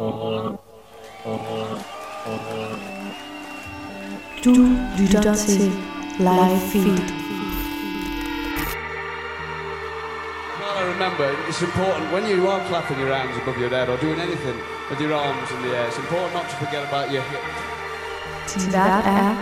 Du 0.00 0.06
lytter 4.98 5.34
til 5.34 5.72
Live 6.18 6.60
Feed. 6.72 7.02
Well, 10.58 10.78
I 10.78 10.80
remember 10.92 11.24
it's 11.48 11.62
important 11.62 12.12
when 12.12 12.24
you 12.30 12.48
are 12.48 12.60
clapping 12.68 12.98
your 12.98 13.14
hands 13.14 13.36
above 13.42 13.58
your 13.60 13.68
head 13.68 13.88
or 13.90 13.96
doing 13.98 14.20
anything 14.20 14.56
with 14.90 15.00
your 15.00 15.14
arms 15.14 15.50
in 15.50 15.62
the 15.64 15.76
air. 15.76 15.86
It's 15.88 15.98
important 15.98 16.34
not 16.34 16.48
to 16.50 16.56
forget 16.64 16.82
about 16.88 17.10
your 17.12 17.22
hips. 17.30 17.54
Din 18.54 18.72
vært 18.72 19.06
er 19.06 19.34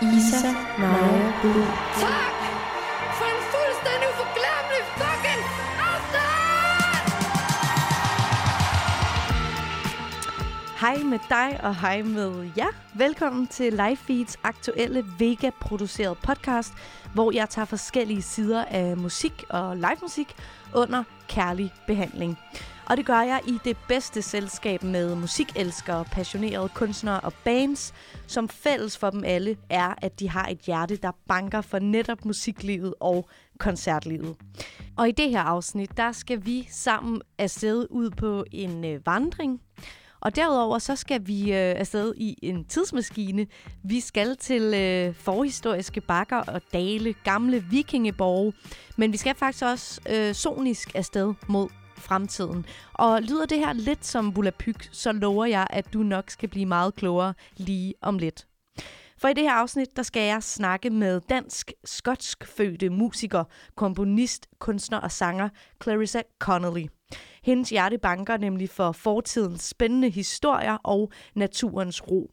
Isa 0.00 0.54
Naja 0.78 1.32
Bull. 1.42 2.35
Hej 10.86 11.02
med 11.02 11.18
dig 11.28 11.60
og 11.62 11.80
hej 11.80 12.02
med 12.02 12.50
jer. 12.56 12.98
Velkommen 12.98 13.46
til 13.46 13.72
Livefeeds 13.72 14.36
aktuelle 14.42 15.04
Vega-produceret 15.18 16.18
podcast, 16.18 16.72
hvor 17.14 17.32
jeg 17.32 17.48
tager 17.50 17.66
forskellige 17.66 18.22
sider 18.22 18.64
af 18.64 18.96
musik 18.96 19.44
og 19.50 19.76
live 19.76 19.96
musik 20.02 20.34
under 20.74 21.04
kærlig 21.28 21.72
behandling. 21.86 22.38
Og 22.86 22.96
det 22.96 23.06
gør 23.06 23.20
jeg 23.20 23.40
i 23.46 23.58
det 23.64 23.76
bedste 23.88 24.22
selskab 24.22 24.82
med 24.82 25.14
musikelskere, 25.14 26.04
passionerede 26.04 26.68
kunstnere 26.68 27.20
og 27.20 27.32
bands, 27.44 27.94
som 28.26 28.48
fælles 28.48 28.98
for 28.98 29.10
dem 29.10 29.24
alle 29.24 29.56
er, 29.70 29.94
at 30.02 30.20
de 30.20 30.30
har 30.30 30.46
et 30.46 30.58
hjerte, 30.58 30.96
der 30.96 31.12
banker 31.28 31.60
for 31.60 31.78
netop 31.78 32.24
musiklivet 32.24 32.94
og 33.00 33.28
koncertlivet. 33.58 34.36
Og 34.96 35.08
i 35.08 35.12
det 35.12 35.30
her 35.30 35.40
afsnit, 35.40 35.96
der 35.96 36.12
skal 36.12 36.46
vi 36.46 36.68
sammen 36.70 37.22
afsted 37.38 37.86
ud 37.90 38.10
på 38.10 38.44
en 38.52 38.84
øh, 38.84 39.06
vandring, 39.06 39.60
og 40.26 40.36
derudover 40.36 40.78
så 40.78 40.96
skal 40.96 41.26
vi 41.26 41.42
øh, 41.42 41.80
afsted 41.80 42.14
i 42.16 42.38
en 42.42 42.64
tidsmaskine. 42.64 43.46
Vi 43.84 44.00
skal 44.00 44.36
til 44.36 44.74
øh, 44.74 45.14
forhistoriske 45.14 46.00
bakker 46.00 46.36
og 46.36 46.62
dale, 46.72 47.14
gamle 47.24 47.64
vikingeborge. 47.70 48.52
Men 48.96 49.12
vi 49.12 49.16
skal 49.16 49.34
faktisk 49.34 49.64
også 49.64 50.00
øh, 50.10 50.34
sonisk 50.34 50.94
afsted 50.94 51.34
mod 51.48 51.68
fremtiden. 51.96 52.66
Og 52.92 53.22
lyder 53.22 53.46
det 53.46 53.58
her 53.58 53.72
lidt 53.72 54.06
som 54.06 54.32
Bulapyk, 54.32 54.88
så 54.92 55.12
lover 55.12 55.44
jeg, 55.44 55.66
at 55.70 55.92
du 55.92 55.98
nok 55.98 56.30
skal 56.30 56.48
blive 56.48 56.66
meget 56.66 56.94
klogere 56.94 57.34
lige 57.56 57.94
om 58.02 58.18
lidt. 58.18 58.46
For 59.18 59.28
i 59.28 59.34
det 59.34 59.42
her 59.42 59.52
afsnit, 59.52 59.96
der 59.96 60.02
skal 60.02 60.22
jeg 60.22 60.42
snakke 60.42 60.90
med 60.90 61.20
dansk-skotsk 61.28 62.46
fødte 62.46 62.90
musiker, 62.90 63.44
komponist, 63.74 64.46
kunstner 64.58 64.98
og 64.98 65.12
sanger 65.12 65.48
Clarissa 65.82 66.22
Connolly. 66.38 66.95
Hendes 67.42 67.70
hjerte 67.70 67.98
banker 67.98 68.36
nemlig 68.36 68.70
for 68.70 68.92
fortidens 68.92 69.62
spændende 69.62 70.10
historier 70.10 70.76
og 70.84 71.12
naturens 71.34 72.10
ro. 72.10 72.30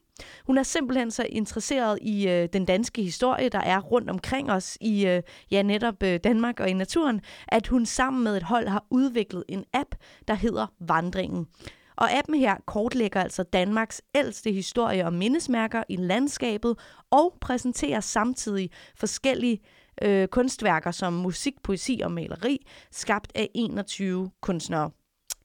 Hun 0.48 0.58
er 0.58 0.64
simpelthen 0.64 1.12
så 1.12 1.26
interesseret 1.30 2.00
i 2.02 2.28
øh, 2.28 2.50
den 2.54 2.66
danske 2.66 3.04
historie, 3.04 3.50
der 3.50 3.60
er 3.60 3.80
rundt 3.80 4.10
omkring 4.10 4.52
os 4.52 4.78
i 4.82 5.08
øh, 5.08 5.22
ja, 5.52 5.62
netop 5.62 6.04
øh, 6.04 6.20
Danmark 6.24 6.60
og 6.60 6.70
i 6.70 6.74
naturen, 6.74 7.22
at 7.48 7.68
hun 7.68 7.86
sammen 7.86 8.24
med 8.24 8.38
et 8.38 8.44
hold 8.44 8.68
har 8.68 8.86
udviklet 8.90 9.44
en 9.50 9.66
app, 9.74 9.96
der 10.28 10.34
hedder 10.34 10.68
Vandringen. 10.80 11.48
Og 11.96 12.12
appen 12.18 12.36
her 12.36 12.56
kortlægger 12.66 13.22
altså 13.22 13.44
Danmarks 13.44 14.02
ældste 14.16 14.52
historie 14.52 15.06
og 15.06 15.14
mindesmærker 15.14 15.84
i 15.90 15.96
landskabet 15.96 16.80
og 17.12 17.38
præsenterer 17.42 18.00
samtidig 18.00 18.70
forskellige 18.96 19.60
øh, 20.02 20.28
kunstværker 20.28 20.92
som 20.92 21.14
musik, 21.14 21.54
poesi 21.64 22.02
og 22.04 22.12
maleri, 22.12 22.66
skabt 22.92 23.32
af 23.36 23.50
21 23.54 24.32
kunstnere. 24.42 24.92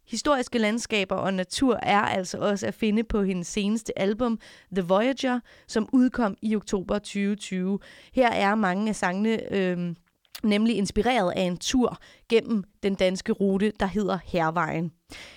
Historiske 0.08 0.58
landskaber 0.58 1.16
og 1.16 1.34
natur 1.34 1.78
er 1.82 2.00
altså 2.00 2.38
også 2.38 2.66
at 2.66 2.74
finde 2.74 3.04
på 3.04 3.22
hendes 3.22 3.46
seneste 3.46 3.98
album, 3.98 4.38
The 4.72 4.82
Voyager, 4.82 5.40
som 5.66 5.88
udkom 5.92 6.36
i 6.42 6.56
oktober 6.56 6.98
2020. 6.98 7.78
Her 8.12 8.28
er 8.28 8.54
mange 8.54 8.88
af 8.88 8.96
sangene 8.96 9.54
øh, 9.54 9.94
nemlig 10.42 10.76
inspireret 10.76 11.32
af 11.36 11.42
en 11.42 11.56
tur 11.56 11.98
gennem 12.28 12.64
den 12.82 12.94
danske 12.94 13.32
rute, 13.32 13.72
der 13.80 13.86
hedder 13.86 14.18
Hervejen. 14.24 14.92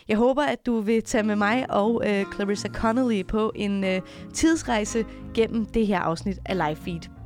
Jeg 0.08 0.18
håber, 0.18 0.44
at 0.44 0.66
du 0.66 0.80
vil 0.80 1.04
tage 1.04 1.24
med 1.24 1.36
mig 1.36 1.66
og 1.70 2.02
øh, 2.06 2.26
Clarissa 2.34 2.68
Connolly 2.68 3.26
på 3.26 3.52
en 3.56 3.84
øh, 3.84 4.02
tidsrejse 4.34 5.06
gennem 5.34 5.66
det 5.66 5.88
her 5.88 6.00
afsnit 6.00 6.40
af 6.46 6.58
Live 6.58 6.76
Feed. 6.76 7.21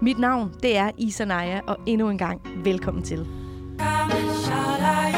Mit 0.00 0.18
navn, 0.18 0.54
det 0.62 0.76
er 0.76 0.90
Isa 0.96 1.24
Naja, 1.24 1.60
og 1.66 1.76
endnu 1.86 2.10
en 2.10 2.18
gang 2.18 2.40
velkommen 2.64 3.02
til. 3.02 3.26
Rescue 3.80 5.17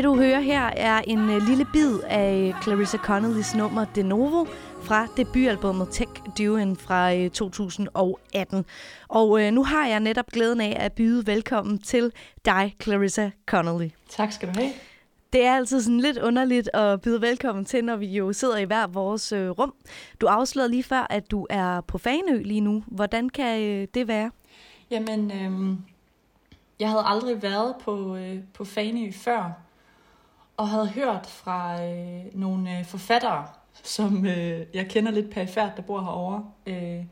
Det 0.00 0.04
du 0.04 0.16
hører 0.16 0.40
her 0.40 0.62
er 0.62 0.98
en 0.98 1.30
øh, 1.30 1.42
lille 1.48 1.66
bid 1.72 1.98
af 2.08 2.54
Clarissa 2.62 2.96
Connollys 2.96 3.54
nummer 3.54 3.84
De 3.84 4.02
Novo 4.02 4.44
fra 4.82 5.06
debutalbummet 5.16 5.88
Tech 5.90 6.10
Duoen 6.38 6.76
fra 6.76 7.14
øh, 7.14 7.30
2018. 7.30 8.64
Og 9.08 9.42
øh, 9.42 9.52
nu 9.52 9.64
har 9.64 9.86
jeg 9.86 10.00
netop 10.00 10.26
glæden 10.26 10.60
af 10.60 10.76
at 10.80 10.92
byde 10.92 11.26
velkommen 11.26 11.78
til 11.78 12.12
dig, 12.44 12.76
Clarissa 12.82 13.30
Connolly. 13.46 13.88
Tak 14.08 14.32
skal 14.32 14.48
du 14.48 14.60
have. 14.60 14.70
Det 15.32 15.44
er 15.44 15.56
altid 15.56 15.82
sådan 15.82 16.00
lidt 16.00 16.18
underligt 16.18 16.70
at 16.74 17.00
byde 17.00 17.22
velkommen 17.22 17.64
til, 17.64 17.84
når 17.84 17.96
vi 17.96 18.06
jo 18.06 18.32
sidder 18.32 18.56
i 18.56 18.64
hver 18.64 18.86
vores 18.86 19.32
øh, 19.32 19.50
rum. 19.50 19.74
Du 20.20 20.26
afslørede 20.26 20.70
lige 20.70 20.82
før, 20.82 21.06
at 21.10 21.30
du 21.30 21.46
er 21.50 21.80
på 21.80 21.98
Fanø 21.98 22.42
lige 22.42 22.60
nu. 22.60 22.84
Hvordan 22.86 23.28
kan 23.28 23.62
øh, 23.62 23.88
det 23.94 24.08
være? 24.08 24.30
Jamen, 24.90 25.32
øhm, 25.32 25.78
jeg 26.80 26.88
havde 26.88 27.04
aldrig 27.06 27.42
været 27.42 27.74
på, 27.84 28.16
øh, 28.16 28.38
på 28.54 28.64
Fanø 28.64 29.10
før, 29.12 29.69
og 30.60 30.68
havde 30.68 30.88
hørt 30.88 31.26
fra 31.26 31.84
øh, 31.84 32.24
nogle 32.32 32.78
øh, 32.78 32.84
forfattere, 32.84 33.46
som 33.82 34.26
øh, 34.26 34.66
jeg 34.74 34.88
kender 34.88 35.12
lidt 35.12 35.30
perifært, 35.30 35.76
der 35.76 35.82
bor 35.82 36.00
herovre, 36.00 36.44
øh, 36.66 37.04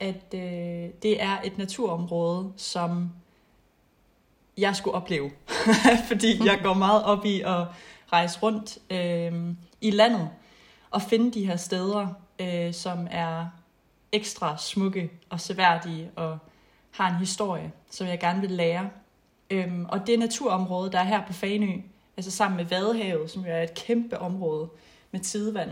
at 0.00 0.34
øh, 0.34 0.90
det 1.02 1.22
er 1.22 1.36
et 1.44 1.58
naturområde, 1.58 2.52
som 2.56 3.10
jeg 4.58 4.76
skulle 4.76 4.94
opleve. 4.94 5.30
Fordi 6.08 6.46
jeg 6.46 6.60
går 6.62 6.74
meget 6.74 7.04
op 7.04 7.24
i 7.24 7.40
at 7.40 7.66
rejse 8.12 8.38
rundt 8.42 8.78
øh, 8.90 9.54
i 9.80 9.90
landet 9.90 10.28
og 10.90 11.02
finde 11.02 11.32
de 11.32 11.46
her 11.46 11.56
steder, 11.56 12.08
øh, 12.38 12.74
som 12.74 13.06
er 13.10 13.46
ekstra 14.12 14.58
smukke 14.58 15.10
og 15.30 15.40
seværdige 15.40 16.10
og 16.16 16.38
har 16.90 17.10
en 17.10 17.16
historie, 17.16 17.72
som 17.90 18.06
jeg 18.06 18.20
gerne 18.20 18.40
vil 18.40 18.50
lære. 18.50 18.90
Øhm, 19.50 19.86
og 19.88 20.06
det 20.06 20.18
naturområde, 20.18 20.92
der 20.92 20.98
er 20.98 21.04
her 21.04 21.26
på 21.26 21.32
Fanø, 21.32 21.80
altså 22.16 22.30
sammen 22.30 22.56
med 22.56 22.64
Vadehavet, 22.64 23.30
som 23.30 23.42
jo 23.42 23.52
er 23.52 23.62
et 23.62 23.74
kæmpe 23.74 24.18
område 24.18 24.68
med 25.10 25.20
tidevand, 25.20 25.70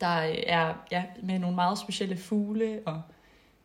der 0.00 0.26
øh, 0.26 0.36
er 0.46 0.74
ja, 0.90 1.04
med 1.22 1.38
nogle 1.38 1.54
meget 1.54 1.78
specielle 1.78 2.16
fugle 2.16 2.82
og 2.86 3.02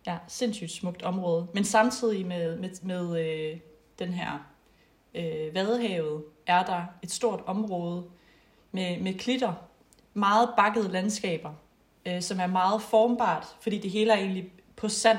ja, 0.08 0.18
sindssygt 0.28 0.72
smukt 0.72 1.02
område. 1.02 1.48
Men 1.54 1.64
samtidig 1.64 2.26
med, 2.26 2.58
med, 2.58 2.70
med 2.84 3.26
øh, 3.26 3.60
den 4.00 4.14
her 4.14 4.50
øh, 5.16 5.56
Vadehavet 5.56 6.24
er 6.48 6.64
der 6.64 6.84
et 7.04 7.12
stort 7.12 7.44
område 7.46 8.06
med, 8.72 9.00
med 9.00 9.14
klitter, 9.14 9.54
meget 10.14 10.50
bakkede 10.58 10.92
landskaber, 10.92 11.54
øh, 12.06 12.22
som 12.22 12.40
er 12.40 12.48
meget 12.48 12.82
formbart, 12.82 13.48
fordi 13.62 13.78
det 13.78 13.92
hele 13.92 14.12
er 14.14 14.18
egentlig 14.18 14.52
på 14.76 14.90
sand, 14.90 15.18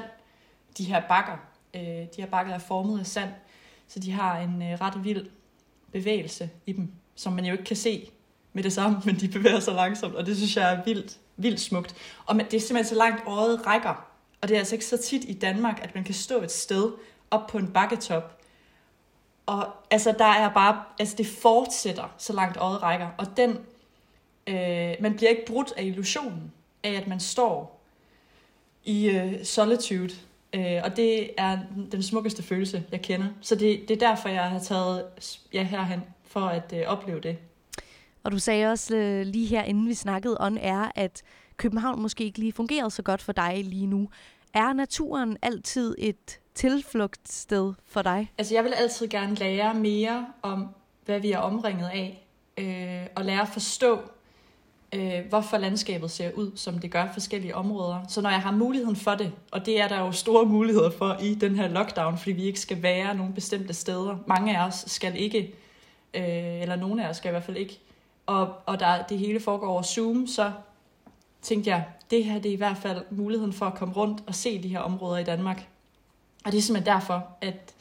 de 0.78 0.84
her 0.84 1.02
bakker. 1.08 1.36
Øh, 1.74 1.82
de 1.82 2.08
her 2.16 2.26
bakker 2.26 2.54
er 2.54 2.58
formet 2.58 3.00
af 3.00 3.06
sand, 3.06 3.30
så 3.88 3.98
de 3.98 4.12
har 4.12 4.38
en 4.38 4.62
øh, 4.62 4.80
ret 4.80 5.04
vild 5.04 5.30
bevægelse 5.92 6.50
i 6.66 6.72
dem, 6.72 6.88
som 7.14 7.32
man 7.32 7.44
jo 7.44 7.52
ikke 7.52 7.64
kan 7.64 7.76
se 7.76 8.10
med 8.52 8.62
det 8.62 8.72
samme, 8.72 9.02
men 9.06 9.16
de 9.20 9.28
bevæger 9.28 9.60
sig 9.60 9.74
langsomt, 9.74 10.14
og 10.14 10.26
det 10.26 10.36
synes 10.36 10.56
jeg 10.56 10.72
er 10.72 10.84
vildt, 10.84 11.18
vildt 11.36 11.60
smukt. 11.60 11.94
Og 12.26 12.36
man- 12.36 12.46
det 12.46 12.54
er 12.54 12.60
simpelthen 12.60 12.88
så 12.88 12.94
langt 12.98 13.22
øjet 13.26 13.66
rækker, 13.66 14.06
og 14.40 14.48
det 14.48 14.54
er 14.54 14.58
altså 14.58 14.74
ikke 14.74 14.86
så 14.86 14.96
tit 14.96 15.24
i 15.24 15.32
Danmark, 15.32 15.80
at 15.82 15.94
man 15.94 16.04
kan 16.04 16.14
stå 16.14 16.42
et 16.42 16.52
sted 16.52 16.92
op 17.30 17.46
på 17.46 17.58
en 17.58 17.68
bakketop, 17.72 18.36
og 19.46 19.66
altså 19.90 20.14
der 20.18 20.24
er 20.24 20.52
bare, 20.54 20.82
altså 20.98 21.14
det 21.18 21.26
fortsætter 21.26 22.14
så 22.18 22.32
langt 22.32 22.56
øjet 22.56 22.82
rækker, 22.82 23.08
og 23.18 23.26
den, 23.36 23.50
øh, 24.46 24.94
man 25.00 25.16
bliver 25.16 25.30
ikke 25.30 25.46
brudt 25.46 25.72
af 25.76 25.84
illusionen 25.84 26.52
af, 26.84 26.90
at 26.92 27.06
man 27.06 27.20
står 27.20 27.80
i 28.84 29.08
øh, 29.10 29.44
solitude. 29.44 30.14
Øh, 30.54 30.80
og 30.84 30.96
det 30.96 31.30
er 31.38 31.58
den 31.92 32.02
smukkeste 32.02 32.42
følelse, 32.42 32.84
jeg 32.92 33.02
kender. 33.02 33.26
Så 33.40 33.54
det, 33.54 33.88
det 33.88 34.02
er 34.02 34.08
derfor, 34.08 34.28
jeg 34.28 34.42
har 34.42 34.58
taget 34.58 35.04
ja, 35.52 35.62
herhen 35.62 36.00
for 36.24 36.40
at 36.40 36.74
øh, 36.76 36.82
opleve 36.86 37.20
det. 37.20 37.38
Og 38.24 38.32
du 38.32 38.38
sagde 38.38 38.66
også 38.66 38.96
øh, 38.96 39.26
lige 39.26 39.46
her, 39.46 39.62
inden 39.62 39.88
vi 39.88 39.94
snakkede 39.94 40.36
on 40.40 40.58
air, 40.58 40.92
at 40.94 41.22
København 41.56 42.02
måske 42.02 42.24
ikke 42.24 42.38
lige 42.38 42.52
fungerede 42.52 42.90
så 42.90 43.02
godt 43.02 43.22
for 43.22 43.32
dig 43.32 43.64
lige 43.64 43.86
nu. 43.86 44.08
Er 44.54 44.72
naturen 44.72 45.36
altid 45.42 45.94
et 45.98 46.40
tilflugtssted 46.54 47.72
for 47.84 48.02
dig? 48.02 48.32
Altså, 48.38 48.54
jeg 48.54 48.64
vil 48.64 48.72
altid 48.72 49.08
gerne 49.08 49.34
lære 49.34 49.74
mere 49.74 50.26
om, 50.42 50.68
hvad 51.04 51.20
vi 51.20 51.32
er 51.32 51.38
omringet 51.38 51.88
af, 51.88 52.26
øh, 52.58 53.06
og 53.16 53.24
lære 53.24 53.40
at 53.40 53.48
forstå, 53.48 54.00
øh, 54.94 55.20
hvorfor 55.28 55.58
landskabet 55.58 56.10
ser 56.10 56.32
ud, 56.32 56.50
som 56.54 56.78
det 56.78 56.90
gør 56.90 57.08
forskellige 57.12 57.54
områder. 57.54 58.00
Så 58.08 58.20
når 58.20 58.30
jeg 58.30 58.40
har 58.40 58.52
muligheden 58.52 58.96
for 58.96 59.14
det, 59.14 59.32
og 59.50 59.66
det 59.66 59.80
er 59.80 59.88
der 59.88 60.00
jo 60.00 60.12
store 60.12 60.46
muligheder 60.46 60.90
for 60.90 61.16
i 61.22 61.34
den 61.34 61.56
her 61.56 61.68
lockdown, 61.68 62.18
fordi 62.18 62.32
vi 62.32 62.42
ikke 62.42 62.60
skal 62.60 62.82
være 62.82 63.14
nogle 63.14 63.34
bestemte 63.34 63.74
steder. 63.74 64.16
Mange 64.26 64.58
af 64.58 64.66
os 64.66 64.84
skal 64.86 65.16
ikke, 65.16 65.54
øh, 66.14 66.62
eller 66.62 66.76
nogle 66.76 67.04
af 67.04 67.08
os 67.08 67.16
skal 67.16 67.28
i 67.28 67.30
hvert 67.30 67.44
fald 67.44 67.56
ikke. 67.56 67.78
Og, 68.26 68.54
og 68.66 68.80
der, 68.80 69.02
det 69.02 69.18
hele 69.18 69.40
foregår 69.40 69.68
over 69.68 69.82
Zoom, 69.82 70.26
så 70.26 70.52
tænkte 71.42 71.70
jeg, 71.70 71.84
det 72.10 72.24
her 72.24 72.38
det 72.38 72.48
er 72.48 72.52
i 72.52 72.56
hvert 72.56 72.76
fald 72.76 73.02
muligheden 73.10 73.52
for 73.52 73.66
at 73.66 73.74
komme 73.74 73.94
rundt 73.94 74.22
og 74.26 74.34
se 74.34 74.62
de 74.62 74.68
her 74.68 74.80
områder 74.80 75.18
i 75.18 75.24
Danmark. 75.24 75.68
Og 76.44 76.52
det 76.52 76.58
er 76.58 76.62
simpelthen 76.62 76.94
derfor, 76.94 77.26
at 77.40 77.74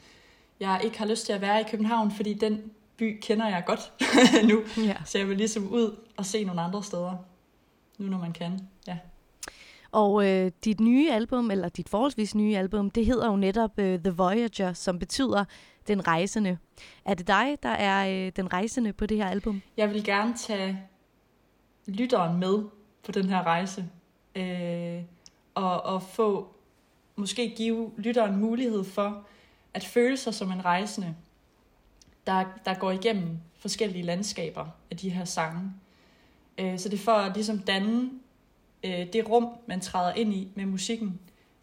jeg 0.60 0.80
ikke 0.84 0.98
har 0.98 1.06
lyst 1.06 1.26
til 1.26 1.32
at 1.32 1.40
være 1.40 1.60
i 1.60 1.64
København, 1.70 2.10
fordi 2.10 2.34
den 2.34 2.62
by 3.00 3.18
kender 3.22 3.48
jeg 3.48 3.62
godt 3.66 3.92
nu. 4.50 4.84
Ja. 4.84 4.96
Så 5.04 5.18
jeg 5.18 5.28
vil 5.28 5.36
ligesom 5.36 5.68
ud 5.68 5.96
og 6.16 6.26
se 6.26 6.44
nogle 6.44 6.60
andre 6.60 6.84
steder, 6.84 7.16
nu 7.98 8.06
når 8.06 8.18
man 8.18 8.32
kan. 8.32 8.68
Ja. 8.86 8.98
Og 9.92 10.28
øh, 10.28 10.50
dit 10.64 10.80
nye 10.80 11.12
album, 11.12 11.50
eller 11.50 11.68
dit 11.68 11.88
forholdsvis 11.88 12.34
nye 12.34 12.56
album, 12.56 12.90
det 12.90 13.06
hedder 13.06 13.30
jo 13.30 13.36
netop 13.36 13.78
øh, 13.78 13.98
The 13.98 14.10
Voyager, 14.10 14.72
som 14.72 14.98
betyder 14.98 15.44
Den 15.88 16.06
Rejsende. 16.06 16.58
Er 17.04 17.14
det 17.14 17.26
dig, 17.26 17.58
der 17.62 17.68
er 17.68 18.26
øh, 18.26 18.32
den 18.36 18.52
rejsende 18.52 18.92
på 18.92 19.06
det 19.06 19.16
her 19.16 19.28
album? 19.28 19.62
Jeg 19.76 19.90
vil 19.90 20.04
gerne 20.04 20.34
tage 20.36 20.82
lytteren 21.86 22.40
med 22.40 22.64
på 23.04 23.12
den 23.12 23.28
her 23.28 23.42
rejse, 23.42 23.84
øh, 24.36 25.02
og, 25.54 25.82
og 25.82 26.02
få, 26.02 26.48
måske 27.16 27.54
give 27.56 27.90
lytteren 27.96 28.36
mulighed 28.36 28.84
for 28.84 29.26
at 29.74 29.84
føle 29.84 30.16
sig 30.16 30.34
som 30.34 30.52
en 30.52 30.64
rejsende, 30.64 31.14
der, 32.26 32.44
der 32.64 32.74
går 32.74 32.90
igennem 32.90 33.38
forskellige 33.58 34.02
landskaber 34.02 34.66
af 34.90 34.96
de 34.96 35.10
her 35.10 35.24
sange. 35.24 35.72
Øh, 36.58 36.78
så 36.78 36.88
det 36.88 36.98
er 36.98 37.04
for 37.04 37.12
at 37.12 37.34
ligesom 37.34 37.58
danne 37.58 38.10
øh, 38.84 39.12
det 39.12 39.28
rum, 39.28 39.48
man 39.66 39.80
træder 39.80 40.14
ind 40.14 40.34
i 40.34 40.48
med 40.54 40.66
musikken, 40.66 41.20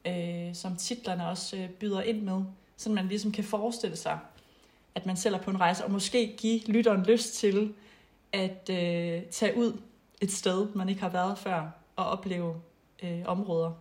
øh, 0.07 0.55
som 0.55 0.75
titlerne 0.75 1.27
også 1.27 1.57
øh, 1.57 1.69
byder 1.69 2.01
ind 2.01 2.21
med, 2.21 2.41
så 2.77 2.89
man 2.89 3.07
ligesom 3.07 3.31
kan 3.31 3.43
forestille 3.43 3.95
sig, 3.95 4.19
at 4.95 5.05
man 5.05 5.17
selv 5.17 5.35
er 5.35 5.39
på 5.39 5.51
en 5.51 5.59
rejse, 5.59 5.85
og 5.85 5.91
måske 5.91 6.35
give 6.37 6.59
lytteren 6.59 7.03
lyst 7.03 7.33
til 7.33 7.73
at 8.33 8.69
øh, 8.69 9.21
tage 9.31 9.57
ud 9.57 9.81
et 10.21 10.31
sted, 10.31 10.67
man 10.75 10.89
ikke 10.89 11.01
har 11.01 11.09
været 11.09 11.37
før, 11.37 11.69
og 11.95 12.05
opleve 12.05 12.55
øh, 13.03 13.21
områder. 13.25 13.71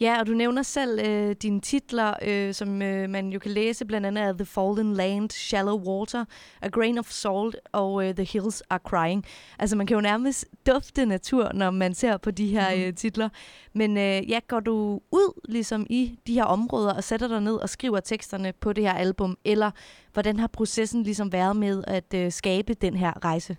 Ja, 0.00 0.20
og 0.20 0.26
du 0.26 0.32
nævner 0.32 0.62
selv 0.62 1.00
øh, 1.06 1.36
dine 1.42 1.60
titler, 1.60 2.14
øh, 2.22 2.54
som 2.54 2.82
øh, 2.82 3.10
man 3.10 3.28
jo 3.28 3.38
kan 3.38 3.50
læse, 3.50 3.84
blandt 3.84 4.06
andet 4.06 4.36
The 4.36 4.46
Fallen 4.46 4.92
Land, 4.94 5.30
Shallow 5.30 5.78
Water, 5.78 6.24
A 6.62 6.68
Grain 6.68 6.98
of 6.98 7.10
Salt 7.10 7.56
og 7.72 8.08
øh, 8.08 8.14
The 8.14 8.24
Hills 8.24 8.62
Are 8.70 8.80
Crying. 8.84 9.24
Altså 9.58 9.76
man 9.76 9.86
kan 9.86 9.94
jo 9.94 10.00
nærmest 10.00 10.46
dufte 10.66 11.06
natur, 11.06 11.52
når 11.52 11.70
man 11.70 11.94
ser 11.94 12.16
på 12.16 12.30
de 12.30 12.46
her 12.46 12.66
øh, 12.76 12.94
titler. 12.94 13.28
Men 13.72 13.96
øh, 13.96 14.30
ja, 14.30 14.38
går 14.48 14.60
du 14.60 15.00
ud 15.10 15.40
ligesom 15.48 15.86
i 15.90 16.18
de 16.26 16.34
her 16.34 16.44
områder 16.44 16.94
og 16.94 17.04
sætter 17.04 17.28
dig 17.28 17.40
ned 17.40 17.54
og 17.54 17.68
skriver 17.68 18.00
teksterne 18.00 18.52
på 18.52 18.72
det 18.72 18.84
her 18.84 18.94
album, 18.94 19.38
eller 19.44 19.70
hvordan 20.12 20.38
har 20.38 20.46
processen 20.46 21.02
ligesom 21.02 21.32
været 21.32 21.56
med 21.56 21.84
at 21.86 22.14
øh, 22.14 22.32
skabe 22.32 22.74
den 22.74 22.96
her 22.96 23.24
rejse? 23.24 23.56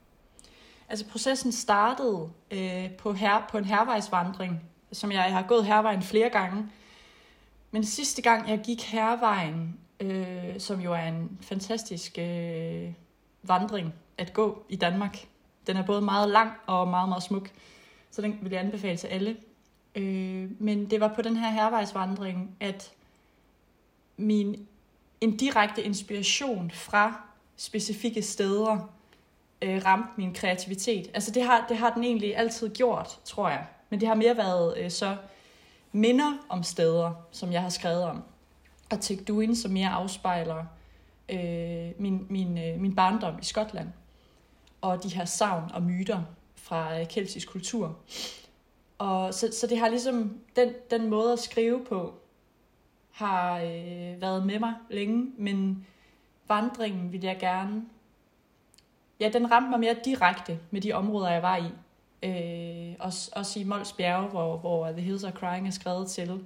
Altså 0.89 1.05
processen 1.05 1.51
startede 1.51 2.29
øh, 2.51 2.91
på, 2.91 3.13
her, 3.13 3.47
på 3.51 3.57
en 3.57 3.65
hervejsvandring, 3.65 4.70
som 4.91 5.11
jeg, 5.11 5.23
jeg 5.25 5.33
har 5.33 5.41
gået 5.47 5.65
hervejen 5.65 6.01
flere 6.01 6.29
gange. 6.29 6.69
Men 7.71 7.83
sidste 7.85 8.21
gang 8.21 8.49
jeg 8.49 8.59
gik 8.63 8.83
hervejen, 8.83 9.79
øh, 9.99 10.59
som 10.59 10.79
jo 10.79 10.93
er 10.93 11.07
en 11.07 11.38
fantastisk 11.41 12.17
øh, 12.17 12.93
vandring 13.43 13.93
at 14.17 14.33
gå 14.33 14.65
i 14.69 14.75
Danmark. 14.75 15.17
Den 15.67 15.77
er 15.77 15.85
både 15.85 16.01
meget 16.01 16.29
lang 16.29 16.51
og 16.67 16.88
meget, 16.88 17.09
meget 17.09 17.23
smuk, 17.23 17.49
så 18.11 18.21
den 18.21 18.39
vil 18.41 18.51
jeg 18.51 18.59
anbefale 18.59 18.97
til 18.97 19.07
alle. 19.07 19.38
Øh, 19.95 20.61
men 20.61 20.89
det 20.89 20.99
var 20.99 21.13
på 21.15 21.21
den 21.21 21.38
her 21.38 21.49
hervejsvandring, 21.49 22.55
at 22.59 22.91
min 24.17 24.67
en 25.21 25.38
direkte 25.38 25.83
inspiration 25.83 26.71
fra 26.71 27.21
specifikke 27.57 28.21
steder 28.21 28.89
øh, 29.61 29.81
ramte 29.85 30.09
min 30.17 30.33
kreativitet. 30.33 31.11
Altså 31.13 31.31
det 31.31 31.43
har, 31.43 31.65
det 31.69 31.77
har 31.77 31.93
den 31.93 32.03
egentlig 32.03 32.38
altid 32.38 32.69
gjort, 32.69 33.19
tror 33.25 33.49
jeg. 33.49 33.65
Men 33.91 33.99
det 33.99 34.07
har 34.07 34.15
mere 34.15 34.38
været 34.38 34.77
øh, 34.77 34.91
så 34.91 35.17
minder 35.91 36.38
om 36.49 36.63
steder, 36.63 37.13
som 37.31 37.51
jeg 37.51 37.61
har 37.61 37.69
skrevet 37.69 38.03
om. 38.03 38.23
Og 38.91 39.01
Tegduin, 39.01 39.55
som 39.55 39.71
mere 39.71 39.89
afspejler 39.89 40.65
øh, 41.29 41.91
min, 41.97 42.25
min, 42.29 42.57
øh, 42.57 42.79
min 42.79 42.95
barndom 42.95 43.39
i 43.41 43.45
Skotland. 43.45 43.89
Og 44.81 45.03
de 45.03 45.09
her 45.09 45.25
savn 45.25 45.71
og 45.73 45.83
myter 45.83 46.23
fra 46.55 46.99
øh, 46.99 47.07
keltisk 47.07 47.51
kultur. 47.51 47.97
Og 48.97 49.33
så, 49.33 49.49
så 49.51 49.67
det 49.67 49.77
har 49.77 49.89
ligesom, 49.89 50.39
den, 50.55 50.73
den 50.91 51.09
måde 51.09 51.33
at 51.33 51.39
skrive 51.39 51.85
på, 51.85 52.13
har 53.11 53.59
øh, 53.59 54.21
været 54.21 54.45
med 54.45 54.59
mig 54.59 54.73
længe, 54.89 55.31
men 55.38 55.85
vandringen 56.47 57.11
vil 57.11 57.23
jeg 57.23 57.38
gerne 57.39 57.85
ja, 59.21 59.29
den 59.29 59.51
ramte 59.51 59.69
mig 59.69 59.79
mere 59.79 59.95
direkte 60.05 60.59
med 60.71 60.81
de 60.81 60.93
områder, 60.93 61.29
jeg 61.29 61.41
var 61.41 61.57
i. 61.57 61.71
Øh, 62.23 62.95
også, 63.00 63.31
også 63.35 63.59
i 63.59 63.63
Mols 63.63 63.94
Bjerge, 63.94 64.27
hvor, 64.27 64.57
hvor 64.57 64.91
The 64.91 65.01
Hills 65.01 65.23
Are 65.23 65.33
Crying 65.33 65.68
er 65.68 65.71
skrevet 65.71 66.07
til. 66.07 66.39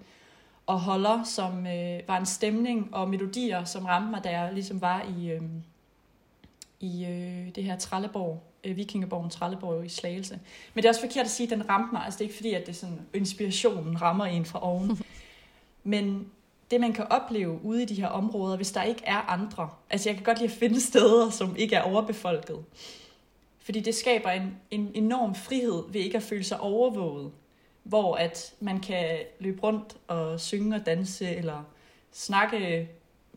Og 0.68 0.80
Holder, 0.80 1.24
som 1.24 1.68
øh, 1.68 2.00
var 2.08 2.18
en 2.18 2.26
stemning 2.26 2.90
og 2.96 3.10
melodier, 3.10 3.64
som 3.64 3.86
ramte 3.86 4.10
mig, 4.12 4.24
da 4.24 4.40
jeg 4.40 4.54
ligesom 4.54 4.82
var 4.82 5.06
i, 5.18 5.32
øh, 5.32 5.42
i 6.80 7.06
øh, 7.06 7.56
det 7.56 7.64
her 7.64 7.78
Trelleborg, 7.78 8.44
øh, 8.64 8.78
Vikingeborgen 8.78 9.30
Trelleborg 9.30 9.86
i 9.86 9.90
Slagelse. 9.90 10.40
Men 10.74 10.82
det 10.82 10.86
er 10.86 10.90
også 10.90 11.02
forkert 11.02 11.26
at 11.26 11.32
sige, 11.32 11.48
at 11.48 11.58
den 11.58 11.70
ramte 11.70 11.94
mig. 11.94 12.06
Altså 12.06 12.18
det 12.18 12.26
er 12.26 12.28
ikke 12.28 12.36
fordi, 12.36 12.54
at 12.54 12.68
det 12.68 12.76
sådan, 12.76 13.00
inspirationen 13.14 14.02
rammer 14.02 14.26
en 14.26 14.46
fra 14.46 14.64
oven. 14.64 15.04
Men 15.84 16.28
det, 16.72 16.82
man 16.82 16.94
kan 16.94 17.06
opleve 17.10 17.60
ude 17.64 17.84
i 17.84 17.86
de 17.86 17.96
her 17.96 18.08
områder, 18.08 18.56
hvis 18.56 18.72
der 18.72 18.84
ikke 18.84 19.02
er 19.06 19.18
andre. 19.18 19.70
Altså 19.90 20.10
jeg 20.10 20.16
kan 20.16 20.26
godt 20.26 20.40
lide 20.40 20.52
at 20.52 20.58
finde 20.58 20.82
steder, 20.82 21.30
som 21.30 21.56
ikke 21.56 21.76
er 21.76 21.82
overbefolket. 21.82 22.58
Fordi 23.66 23.80
det 23.80 23.96
skaber 23.96 24.30
en, 24.30 24.58
en 24.72 24.92
enorm 24.94 25.36
frihed 25.36 25.84
ved 25.90 26.02
ikke 26.02 26.18
at 26.18 26.24
føle 26.24 26.44
sig 26.44 26.60
overvåget. 26.60 27.32
Hvor 27.84 28.16
at 28.16 28.54
man 28.60 28.80
kan 28.80 29.18
løbe 29.40 29.64
rundt 29.64 29.98
og 30.08 30.40
synge 30.40 30.76
og 30.76 30.86
danse, 30.86 31.36
eller 31.36 31.64
snakke 32.12 32.90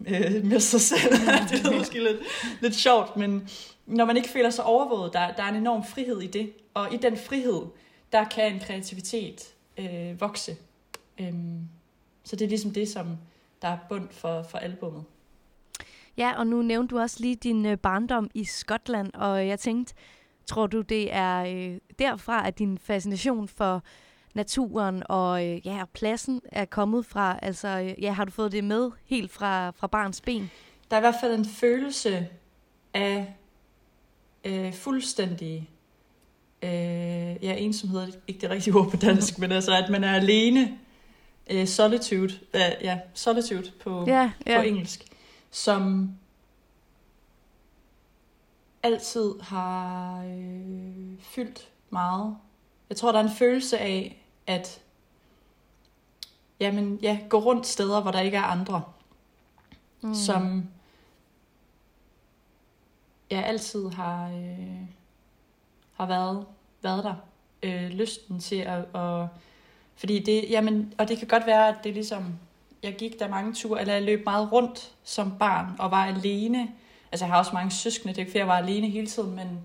øh, 0.07 0.45
med 0.51 0.61
sig 0.61 0.81
selv. 0.81 1.13
det 1.51 1.67
er 1.67 1.79
måske 1.79 2.03
lidt, 2.03 2.19
lidt 2.61 2.75
sjovt, 2.75 3.17
men 3.17 3.49
når 3.87 4.05
man 4.05 4.17
ikke 4.17 4.29
føler 4.29 4.51
sig 4.51 4.65
overvåget, 4.65 5.13
der, 5.13 5.33
der 5.33 5.43
er 5.43 5.49
en 5.49 5.57
enorm 5.57 5.85
frihed 5.85 6.21
i 6.21 6.27
det. 6.27 6.53
Og 6.75 6.95
i 6.95 6.97
den 6.97 7.17
frihed, 7.17 7.63
der 8.13 8.25
kan 8.25 8.53
en 8.53 8.61
kreativitet 8.61 9.55
øh, 9.79 10.21
vokse. 10.21 10.57
Øhm, 11.21 11.61
så 12.25 12.37
det 12.37 12.45
er 12.45 12.49
ligesom 12.49 12.71
det, 12.71 12.89
som 12.89 13.07
der 13.63 13.69
er 13.69 13.79
bund 13.89 14.09
for, 14.11 14.43
for 14.43 14.59
albummet. 14.59 15.05
Ja, 16.17 16.33
og 16.39 16.47
nu 16.47 16.63
nævnte 16.63 16.95
du 16.95 17.01
også 17.01 17.17
lige 17.21 17.37
din 17.37 17.67
øh, 17.67 17.79
barndom 17.79 18.31
i 18.35 18.45
Skotland, 18.45 19.15
og 19.15 19.47
jeg 19.47 19.59
tænkte, 19.61 19.95
tror 20.49 20.67
du 20.67 20.81
det 20.81 21.15
er 21.15 21.45
øh, 21.45 21.79
derfra, 21.99 22.47
at 22.47 22.59
din 22.59 22.79
fascination 22.79 23.49
for 23.49 23.83
naturen 24.35 25.03
og 25.09 25.47
øh, 25.47 25.67
ja, 25.67 25.85
pladsen 25.93 26.41
er 26.53 26.65
kommet 26.65 27.07
fra? 27.07 27.39
Altså, 27.43 27.69
øh, 27.69 28.03
ja, 28.03 28.13
har 28.13 28.25
du 28.25 28.31
fået 28.31 28.53
det 28.53 28.65
med 28.65 28.91
helt 29.07 29.31
fra, 29.31 29.71
fra 29.71 29.87
barns 29.87 30.21
ben? 30.21 30.51
Der 30.91 30.97
er 30.97 31.01
i 31.01 31.03
hvert 31.03 31.21
fald 31.21 31.35
en 31.35 31.45
følelse 31.45 32.29
af 32.95 33.35
øh, 34.45 34.73
fuldstændig 34.73 35.71
øh, 36.63 36.71
ja, 37.45 37.55
ensomhed, 37.55 38.01
er 38.01 38.07
ikke 38.29 38.41
det 38.41 38.51
rigtige 38.51 38.75
ord 38.75 38.91
på 38.91 38.97
dansk, 38.97 39.39
men 39.41 39.53
altså, 39.53 39.77
at 39.77 39.91
man 39.91 40.05
er 40.05 40.13
alene 40.15 40.79
øh, 41.51 41.67
solitude, 41.67 42.35
øh, 42.55 42.61
ja, 42.83 42.99
solitude 43.15 43.71
på, 43.81 44.05
Ja, 44.07 44.31
ja. 44.47 44.57
på 44.57 44.63
engelsk, 44.63 45.05
som 45.51 46.11
altid 48.93 49.41
har 49.41 50.25
øh, 50.25 51.21
fyldt 51.21 51.69
meget. 51.91 52.37
Jeg 52.89 52.97
tror, 52.97 53.13
der 53.13 53.19
er 53.19 53.23
en 53.23 53.37
følelse 53.37 53.79
af, 53.79 54.25
at 54.47 54.81
jamen, 56.61 56.99
ja, 57.03 57.19
gå 57.29 57.39
rundt 57.39 57.67
steder, 57.67 58.03
hvor 58.03 58.11
der 58.11 58.21
ikke 58.21 58.37
er 58.37 58.43
andre, 58.43 58.83
mm. 60.01 60.15
som 60.15 60.69
jeg 63.31 63.45
altid 63.45 63.89
har, 63.89 64.29
øh, 64.29 64.81
har 65.95 66.07
været, 66.07 66.47
været 66.83 67.05
der. 67.05 67.15
Øh, 67.63 67.89
lysten 67.91 68.41
til 68.41 68.57
at, 68.57 68.95
at 68.95 69.27
Fordi 69.97 70.19
det, 70.19 70.45
jamen, 70.51 70.95
og 70.99 71.09
det 71.09 71.19
kan 71.19 71.29
godt 71.29 71.47
være, 71.47 71.69
at 71.69 71.75
det 71.85 71.91
er 71.91 71.95
ligesom, 71.95 72.35
jeg 72.83 72.97
gik 72.97 73.19
der 73.19 73.29
mange 73.29 73.55
ture, 73.55 73.81
eller 73.81 73.95
jeg 73.95 74.03
løb 74.03 74.25
meget 74.25 74.53
rundt 74.53 74.95
som 75.05 75.39
barn, 75.39 75.67
og 75.79 75.91
var 75.91 76.07
alene. 76.07 76.69
Altså 77.13 77.25
jeg 77.25 77.33
har 77.33 77.39
også 77.39 77.51
mange 77.55 77.71
søskende, 77.71 78.15
det 78.15 78.19
er 78.19 78.23
ikke 78.23 78.31
fordi 78.31 78.39
jeg 78.39 78.49
var 78.49 78.57
alene 78.57 78.89
hele 78.89 79.07
tiden, 79.07 79.37
men 79.37 79.61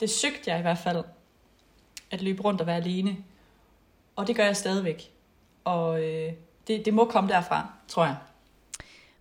det 0.00 0.10
søgte 0.10 0.50
jeg 0.50 0.58
i 0.58 0.62
hvert 0.62 0.78
fald, 0.78 1.04
at 2.10 2.22
løbe 2.22 2.42
rundt 2.42 2.60
og 2.60 2.66
være 2.66 2.76
alene. 2.76 3.16
Og 4.16 4.26
det 4.26 4.36
gør 4.36 4.44
jeg 4.44 4.56
stadigvæk. 4.56 5.12
Og 5.64 6.04
øh, 6.04 6.32
det, 6.66 6.84
det 6.84 6.94
må 6.94 7.04
komme 7.04 7.30
derfra, 7.30 7.66
tror 7.88 8.04
jeg. 8.04 8.16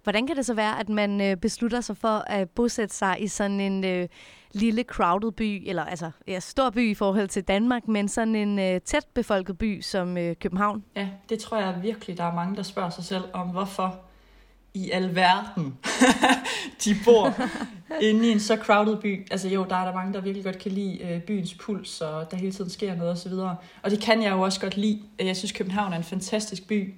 Hvordan 0.04 0.28
kan 0.28 0.36
det 0.36 0.46
så 0.46 0.54
være, 0.54 0.80
at 0.80 0.90
man 0.90 1.22
øh, 1.22 1.38
beslutter 1.38 1.82
sig 1.82 1.98
for 1.98 2.24
at 2.28 2.50
bosætte 2.50 2.96
sig 2.96 3.18
i 3.20 3.28
sådan 3.28 3.60
en 3.60 3.84
øh, 3.86 4.08
lille 4.52 4.84
crowded 4.84 5.32
by, 5.32 5.70
eller 5.70 5.84
altså 5.84 6.12
ja, 6.28 6.40
stor 6.40 6.70
by 6.70 6.92
i 6.92 6.94
forhold 6.94 7.28
til 7.28 7.44
Danmark, 7.44 7.88
men 7.88 8.08
sådan 8.08 8.36
en 8.36 8.60
øh, 8.60 8.82
tæt 8.82 9.06
befolket 9.14 9.58
by 9.58 9.82
som 9.82 10.18
øh, 10.18 10.36
København? 10.36 10.84
Ja, 10.96 11.10
det 11.30 11.40
tror 11.40 11.58
jeg 11.58 11.80
virkelig, 11.82 12.18
der 12.18 12.24
er 12.24 12.34
mange, 12.34 12.56
der 12.56 12.64
spørger 12.64 12.90
sig 12.90 13.04
selv 13.04 13.24
om, 13.34 13.48
hvorfor 13.48 14.00
i 14.78 14.92
alverden 14.92 15.78
de 16.86 16.96
bor 17.06 17.34
inde 18.02 18.28
i 18.28 18.32
en 18.32 18.40
så 18.40 18.56
crowded 18.56 18.98
by. 18.98 19.28
Altså 19.32 19.48
jo, 19.48 19.66
der 19.70 19.76
er 19.76 19.86
der 19.86 19.94
mange, 19.94 20.14
der 20.14 20.22
virkelig 20.22 20.44
godt 20.44 20.60
kan 20.60 20.72
lide 20.72 21.00
øh, 21.04 21.22
byens 21.22 21.54
puls, 21.54 22.02
og 22.02 22.32
der 22.32 22.38
hele 22.38 22.52
tiden 22.52 22.70
sker 22.70 22.96
noget 22.96 23.12
osv. 23.12 23.34
Og 23.82 23.92
det 23.92 24.00
kan 24.00 24.24
jeg 24.24 24.32
jo 24.32 24.42
også 24.42 24.60
godt 24.60 24.78
lide. 24.78 25.02
Jeg 25.20 25.38
synes, 25.38 25.52
København 25.52 25.94
er 25.94 25.98
en 25.98 26.04
fantastisk 26.04 26.68
by. 26.68 26.94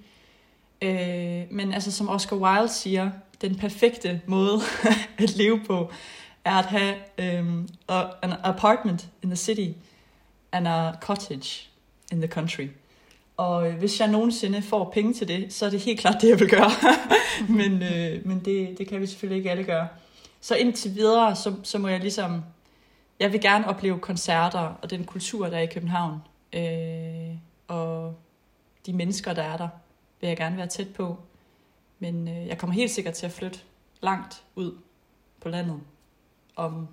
Øh, 0.81 1.43
men 1.51 1.73
altså, 1.73 1.91
som 1.91 2.09
Oscar 2.09 2.35
Wilde 2.35 2.67
siger, 2.67 3.11
den 3.41 3.55
perfekte 3.55 4.21
måde 4.25 4.59
at 5.17 5.35
leve 5.35 5.59
på, 5.67 5.91
er 6.45 6.55
at 6.55 6.65
have 6.65 6.95
um, 7.41 7.67
an 8.21 8.33
apartment 8.43 9.07
in 9.23 9.29
the 9.29 9.37
city 9.37 9.69
and 10.51 10.67
a 10.67 10.91
cottage 11.01 11.69
in 12.11 12.21
the 12.21 12.27
country. 12.27 12.67
Og 13.39 13.69
øh, 13.69 13.77
hvis 13.77 13.99
jeg 13.99 14.07
nogensinde 14.07 14.61
får 14.61 14.89
penge 14.93 15.13
til 15.13 15.27
det, 15.27 15.53
så 15.53 15.65
er 15.65 15.69
det 15.69 15.79
helt 15.79 15.99
klart 15.99 16.21
det, 16.21 16.29
jeg 16.29 16.39
vil 16.39 16.49
gøre. 16.49 16.71
men 17.59 17.83
øh, 17.83 18.27
men 18.27 18.45
det, 18.45 18.77
det 18.77 18.87
kan 18.87 19.01
vi 19.01 19.05
selvfølgelig 19.05 19.37
ikke 19.37 19.51
alle 19.51 19.63
gøre. 19.63 19.87
Så 20.41 20.55
indtil 20.55 20.95
videre, 20.95 21.35
så, 21.35 21.55
så 21.63 21.77
må 21.77 21.87
jeg 21.87 21.99
ligesom... 21.99 22.43
Jeg 23.19 23.31
vil 23.31 23.41
gerne 23.41 23.67
opleve 23.67 23.99
koncerter 23.99 24.59
og 24.81 24.89
den 24.89 25.03
kultur, 25.03 25.47
der 25.47 25.57
er 25.57 25.61
i 25.61 25.65
København. 25.65 26.21
Øh, 26.53 27.37
og 27.67 28.15
de 28.85 28.93
mennesker, 28.93 29.33
der 29.33 29.43
er 29.43 29.57
der, 29.57 29.69
vil 30.21 30.27
jeg 30.27 30.37
gerne 30.37 30.57
være 30.57 30.67
tæt 30.67 30.93
på. 30.93 31.17
Men 31.99 32.27
øh, 32.27 32.47
jeg 32.47 32.57
kommer 32.57 32.73
helt 32.73 32.91
sikkert 32.91 33.13
til 33.13 33.25
at 33.25 33.31
flytte 33.31 33.59
langt 34.01 34.43
ud 34.55 34.77
på 35.41 35.49
landet 35.49 35.79
om 36.55 36.87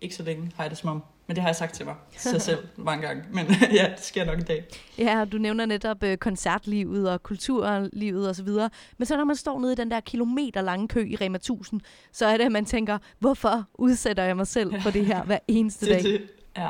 ikke 0.00 0.14
så 0.14 0.22
længe, 0.22 0.52
har 0.56 0.64
jeg 0.64 0.70
det 0.70 0.78
som 0.78 0.90
om. 0.90 1.02
Men 1.28 1.34
det 1.36 1.42
har 1.42 1.48
jeg 1.48 1.56
sagt 1.56 1.74
til 1.74 1.86
mig 1.86 1.94
sig 2.16 2.42
selv 2.50 2.58
mange 2.76 3.06
gange. 3.06 3.24
Men 3.32 3.46
ja, 3.78 3.92
det 3.96 4.04
sker 4.04 4.24
nok 4.24 4.38
en 4.38 4.44
dag. 4.44 4.64
Ja, 4.98 5.24
du 5.32 5.38
nævner 5.38 5.66
netop 5.66 6.02
øh, 6.02 6.16
koncertlivet 6.16 7.10
og 7.10 7.22
kulturlivet 7.22 8.30
osv. 8.30 8.48
Men 8.98 9.06
så 9.06 9.16
når 9.16 9.24
man 9.24 9.36
står 9.36 9.60
nede 9.60 9.72
i 9.72 9.76
den 9.76 9.90
der 9.90 10.00
kilometer 10.00 10.60
lange 10.62 10.88
kø 10.88 11.04
i 11.06 11.16
Rema 11.16 11.36
1000, 11.36 11.80
så 12.12 12.26
er 12.26 12.36
det, 12.36 12.44
at 12.44 12.52
man 12.52 12.64
tænker, 12.64 12.98
hvorfor 13.18 13.64
udsætter 13.74 14.22
jeg 14.22 14.36
mig 14.36 14.46
selv 14.46 14.80
for 14.82 14.90
det 14.90 15.06
her 15.06 15.22
hver 15.24 15.38
eneste 15.48 15.86
Det, 15.86 15.94
dag? 15.94 16.12
det, 16.12 16.28
ja. 16.56 16.68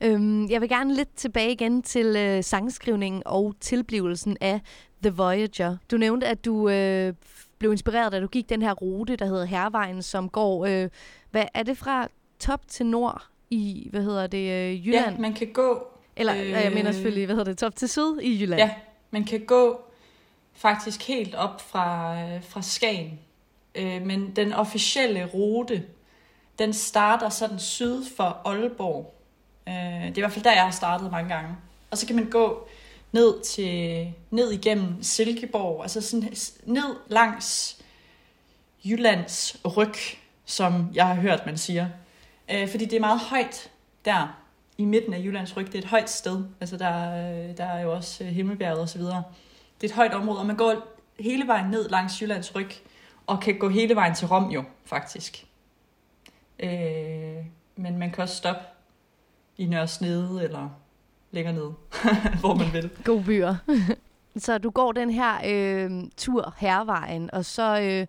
Øhm, 0.00 0.50
jeg 0.50 0.60
vil 0.60 0.68
gerne 0.68 0.94
lidt 0.94 1.14
tilbage 1.16 1.52
igen 1.52 1.82
til 1.82 2.16
øh, 2.16 2.44
sangskrivningen 2.44 3.22
og 3.26 3.54
tilblivelsen 3.60 4.36
af 4.40 4.60
The 5.02 5.10
Voyager. 5.10 5.76
Du 5.90 5.96
nævnte, 5.96 6.26
at 6.26 6.44
du 6.44 6.68
øh, 6.68 7.14
blev 7.58 7.72
inspireret, 7.72 8.12
da 8.12 8.20
du 8.20 8.26
gik 8.26 8.48
den 8.48 8.62
her 8.62 8.72
rute, 8.72 9.16
der 9.16 9.26
hedder 9.26 9.44
Hervejen, 9.44 10.02
som 10.02 10.28
går, 10.28 10.66
øh, 10.66 10.88
hvad 11.30 11.44
er 11.54 11.62
det 11.62 11.78
fra 11.78 12.08
top 12.38 12.68
til 12.68 12.86
nord 12.86 13.26
i, 13.50 13.88
hvad 13.90 14.02
hedder 14.02 14.26
det, 14.26 14.50
øh, 14.50 14.86
Jylland? 14.86 15.14
ja, 15.14 15.20
man 15.20 15.34
kan 15.34 15.52
gå 15.52 15.86
Eller, 16.16 16.34
øh, 16.36 16.50
jeg 16.50 16.72
mener 16.74 16.92
selvfølgelig, 16.92 17.26
hvad 17.26 17.36
hedder 17.36 17.50
det, 17.50 17.58
top 17.58 17.76
til 17.76 17.88
syd 17.88 18.18
i 18.20 18.42
Jylland? 18.42 18.60
Ja, 18.60 18.70
man 19.10 19.24
kan 19.24 19.40
gå 19.46 19.80
faktisk 20.52 21.08
helt 21.08 21.34
op 21.34 21.60
fra, 21.70 22.16
øh, 22.22 22.44
fra 22.44 22.62
Skagen. 22.62 23.18
Øh, 23.74 24.02
men 24.06 24.36
den 24.36 24.52
officielle 24.52 25.24
rute, 25.34 25.82
den 26.58 26.72
starter 26.72 27.28
sådan 27.28 27.58
syd 27.58 28.04
for 28.16 28.40
Aalborg. 28.44 29.14
Øh, 29.68 29.74
det 29.74 30.12
er 30.12 30.16
i 30.16 30.20
hvert 30.20 30.32
fald 30.32 30.44
der, 30.44 30.52
jeg 30.52 30.64
har 30.64 30.70
startet 30.70 31.10
mange 31.10 31.34
gange. 31.34 31.56
Og 31.90 31.98
så 31.98 32.06
kan 32.06 32.16
man 32.16 32.30
gå 32.30 32.68
ned 33.12 33.42
til 33.42 34.06
ned 34.30 34.52
igennem 34.52 35.02
Silkeborg, 35.02 35.82
altså 35.82 36.00
sådan 36.00 36.34
ned 36.64 36.96
langs 37.08 37.78
Jyllands 38.84 39.56
ryg, 39.76 39.94
som 40.44 40.90
jeg 40.94 41.06
har 41.06 41.14
hørt, 41.14 41.46
man 41.46 41.58
siger. 41.58 41.88
Øh, 42.52 42.68
fordi 42.68 42.84
det 42.84 42.96
er 42.96 43.00
meget 43.00 43.20
højt 43.20 43.70
der 44.04 44.40
i 44.78 44.84
midten 44.84 45.14
af 45.14 45.18
Jyllands 45.18 45.56
ryg. 45.56 45.66
Det 45.66 45.74
er 45.74 45.78
et 45.78 45.84
højt 45.84 46.10
sted. 46.10 46.44
Altså 46.60 46.76
der, 46.76 47.10
øh, 47.10 47.56
der 47.56 47.64
er 47.64 47.82
jo 47.82 47.92
også 47.92 48.24
øh, 48.24 48.30
Himmelbjerget 48.30 48.80
og 48.80 48.88
så 48.88 48.98
videre. 48.98 49.22
Det 49.80 49.86
er 49.86 49.92
et 49.92 49.96
højt 49.96 50.14
område, 50.14 50.38
og 50.38 50.46
man 50.46 50.56
går 50.56 50.74
hele 51.18 51.46
vejen 51.46 51.70
ned 51.70 51.88
langs 51.88 52.22
Jyllands 52.22 52.54
ryg, 52.54 52.70
og 53.26 53.40
kan 53.40 53.58
gå 53.58 53.68
hele 53.68 53.94
vejen 53.94 54.14
til 54.14 54.28
Rom 54.28 54.50
jo, 54.50 54.64
faktisk. 54.84 55.46
Øh, 56.58 56.70
men 57.76 57.98
man 57.98 58.10
kan 58.10 58.22
også 58.22 58.36
stoppe 58.36 58.62
i 59.56 59.66
Nørresnede 59.66 60.44
eller 60.44 60.68
længere 61.30 61.54
ned, 61.54 61.70
hvor 62.40 62.54
man 62.54 62.72
vil. 62.72 62.90
Gode 63.04 63.24
byer. 63.24 63.56
så 64.36 64.58
du 64.58 64.70
går 64.70 64.92
den 64.92 65.10
her 65.10 65.34
øh, 65.46 66.04
tur, 66.16 66.54
Hervejen, 66.58 67.30
og 67.32 67.44
så 67.44 67.80
øh, 67.80 68.06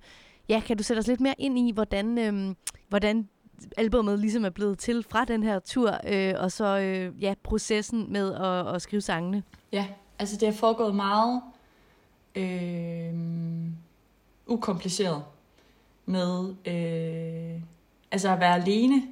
ja, 0.50 0.60
kan 0.60 0.78
du 0.78 0.84
sætte 0.84 1.00
os 1.00 1.08
lidt 1.08 1.22
mere 1.22 1.36
ind 1.38 1.60
i, 1.60 1.72
hvordan, 1.72 2.18
øh, 2.18 2.56
hvordan 2.90 3.30
albumet 3.78 4.20
ligesom 4.20 4.46
er 4.46 4.50
blevet 4.50 4.80
til 4.80 5.06
fra 5.10 5.26
den 5.26 5.44
her 5.44 5.60
tur, 5.60 5.92
øh, 6.08 6.34
og 6.38 6.52
så 6.52 6.80
øh, 6.80 7.24
ja, 7.24 7.34
processen 7.44 8.14
med 8.14 8.34
at, 8.34 8.76
at 8.76 8.82
skrive 8.82 9.02
sangene. 9.02 9.44
Ja, 9.72 9.88
altså 10.20 10.38
det 10.38 10.48
har 10.48 10.56
foregået 10.56 10.96
meget 10.96 11.42
øh, 12.36 13.14
ukompliceret 14.46 15.24
med 16.06 16.56
øh, 16.66 17.62
altså 18.12 18.30
at 18.30 18.40
være 18.40 18.56
alene. 18.56 19.04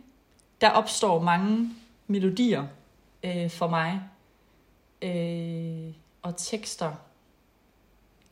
Der 0.62 0.70
opstår 0.70 1.22
mange 1.22 1.70
melodier 2.08 2.66
øh, 3.24 3.50
for 3.50 3.68
mig, 3.68 4.02
øh, 5.02 5.94
og 6.22 6.38
tekster 6.38 6.92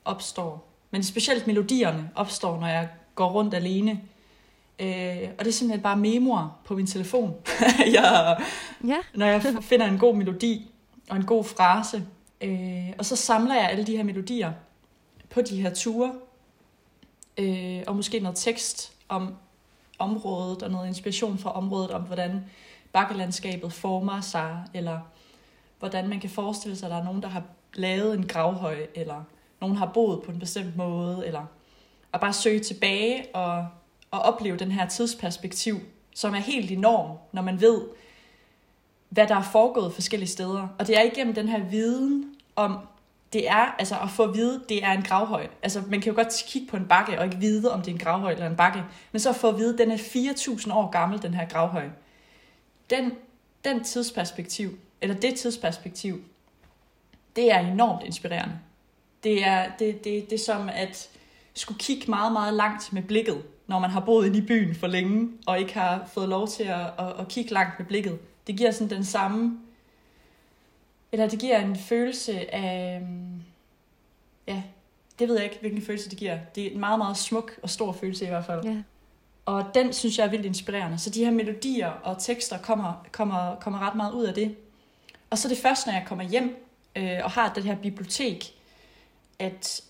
opstår. 0.06 0.68
Men 0.92 1.04
specielt 1.04 1.48
melodierne 1.48 2.12
opstår, 2.16 2.60
når 2.60 2.68
jeg 2.68 2.90
går 3.16 3.30
rundt 3.30 3.54
alene. 3.54 4.02
Øh, 4.80 5.30
og 5.38 5.46
det 5.46 5.48
er 5.48 5.52
simpelthen 5.52 5.82
bare 5.82 5.98
memoer 5.98 6.60
på 6.66 6.76
min 6.76 6.88
telefon. 6.88 7.36
jeg, 7.94 8.38
Ja, 8.88 8.98
når 9.14 9.26
jeg 9.26 9.42
finder 9.62 9.86
en 9.86 9.98
god 9.98 10.16
melodi 10.16 10.72
og 11.10 11.18
en 11.18 11.26
god 11.26 11.44
frase, 11.44 12.06
øh, 12.42 12.90
og 12.98 13.06
så 13.06 13.16
samler 13.16 13.56
jeg 13.56 13.70
alle 13.70 13.88
de 13.88 13.98
her 13.98 14.04
melodier 14.04 14.52
på 15.30 15.42
de 15.42 15.62
her 15.62 15.74
ture, 15.74 16.14
øh, 17.38 17.84
og 17.88 17.96
måske 17.96 18.20
noget 18.20 18.38
tekst 18.38 18.94
om 19.10 19.36
området, 20.00 20.64
og 20.64 20.72
noget 20.72 20.88
inspiration 20.88 21.38
fra 21.38 21.52
området, 21.52 21.92
om 21.92 22.02
hvordan 22.02 22.46
bakkelandskabet 22.94 23.74
former 23.74 24.22
sig, 24.22 24.64
eller 24.74 25.00
hvordan 25.80 26.10
man 26.10 26.20
kan 26.20 26.30
forestille 26.30 26.78
sig, 26.78 26.86
at 26.88 26.92
der 26.92 26.98
er 26.98 27.04
nogen, 27.04 27.22
der 27.22 27.28
har 27.28 27.44
lavet 27.74 28.18
en 28.18 28.28
gravhøj, 28.28 28.78
eller 28.96 29.24
nogen 29.62 29.76
har 29.76 29.92
boet 29.94 30.24
på 30.24 30.32
en 30.32 30.40
bestemt 30.40 30.76
måde, 30.76 31.28
eller 31.28 31.46
at 32.14 32.20
bare 32.20 32.34
søge 32.34 32.60
tilbage 32.60 33.36
og, 33.36 33.68
og 34.12 34.20
opleve 34.20 34.58
den 34.58 34.72
her 34.72 34.88
tidsperspektiv, 34.88 35.80
som 36.16 36.36
er 36.36 36.40
helt 36.40 36.72
enorm, 36.72 37.18
når 37.32 37.42
man 37.42 37.62
ved, 37.62 37.82
hvad 39.10 39.28
der 39.28 39.36
er 39.36 39.44
foregået 39.44 39.94
forskellige 39.94 40.30
steder. 40.30 40.68
Og 40.80 40.88
det 40.88 40.98
er 40.98 41.02
igennem 41.02 41.36
den 41.36 41.48
her 41.48 41.64
viden 41.64 42.36
om, 42.56 42.80
det 43.34 43.50
er 43.50 43.76
altså 43.80 43.96
at 44.04 44.10
få 44.10 44.24
at 44.24 44.34
vide, 44.34 44.64
det 44.70 44.84
er 44.84 44.92
en 44.92 45.02
gravhøj. 45.02 45.48
Altså 45.64 45.84
man 45.88 46.02
kan 46.02 46.12
jo 46.12 46.16
godt 46.16 46.44
kigge 46.48 46.68
på 46.68 46.78
en 46.78 46.88
bakke 46.88 47.20
og 47.20 47.26
ikke 47.26 47.38
vide, 47.38 47.72
om 47.74 47.82
det 47.82 47.88
er 47.88 47.96
en 47.96 48.00
gravhøj 48.00 48.32
eller 48.32 48.48
en 48.48 48.56
bakke. 48.56 48.84
Men 49.12 49.20
så 49.20 49.30
at 49.30 49.36
få 49.36 49.50
at 49.50 49.58
vide, 49.58 49.78
den 49.78 49.92
er 49.92 49.98
4.000 49.98 50.74
år 50.74 50.90
gammel, 50.90 51.22
den 51.22 51.34
her 51.34 51.48
gravhøj. 51.48 51.90
Den, 52.90 53.12
den 53.66 53.84
tidsperspektiv, 53.84 54.78
eller 55.02 55.16
det 55.16 55.36
tidsperspektiv, 55.36 56.22
det 57.36 57.52
er 57.52 57.60
enormt 57.60 58.04
inspirerende. 58.04 58.60
Det 59.24 59.46
er, 59.46 59.72
det, 59.80 60.04
det, 60.04 60.30
det 60.30 60.34
er 60.34 60.44
som 60.46 60.70
at 60.70 61.10
skulle 61.54 61.80
kigge 61.80 62.10
meget, 62.10 62.32
meget 62.34 62.54
langt 62.54 62.94
med 62.94 63.02
blikket, 63.02 63.44
når 63.68 63.80
man 63.80 63.90
har 63.90 64.00
boet 64.00 64.26
inde 64.26 64.38
i 64.38 64.42
byen 64.42 64.76
for 64.76 64.88
længe, 64.88 65.30
og 65.46 65.60
ikke 65.60 65.74
har 65.74 66.10
fået 66.14 66.30
lov 66.30 66.48
til 66.48 66.64
at, 66.64 66.86
at, 67.00 67.20
at 67.20 67.28
kigge 67.28 67.54
langt 67.54 67.80
med 67.80 67.88
blikket. 67.88 68.20
Det 68.48 68.58
giver 68.58 68.72
sådan 68.72 68.90
den 68.90 69.04
samme, 69.04 69.60
eller 71.12 71.28
det 71.28 71.40
giver 71.40 71.60
en 71.60 71.76
følelse 71.76 72.56
af, 72.56 73.02
ja, 74.48 74.64
det 75.20 75.28
ved 75.28 75.36
jeg 75.36 75.44
ikke, 75.44 75.58
hvilken 75.60 75.82
følelse 75.82 76.10
det 76.10 76.18
giver. 76.18 76.40
Det 76.56 76.68
er 76.68 76.72
en 76.72 76.80
meget, 76.80 77.00
meget 77.00 77.18
smuk 77.18 77.60
og 77.64 77.70
stor 77.70 77.92
følelse 77.92 78.26
i 78.26 78.28
hvert 78.28 78.46
fald. 78.46 78.66
ja. 78.66 78.82
Og 79.46 79.66
den 79.74 79.94
synes 79.94 80.18
jeg 80.18 80.26
er 80.26 80.30
vildt 80.30 80.46
inspirerende. 80.46 81.00
Så 81.00 81.10
de 81.10 81.24
her 81.24 81.32
melodier 81.32 81.88
og 81.90 82.16
tekster 82.20 82.58
kommer, 82.58 83.06
kommer, 83.12 83.56
kommer 83.56 83.80
ret 83.80 83.96
meget 83.96 84.14
ud 84.14 84.24
af 84.24 84.34
det. 84.34 84.56
Og 85.30 85.38
så 85.38 85.50
det 85.50 85.58
først, 85.58 85.88
når 85.88 85.94
jeg 85.94 86.04
kommer 86.08 86.26
hjem 86.26 86.66
øh, 86.96 87.20
og 87.24 87.32
har 87.32 87.54
det 87.54 87.64
her 87.64 87.76
bibliotek, 87.76 88.54
at 89.40 89.82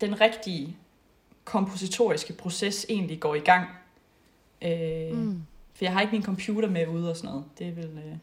den 0.00 0.20
rigtige 0.20 0.76
kompositoriske 1.44 2.32
proces 2.32 2.86
egentlig 2.88 3.20
går 3.20 3.34
i 3.34 3.38
gang. 3.40 3.66
Øh, 4.62 5.18
mm. 5.18 5.42
For 5.74 5.84
jeg 5.84 5.92
har 5.92 6.00
ikke 6.00 6.12
min 6.12 6.22
computer 6.22 6.70
med 6.70 6.86
ude 6.86 7.10
og 7.10 7.16
sådan 7.16 7.30
noget. 7.30 7.44
Det 7.58 7.76
vel... 7.76 7.84
Øh, 7.84 8.16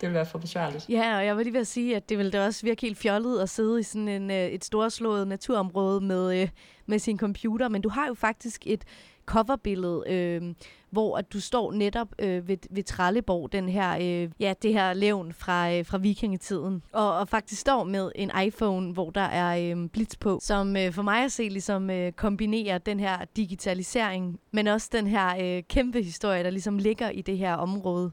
Det 0.00 0.06
ville 0.08 0.14
være 0.14 0.26
for 0.26 0.38
besværligt. 0.38 0.88
Ja, 0.88 1.16
og 1.16 1.26
jeg 1.26 1.36
var 1.36 1.42
lige 1.42 1.52
ved 1.52 1.60
at 1.60 1.66
sige, 1.66 1.96
at 1.96 2.08
det 2.08 2.18
ville 2.18 2.32
da 2.32 2.46
også 2.46 2.66
virke 2.66 2.82
helt 2.82 2.98
fjollet 2.98 3.40
at 3.40 3.48
sidde 3.48 3.80
i 3.80 3.82
sådan 3.82 4.08
en, 4.08 4.30
øh, 4.30 4.46
et 4.46 4.64
storslået 4.64 5.28
naturområde 5.28 6.00
med, 6.00 6.42
øh, 6.42 6.48
med 6.86 6.98
sin 6.98 7.18
computer, 7.18 7.68
men 7.68 7.82
du 7.82 7.88
har 7.88 8.06
jo 8.06 8.14
faktisk 8.14 8.62
et 8.66 8.84
coverbillede, 9.30 10.04
øh, 10.06 10.54
hvor 10.90 11.16
at 11.16 11.32
du 11.32 11.40
står 11.40 11.72
netop 11.72 12.08
øh, 12.18 12.48
ved, 12.48 12.56
ved 12.70 12.82
Trelleborg, 12.82 13.52
den 13.52 13.68
her, 13.68 13.96
øh, 14.00 14.30
ja, 14.40 14.54
det 14.62 14.72
her 14.72 14.92
levn 14.92 15.32
fra, 15.32 15.72
øh, 15.72 15.86
fra 15.86 15.98
vikingetiden, 15.98 16.82
og, 16.92 17.18
og 17.18 17.28
faktisk 17.28 17.60
står 17.60 17.84
med 17.84 18.12
en 18.14 18.30
iPhone, 18.44 18.92
hvor 18.92 19.10
der 19.10 19.20
er 19.20 19.76
øh, 19.76 19.88
blitz 19.88 20.16
på, 20.16 20.38
som 20.42 20.76
øh, 20.76 20.92
for 20.92 21.02
mig 21.02 21.24
at 21.24 21.32
se 21.32 21.48
ligesom 21.48 21.90
øh, 21.90 22.12
kombinerer 22.12 22.78
den 22.78 23.00
her 23.00 23.18
digitalisering, 23.36 24.40
men 24.52 24.66
også 24.66 24.88
den 24.92 25.06
her 25.06 25.56
øh, 25.56 25.62
kæmpe 25.68 26.02
historie, 26.02 26.44
der 26.44 26.50
ligesom 26.50 26.78
ligger 26.78 27.10
i 27.10 27.22
det 27.22 27.38
her 27.38 27.54
område. 27.54 28.10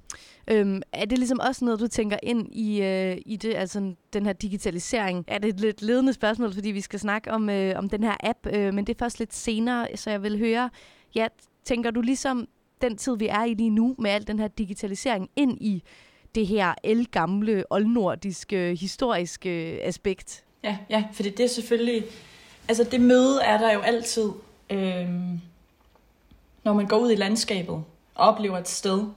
Øhm, 0.48 0.82
er 0.92 1.06
det 1.06 1.18
ligesom 1.18 1.40
også 1.48 1.66
noget, 1.66 1.80
du 1.80 1.88
tænker 1.88 2.18
ind 2.24 2.48
i, 2.52 2.82
øh, 2.82 3.18
i 3.26 3.36
det, 3.36 3.56
altså 3.56 3.94
den 4.14 4.26
her 4.26 4.34
digitalisering? 4.34 5.26
Er 5.28 5.38
det 5.38 5.50
et 5.50 5.60
lidt 5.60 5.82
ledende 5.82 6.14
spørgsmål, 6.14 6.54
fordi 6.54 6.72
vi 6.72 6.82
skal 6.82 7.00
snakke 7.00 7.32
om, 7.32 7.50
øh, 7.50 7.78
om 7.78 7.90
den 7.90 8.04
her 8.04 8.16
app, 8.24 8.40
øh, 8.54 8.74
men 8.74 8.88
det 8.88 8.94
er 8.94 9.00
først 9.00 9.20
lidt 9.20 9.34
senere, 9.34 9.88
så 9.96 10.10
jeg 10.10 10.24
vil 10.24 10.40
høre, 10.40 10.70
ja, 11.16 11.28
tænker 11.64 11.92
du 11.92 12.02
ligesom 12.02 12.48
den 12.82 12.98
tid, 12.98 13.18
vi 13.18 13.28
er 13.28 13.44
i 13.44 13.54
lige 13.54 13.70
nu, 13.70 13.96
med 14.00 14.12
al 14.12 14.28
den 14.28 14.40
her 14.40 14.48
digitalisering, 14.48 15.30
ind 15.36 15.58
i 15.62 15.84
det 16.36 16.48
her 16.48 16.74
elgamle, 16.84 17.64
oldnordiske, 17.70 18.76
historiske 18.76 19.50
aspekt? 19.84 20.44
Ja, 20.64 20.78
ja, 20.90 21.04
for 21.14 21.24
det 21.24 21.40
er 21.40 21.48
selvfølgelig... 21.48 22.04
Altså, 22.68 22.84
det 22.84 23.02
møde 23.02 23.42
er 23.44 23.58
der 23.58 23.74
jo 23.74 23.80
altid, 23.80 24.30
øh, 24.70 25.10
når 26.64 26.74
man 26.74 26.88
går 26.88 26.98
ud 26.98 27.12
i 27.12 27.16
landskabet 27.16 27.84
og 28.16 28.28
oplever 28.28 28.58
et 28.58 28.68
sted. 28.68 29.08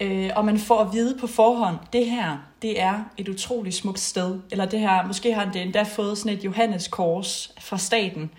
Øh, 0.00 0.30
og 0.36 0.44
man 0.44 0.58
får 0.58 0.80
at 0.80 0.92
vide 0.92 1.18
på 1.20 1.26
forhånd, 1.26 1.76
det 1.92 2.10
her, 2.10 2.38
det 2.62 2.80
er 2.80 3.04
et 3.16 3.28
utroligt 3.28 3.74
smukt 3.74 4.00
sted. 4.00 4.40
Eller 4.50 4.64
det 4.64 4.80
her, 4.80 5.06
måske 5.06 5.34
har 5.34 5.52
det 5.52 5.62
endda 5.62 5.82
fået 5.82 6.18
sådan 6.18 6.38
et 6.38 6.44
Johanneskors 6.44 7.54
fra 7.60 7.78
staten. 7.78 8.30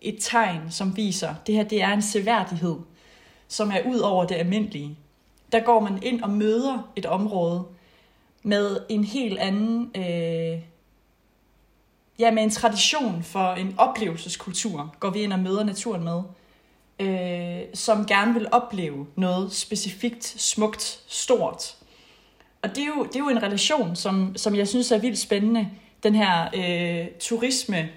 Et 0.00 0.16
tegn, 0.20 0.70
som 0.70 0.96
viser, 0.96 1.34
det 1.46 1.54
her, 1.54 1.62
det 1.62 1.82
er 1.82 1.92
en 1.92 2.02
seværdighed, 2.02 2.76
som 3.48 3.70
er 3.70 3.80
ud 3.86 3.98
over 3.98 4.24
det 4.24 4.34
almindelige. 4.34 4.98
Der 5.52 5.60
går 5.60 5.80
man 5.80 6.02
ind 6.02 6.22
og 6.22 6.30
møder 6.30 6.88
et 6.96 7.06
område 7.06 7.64
med 8.42 8.80
en 8.88 9.04
helt 9.04 9.38
anden... 9.38 9.90
Øh, 9.96 10.60
ja, 12.18 12.30
med 12.30 12.42
en 12.42 12.50
tradition 12.50 13.22
for 13.22 13.52
en 13.52 13.74
oplevelseskultur, 13.78 14.94
går 15.00 15.10
vi 15.10 15.20
ind 15.20 15.32
og 15.32 15.38
møder 15.38 15.64
naturen 15.64 16.04
med, 16.04 16.22
øh, 16.98 17.60
som 17.74 18.06
gerne 18.06 18.34
vil 18.34 18.48
opleve 18.52 19.06
noget 19.16 19.52
specifikt, 19.52 20.24
smukt, 20.24 21.00
stort. 21.06 21.76
Og 22.62 22.68
det 22.68 22.78
er 22.78 22.86
jo, 22.86 23.04
det 23.04 23.16
er 23.16 23.20
jo 23.20 23.28
en 23.28 23.42
relation, 23.42 23.96
som, 23.96 24.36
som 24.36 24.54
jeg 24.54 24.68
synes 24.68 24.90
er 24.92 24.98
vildt 24.98 25.18
spændende. 25.18 25.70
Den 26.02 26.14
her 26.14 26.48
øh, 26.54 27.06
turisme, 27.20 27.88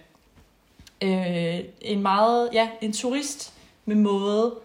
øh, 1.03 1.59
en 1.81 2.01
meget, 2.01 2.49
ja, 2.53 2.69
en 2.81 2.93
turist 2.93 3.53
med 3.85 3.95
måde 3.95 4.55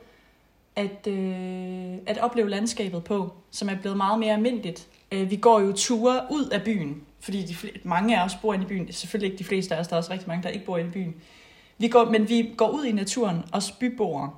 at, 0.77 1.07
øh, 1.07 1.95
at 2.07 2.19
opleve 2.19 2.51
landskabet 2.51 3.05
på, 3.05 3.33
som 3.51 3.69
er 3.69 3.75
blevet 3.75 3.97
meget 3.97 4.19
mere 4.19 4.33
almindeligt. 4.33 4.89
Øh, 5.13 5.31
vi 5.31 5.37
går 5.37 5.61
jo 5.61 5.73
ture 5.73 6.21
ud 6.31 6.49
af 6.49 6.63
byen, 6.63 7.03
fordi 7.21 7.43
de, 7.43 7.55
fl- 7.55 7.81
mange 7.85 8.21
af 8.21 8.25
os 8.25 8.35
bor 8.43 8.55
inde 8.55 8.65
i 8.65 8.69
byen. 8.69 8.93
Selvfølgelig 8.93 9.33
ikke 9.33 9.39
de 9.39 9.49
fleste 9.49 9.75
af 9.75 9.81
os, 9.81 9.89
der 9.89 9.95
er 9.95 9.99
også 9.99 10.13
rigtig 10.13 10.29
mange, 10.29 10.43
der 10.43 10.49
ikke 10.49 10.67
bor 10.67 10.79
inde 10.79 10.91
i 10.91 10.93
byen. 10.93 11.15
Vi 11.79 11.89
går, 11.89 12.05
men 12.05 12.29
vi 12.29 12.55
går 12.57 12.69
ud 12.69 12.85
i 12.85 12.93
naturen, 12.93 13.43
os 13.53 13.73
byboere, 13.73 14.31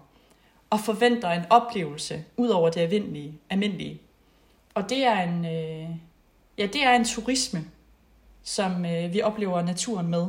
og 0.71 0.81
forventer 0.81 1.31
en 1.31 1.43
oplevelse 1.50 2.25
ud 2.37 2.49
over 2.49 2.71
det 2.71 2.81
almindelige. 2.81 3.35
almindelige. 3.50 4.00
Og 4.75 4.88
det 4.88 5.07
er 5.07 5.23
en, 5.23 5.45
øh, 5.45 5.90
ja, 6.59 6.67
det 6.67 6.83
er 6.83 6.93
en 6.93 7.05
turisme, 7.05 7.64
som 8.43 8.87
øh, 8.87 9.12
vi 9.12 9.23
oplever 9.23 9.62
naturen 9.62 10.07
med. 10.07 10.26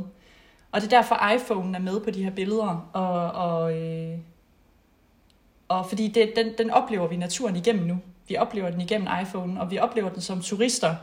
Og 0.71 0.81
det 0.81 0.93
er 0.93 0.97
derfor 0.97 1.29
iPhone 1.35 1.77
er 1.77 1.81
med 1.81 1.99
på 1.99 2.11
de 2.11 2.23
her 2.23 2.31
billeder, 2.31 2.89
og, 2.93 3.31
og, 3.31 3.77
øh, 3.77 4.17
og 5.67 5.89
fordi 5.89 6.07
det, 6.07 6.33
den, 6.35 6.53
den 6.57 6.69
oplever 6.69 7.07
vi 7.07 7.17
naturen 7.17 7.55
igennem 7.55 7.85
nu. 7.85 7.97
Vi 8.27 8.37
oplever 8.37 8.69
den 8.69 8.81
igennem 8.81 9.07
iPhone, 9.21 9.61
og 9.61 9.71
vi 9.71 9.79
oplever 9.79 10.09
den 10.09 10.21
som 10.21 10.41
turister. 10.41 10.95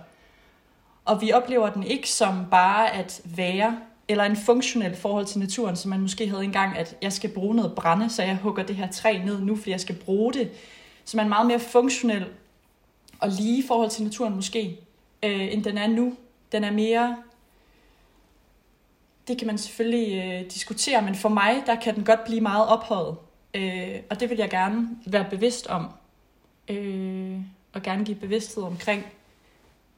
Og 1.05 1.21
vi 1.21 1.33
oplever 1.33 1.71
den 1.71 1.83
ikke 1.83 2.11
som 2.11 2.47
bare 2.51 2.95
at 2.95 3.21
være, 3.25 3.79
eller 4.09 4.25
en 4.25 4.37
funktionel 4.37 4.97
forhold 4.97 5.27
til 5.27 5.39
naturen, 5.39 5.77
som 5.77 5.91
man 5.91 6.01
måske 6.01 6.29
havde 6.29 6.45
engang, 6.45 6.77
at 6.77 6.97
jeg 7.03 7.13
skal 7.13 7.31
bruge 7.31 7.55
noget 7.55 7.75
brænde, 7.75 8.11
så 8.11 8.23
jeg 8.23 8.37
hugger 8.37 8.63
det 8.63 8.77
her 8.77 8.91
træ 8.91 9.19
ned 9.19 9.41
nu, 9.41 9.57
fordi 9.57 9.71
jeg 9.71 9.81
skal 9.81 9.95
bruge 9.95 10.33
det. 10.33 10.51
Så 11.05 11.17
man 11.17 11.27
er 11.27 11.31
meget 11.31 11.47
mere 11.47 11.61
funktionel 11.61 12.27
og 13.21 13.29
lige 13.29 13.59
i 13.59 13.67
forhold 13.67 13.91
til 13.91 14.05
naturen 14.05 14.35
måske, 14.35 14.81
øh, 15.23 15.53
end 15.53 15.65
den 15.65 15.79
er 15.79 15.87
nu. 15.87 16.15
Den 16.53 16.65
er 16.65 16.71
mere 16.71 17.17
det 19.29 19.39
kan 19.39 19.47
man 19.47 19.59
selvfølgelig 19.59 20.25
øh, 20.25 20.51
diskutere, 20.51 21.03
men 21.03 21.15
for 21.15 21.29
mig, 21.29 21.63
der 21.67 21.75
kan 21.75 21.95
den 21.95 22.05
godt 22.05 22.25
blive 22.25 22.41
meget 22.41 22.69
ophøjet. 22.69 23.17
Øh, 23.55 24.01
og 24.11 24.21
det 24.21 24.31
vil 24.31 24.39
jeg 24.39 24.51
gerne 24.51 24.89
være 25.07 25.27
bevidst 25.31 25.67
om. 25.67 25.89
Øh, 26.69 27.41
og 27.73 27.83
gerne 27.83 28.05
give 28.05 28.17
bevidsthed 28.17 28.63
omkring, 28.65 29.07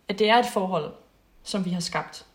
at 0.09 0.19
det 0.19 0.31
er 0.31 0.37
et 0.37 0.47
forhold, 0.53 0.93
som 1.43 1.65
vi 1.65 1.71
har 1.71 1.81
skabt. 1.81 2.27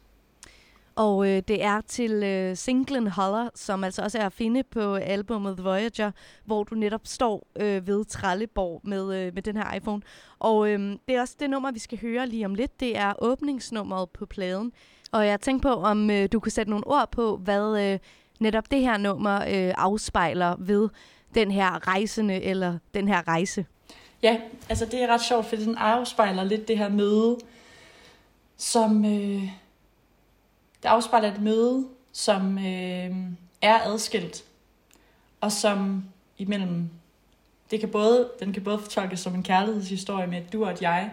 Og 0.95 1.29
øh, 1.29 1.43
det 1.47 1.63
er 1.63 1.81
til 1.81 2.11
øh, 2.23 2.57
singlen 2.57 3.07
Holler, 3.07 3.49
som 3.55 3.83
altså 3.83 4.01
også 4.01 4.19
er 4.19 4.25
at 4.25 4.33
finde 4.33 4.63
på 4.63 4.95
albumet 4.95 5.63
Voyager, 5.63 6.11
hvor 6.45 6.63
du 6.63 6.75
netop 6.75 7.01
står 7.03 7.47
øh, 7.55 7.87
ved 7.87 8.05
Trelleborg 8.05 8.81
med, 8.83 9.15
øh, 9.15 9.33
med 9.33 9.41
den 9.41 9.57
her 9.57 9.73
iPhone. 9.73 10.01
Og 10.39 10.69
øh, 10.69 10.79
det 11.07 11.15
er 11.15 11.21
også 11.21 11.35
det 11.39 11.49
nummer, 11.49 11.71
vi 11.71 11.79
skal 11.79 12.01
høre 12.01 12.27
lige 12.27 12.45
om 12.45 12.55
lidt. 12.55 12.79
Det 12.79 12.97
er 12.97 13.13
åbningsnummeret 13.21 14.09
på 14.09 14.25
pladen. 14.25 14.71
Og 15.13 15.27
jeg 15.27 15.41
tænkte 15.41 15.67
på, 15.67 15.73
om 15.73 16.09
øh, 16.09 16.29
du 16.31 16.39
kunne 16.39 16.51
sætte 16.51 16.69
nogle 16.69 16.87
ord 16.87 17.11
på, 17.11 17.37
hvad 17.37 17.81
øh, 17.81 17.99
netop 18.39 18.71
det 18.71 18.81
her 18.81 18.97
nummer 18.97 19.35
øh, 19.35 19.73
afspejler 19.77 20.55
ved 20.59 20.89
den 21.35 21.51
her 21.51 21.87
rejsende 21.87 22.43
eller 22.43 22.77
den 22.93 23.07
her 23.07 23.27
rejse. 23.27 23.65
Ja, 24.23 24.37
altså 24.69 24.85
det 24.85 25.03
er 25.03 25.07
ret 25.07 25.21
sjovt, 25.21 25.45
fordi 25.45 25.65
den 25.65 25.75
afspejler 25.77 26.43
lidt 26.43 26.67
det 26.67 26.77
her 26.77 26.89
møde, 26.89 27.37
som... 28.57 29.05
Øh, 29.05 29.41
det 30.83 30.89
afspejler 30.89 31.33
et 31.33 31.41
møde, 31.41 31.87
som 32.11 32.57
øh, 32.57 33.11
er 33.61 33.79
adskilt, 33.85 34.43
og 35.41 35.51
som 35.51 36.03
imellem... 36.37 36.89
Det 37.71 37.79
kan 37.79 37.89
både, 37.89 38.29
den 38.39 38.53
kan 38.53 38.63
både 38.63 38.79
fortolkes 38.79 39.19
som 39.19 39.35
en 39.35 39.43
kærlighedshistorie 39.43 40.27
med 40.27 40.37
et 40.37 40.53
du 40.53 40.65
og 40.65 40.71
et 40.71 40.81
jeg, 40.81 41.11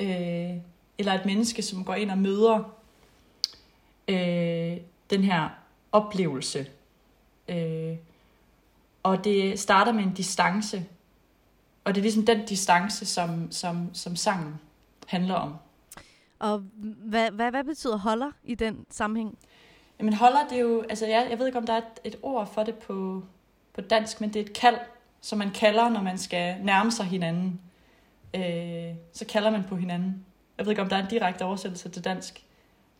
øh, 0.00 0.62
eller 0.98 1.12
et 1.12 1.26
menneske, 1.26 1.62
som 1.62 1.84
går 1.84 1.94
ind 1.94 2.10
og 2.10 2.18
møder 2.18 2.79
øh, 4.10 4.76
den 5.10 5.24
her 5.24 5.48
oplevelse. 5.92 6.66
Øh, 7.48 7.96
og 9.02 9.24
det 9.24 9.60
starter 9.60 9.92
med 9.92 10.04
en 10.04 10.14
distance. 10.14 10.84
Og 11.84 11.94
det 11.94 12.00
er 12.00 12.02
ligesom 12.02 12.26
den 12.26 12.46
distance, 12.46 13.06
som, 13.06 13.52
som, 13.52 13.94
som 13.94 14.16
sangen 14.16 14.60
handler 15.06 15.34
om. 15.34 15.54
Og 16.38 16.58
hvad, 16.82 17.30
hvad, 17.30 17.50
hvad 17.50 17.64
betyder 17.64 17.96
holder 17.96 18.30
i 18.44 18.54
den 18.54 18.86
sammenhæng? 18.90 19.38
Jamen 19.98 20.14
holder, 20.14 20.48
det 20.48 20.56
er 20.56 20.62
jo, 20.62 20.82
altså 20.82 21.06
jeg, 21.06 21.26
jeg 21.30 21.38
ved 21.38 21.46
ikke, 21.46 21.58
om 21.58 21.66
der 21.66 21.72
er 21.72 21.78
et, 21.78 22.00
et 22.04 22.16
ord 22.22 22.52
for 22.54 22.62
det 22.62 22.74
på, 22.74 23.24
på 23.74 23.80
dansk, 23.80 24.20
men 24.20 24.32
det 24.32 24.40
er 24.40 24.44
et 24.44 24.52
kald, 24.52 24.78
som 25.20 25.38
man 25.38 25.50
kalder, 25.50 25.88
når 25.88 26.02
man 26.02 26.18
skal 26.18 26.56
nærme 26.62 26.90
sig 26.90 27.06
hinanden. 27.06 27.60
Øh, 28.34 28.94
så 29.12 29.26
kalder 29.28 29.50
man 29.50 29.64
på 29.68 29.76
hinanden. 29.76 30.24
Jeg 30.58 30.66
ved 30.66 30.72
ikke, 30.72 30.82
om 30.82 30.88
der 30.88 30.96
er 30.96 31.02
en 31.02 31.10
direkte 31.10 31.44
oversættelse 31.44 31.88
til 31.88 32.04
dansk. 32.04 32.44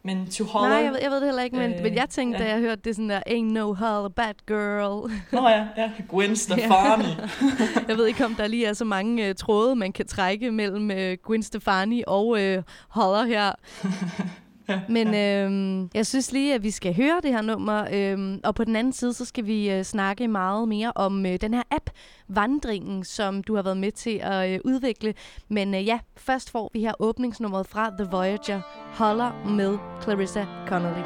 Men 0.03 0.31
to 0.31 0.45
holler... 0.45 0.69
Nej, 0.69 0.79
jeg 0.79 0.93
ved, 0.93 0.99
jeg 1.03 1.11
ved 1.11 1.17
det 1.17 1.27
heller 1.27 1.43
ikke, 1.43 1.57
men, 1.57 1.75
øh, 1.75 1.83
men 1.83 1.95
jeg 1.95 2.07
tænkte, 2.11 2.39
ja. 2.39 2.45
da 2.45 2.51
jeg 2.51 2.61
hørte 2.61 2.83
det 2.85 2.97
sådan 2.97 3.11
der, 3.11 3.21
ain't 3.29 3.53
no 3.53 3.75
holler, 3.75 4.09
bad 4.09 4.35
girl. 4.47 5.13
Nå 5.33 5.49
ja, 5.49 5.67
ja. 5.77 5.91
Gwen 6.09 6.37
Stefani. 6.37 7.17
jeg 7.89 7.97
ved 7.97 8.07
ikke, 8.07 8.25
om 8.25 8.35
der 8.35 8.47
lige 8.47 8.67
er 8.67 8.73
så 8.73 8.85
mange 8.85 9.29
uh, 9.29 9.35
tråde, 9.35 9.77
man 9.77 9.93
kan 9.93 10.07
trække 10.07 10.51
mellem 10.51 10.91
uh, 10.91 11.19
Gwen 11.27 11.43
Stefani 11.43 12.05
og 12.07 12.27
uh, 12.29 12.63
Holler 12.89 13.25
her. 13.25 13.53
Men 14.89 15.15
øh, 15.15 15.89
jeg 15.95 16.07
synes 16.07 16.33
lige, 16.33 16.55
at 16.55 16.63
vi 16.63 16.71
skal 16.71 16.97
høre 16.97 17.21
det 17.23 17.31
her 17.31 17.43
nummer, 17.43 17.85
øh, 17.93 18.39
og 18.45 18.55
på 18.55 18.65
den 18.65 18.77
anden 18.77 18.93
side, 18.93 19.13
så 19.15 19.25
skal 19.25 19.47
vi 19.47 19.71
øh, 19.71 19.83
snakke 19.83 20.29
meget 20.29 20.69
mere 20.69 20.93
om 20.95 21.27
øh, 21.27 21.41
den 21.41 21.55
her 21.55 21.63
app, 21.71 21.91
Vandringen, 22.29 23.05
som 23.05 23.43
du 23.43 23.55
har 23.55 23.63
været 23.63 23.77
med 23.77 23.93
til 23.93 24.21
at 24.23 24.51
øh, 24.51 24.61
udvikle. 24.65 25.15
Men 25.49 25.75
øh, 25.75 25.87
ja, 25.87 25.99
først 26.17 26.51
får 26.51 26.71
vi 26.73 26.81
her 26.81 26.93
åbningsnummeret 26.99 27.67
fra 27.67 27.91
The 27.99 28.09
Voyager, 28.11 28.61
Holler 28.95 29.47
med 29.47 29.79
Clarissa 30.03 30.47
Connolly. 30.69 31.05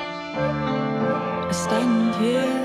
Standing 1.53 2.15
here, 2.15 2.65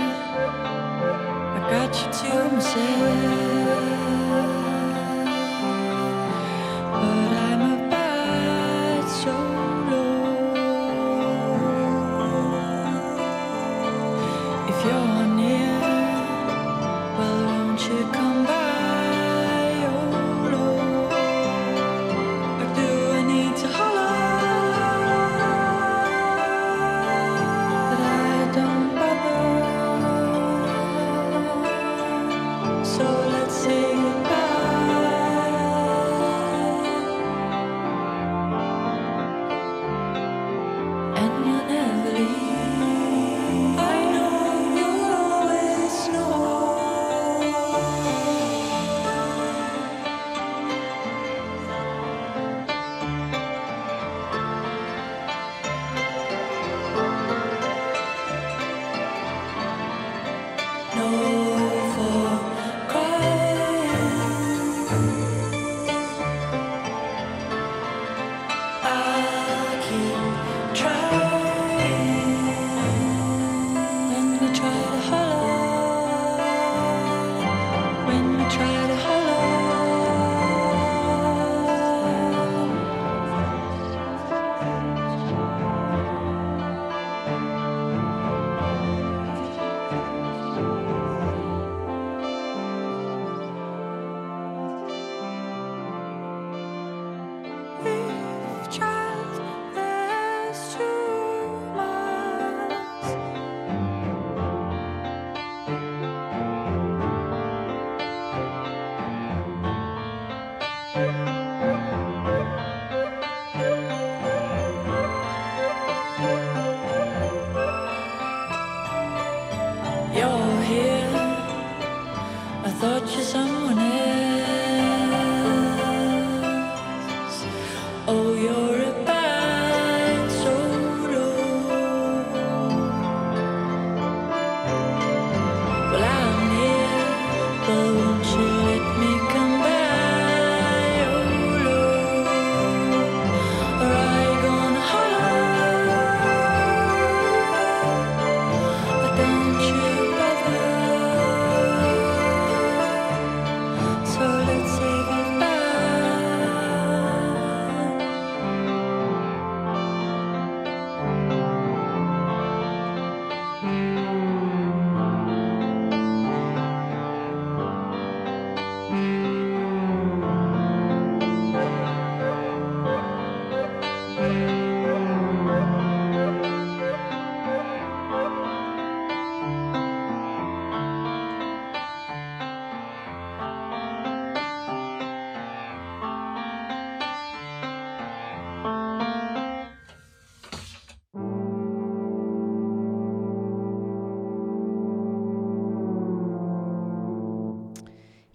I 1.56 1.60
got 1.70 1.96
you 1.96 2.12
to 2.12 2.56
myself. 2.56 4.00
But 6.92 7.34
I'm 7.34 7.39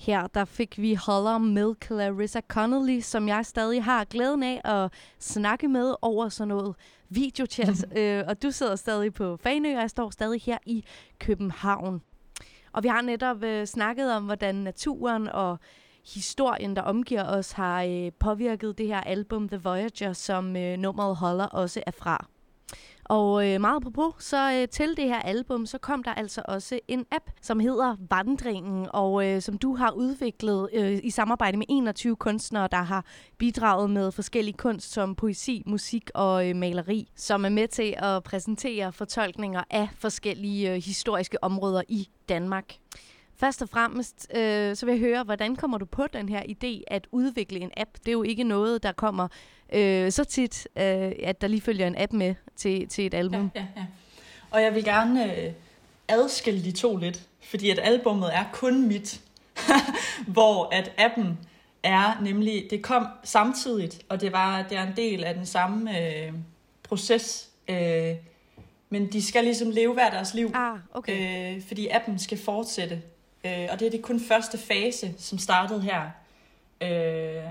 Her 0.07 0.27
der 0.27 0.45
fik 0.45 0.79
vi 0.79 0.95
Holler 0.95 1.39
med 1.39 1.75
Clarissa 1.85 2.41
Connolly, 2.49 3.01
som 3.01 3.29
jeg 3.29 3.47
stadig 3.47 3.85
har 3.85 4.05
glæden 4.05 4.43
af 4.43 4.61
at 4.65 4.93
snakke 5.19 5.69
med 5.69 5.95
over 6.03 6.29
sådan 6.29 6.49
noget 6.49 6.77
videochat. 7.09 7.87
øh, 7.99 8.25
og 8.29 8.43
du 8.43 8.51
sidder 8.51 8.77
stadig 8.77 9.15
på 9.15 9.37
Fanø, 9.37 9.75
og 9.75 9.81
jeg 9.81 9.91
står 9.91 10.11
stadig 10.11 10.43
her 10.43 10.59
i 10.67 10.85
København. 11.19 12.03
Og 12.73 12.83
vi 12.83 12.89
har 12.89 13.01
netop 13.01 13.43
øh, 13.43 13.67
snakket 13.67 14.13
om, 14.13 14.25
hvordan 14.25 14.55
naturen 14.55 15.29
og 15.29 15.59
historien, 16.15 16.77
der 16.77 16.83
omgiver 16.83 17.25
os, 17.25 17.53
har 17.53 17.83
øh, 17.83 18.13
påvirket 18.21 18.79
det 18.79 18.87
her 18.87 19.01
album 19.01 19.49
The 19.49 19.61
Voyager, 19.65 20.13
som 20.13 20.57
øh, 20.57 20.77
nummeret 20.77 21.17
Holler 21.17 21.47
også 21.47 21.83
er 21.87 21.91
fra. 21.91 22.27
Og 23.05 23.49
øh, 23.49 23.61
meget 23.61 23.83
på 23.95 24.15
så 24.19 24.53
øh, 24.53 24.69
til 24.69 24.97
det 24.97 25.05
her 25.05 25.19
album, 25.19 25.67
så 25.67 25.79
kom 25.79 26.03
der 26.03 26.15
altså 26.15 26.43
også 26.45 26.81
en 26.89 27.07
app, 27.11 27.25
som 27.43 27.61
hedder 27.61 27.97
Vandringen, 28.11 28.87
og 28.93 29.27
øh, 29.27 29.43
som 29.43 29.59
du 29.59 29.77
har 29.77 29.91
udviklet 29.91 30.69
øh, 30.73 30.99
i 31.03 31.11
samarbejde 31.11 31.57
med 31.57 31.67
21 31.69 32.17
kunstnere, 32.17 32.69
der 32.71 32.83
har 32.83 33.05
bidraget 33.39 33.91
med 33.91 34.13
forskellige 34.13 34.57
kunst 34.57 34.93
som 34.93 35.15
poesi, 35.15 35.63
musik 35.67 36.11
og 36.15 36.49
øh, 36.49 36.57
maleri, 36.57 37.09
som 37.17 37.45
er 37.45 37.49
med 37.49 37.69
til 37.69 37.95
at 37.99 38.23
præsentere 38.23 38.93
fortolkninger 38.93 39.63
af 39.71 39.89
forskellige 39.99 40.75
øh, 40.75 40.83
historiske 40.83 41.45
områder 41.45 41.83
i 41.89 42.09
Danmark. 42.29 42.75
Først 43.37 43.63
og 43.63 43.69
fremmest, 43.69 44.27
øh, 44.37 44.77
så 44.77 44.87
vil 44.87 44.93
jeg 44.93 45.01
høre, 45.01 45.25
hvordan 45.25 45.57
kommer 45.57 45.79
du 45.79 45.85
på 45.85 46.07
den 46.13 46.29
her 46.29 46.43
idé 46.43 46.83
at 46.87 47.07
udvikle 47.13 47.59
en 47.59 47.71
app? 47.77 47.91
Det 47.99 48.09
er 48.09 48.13
jo 48.13 48.23
ikke 48.23 48.45
noget, 48.45 48.83
der 48.83 48.93
kommer 48.93 49.29
øh, 49.75 50.13
så 50.13 50.25
tit, 50.25 50.69
øh, 50.77 51.13
at 51.23 51.41
der 51.41 51.47
lige 51.49 51.61
følger 51.61 51.87
en 51.87 51.95
app 51.99 52.13
med 52.13 52.35
til, 52.57 52.89
til 52.89 53.07
et 53.07 53.15
album. 53.15 53.51
Ja, 53.55 53.61
ja, 53.61 53.67
ja. 53.77 53.87
Og 54.51 54.63
jeg 54.63 54.75
vil 54.75 54.85
gerne 54.85 55.37
øh, 55.37 55.53
adskille 56.09 56.65
de 56.65 56.73
to 56.73 56.97
lidt, 56.97 57.23
fordi 57.41 57.71
at 57.71 57.81
albummet 57.83 58.35
er 58.35 58.45
kun 58.53 58.89
mit, 58.89 59.21
hvor 60.35 60.69
at 60.73 60.93
appen 60.99 61.39
er 61.83 62.21
nemlig, 62.23 62.67
det 62.71 62.83
kom 62.83 63.07
samtidigt, 63.25 64.03
og 64.09 64.21
det 64.21 64.33
var 64.33 64.63
det 64.63 64.79
er 64.79 64.83
en 64.83 64.97
del 64.97 65.25
af 65.25 65.35
den 65.35 65.47
samme 65.47 66.01
øh, 66.01 66.33
proces, 66.83 67.49
øh, 67.69 68.15
men 68.89 69.13
de 69.13 69.23
skal 69.23 69.45
ligesom 69.45 69.71
leve 69.71 69.95
hver 69.95 70.11
deres 70.11 70.35
liv, 70.35 70.51
Ah, 70.55 70.79
okay. 70.93 71.55
øh, 71.57 71.63
fordi 71.63 71.89
appen 71.89 72.19
skal 72.19 72.39
fortsætte. 72.39 73.03
Øh, 73.45 73.69
og 73.71 73.81
det 73.81 73.87
er 73.87 73.91
det 73.91 74.03
kun 74.03 74.21
første 74.21 74.59
fase, 74.59 75.15
som 75.19 75.39
startede 75.39 75.81
her 75.81 76.03
øh, 76.81 77.45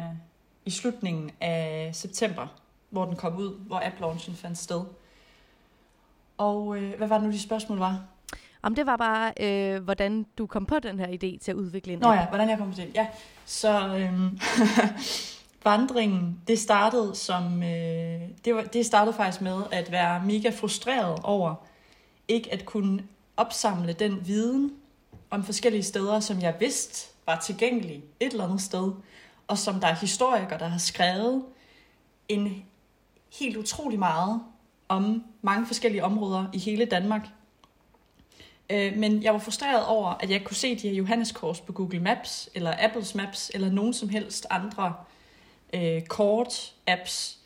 i 0.66 0.70
slutningen 0.70 1.32
af 1.42 1.90
september, 1.94 2.48
hvor 2.90 3.06
den 3.06 3.16
kom 3.16 3.38
ud, 3.38 3.60
hvor 3.68 3.80
app-launchen 3.80 4.36
fandt 4.36 4.58
sted. 4.58 4.82
Og 6.38 6.78
øh, 6.78 6.98
hvad 6.98 7.08
var 7.08 7.18
det 7.18 7.28
nu, 7.28 7.32
de 7.32 7.42
spørgsmål 7.42 7.78
var? 7.78 8.02
Om 8.62 8.76
det 8.76 8.86
var 8.86 8.98
bare, 8.98 9.34
øh, 9.40 9.84
hvordan 9.84 10.26
du 10.38 10.46
kom 10.46 10.66
på 10.66 10.80
den 10.80 11.00
her 11.00 11.08
idé 11.08 11.44
til 11.44 11.52
at 11.52 11.56
udvikle 11.56 11.94
en 11.94 12.00
Nå 12.00 12.12
ja, 12.12 12.28
hvordan 12.28 12.50
jeg 12.50 12.58
kom 12.58 12.74
til 12.74 12.88
det. 12.88 12.96
Ja, 12.96 13.08
så 13.46 13.98
øhm, 13.98 14.40
vandringen, 15.64 16.40
det 16.48 16.60
startede 16.60 17.16
som, 17.16 17.64
øh, 17.64 18.22
det, 18.46 18.56
var, 18.56 18.62
det 18.62 18.86
startede 18.86 19.16
faktisk 19.16 19.42
med 19.42 19.64
at 19.72 19.92
være 19.92 20.24
mega 20.26 20.50
frustreret 20.50 21.20
over 21.24 21.56
ikke 22.28 22.54
at 22.54 22.66
kunne 22.66 23.04
opsamle 23.38 23.94
den 23.94 24.28
viden 24.28 24.74
om 25.30 25.44
forskellige 25.44 25.84
steder, 25.84 26.20
som 26.20 26.42
jeg 26.42 26.56
vidste 26.60 27.10
var 27.26 27.40
tilgængelig 27.40 28.04
et 28.20 28.32
eller 28.32 28.44
andet 28.44 28.62
sted, 28.62 28.92
og 29.48 29.58
som 29.58 29.80
der 29.80 29.88
er 29.88 29.96
historikere, 29.96 30.60
der 30.60 30.68
har 30.68 30.78
skrevet 30.78 31.44
en 32.28 32.66
helt 33.40 33.58
utrolig 33.58 34.00
meget 34.00 34.42
om 34.88 35.24
mange 35.42 35.68
forskellige 35.68 36.04
områder 36.04 36.46
i 36.54 36.60
hele 36.60 36.86
Danmark. 36.86 37.28
Øh, 38.70 38.98
men 38.98 39.24
jeg 39.24 39.34
var 39.34 39.40
frustreret 39.40 39.86
over, 39.86 40.10
at 40.10 40.30
jeg 40.30 40.34
ikke 40.34 40.46
kunne 40.46 40.56
se 40.56 40.76
de 40.76 40.90
her 40.90 40.96
Johanneskors 40.96 41.62
på 41.62 41.74
Google 41.74 42.00
Maps, 42.00 42.50
eller 42.56 42.76
Apples 42.80 43.16
Maps, 43.16 43.52
eller 43.54 43.72
nogen 43.72 43.94
som 43.94 44.10
helst 44.10 44.48
andre 44.50 44.94
øh, 45.74 46.02
kort-apps. 46.02 47.38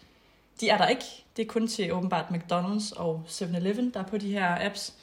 De 0.61 0.69
er 0.69 0.77
der 0.77 0.87
ikke. 0.87 1.05
Det 1.37 1.43
er 1.43 1.47
kun 1.47 1.67
til 1.67 1.93
åbenbart 1.93 2.25
McDonald's 2.25 2.99
og 2.99 3.23
7-Eleven, 3.27 3.93
der 3.93 3.99
er 3.99 4.07
på 4.07 4.17
de 4.17 4.31
her 4.31 4.65
apps. 4.65 4.93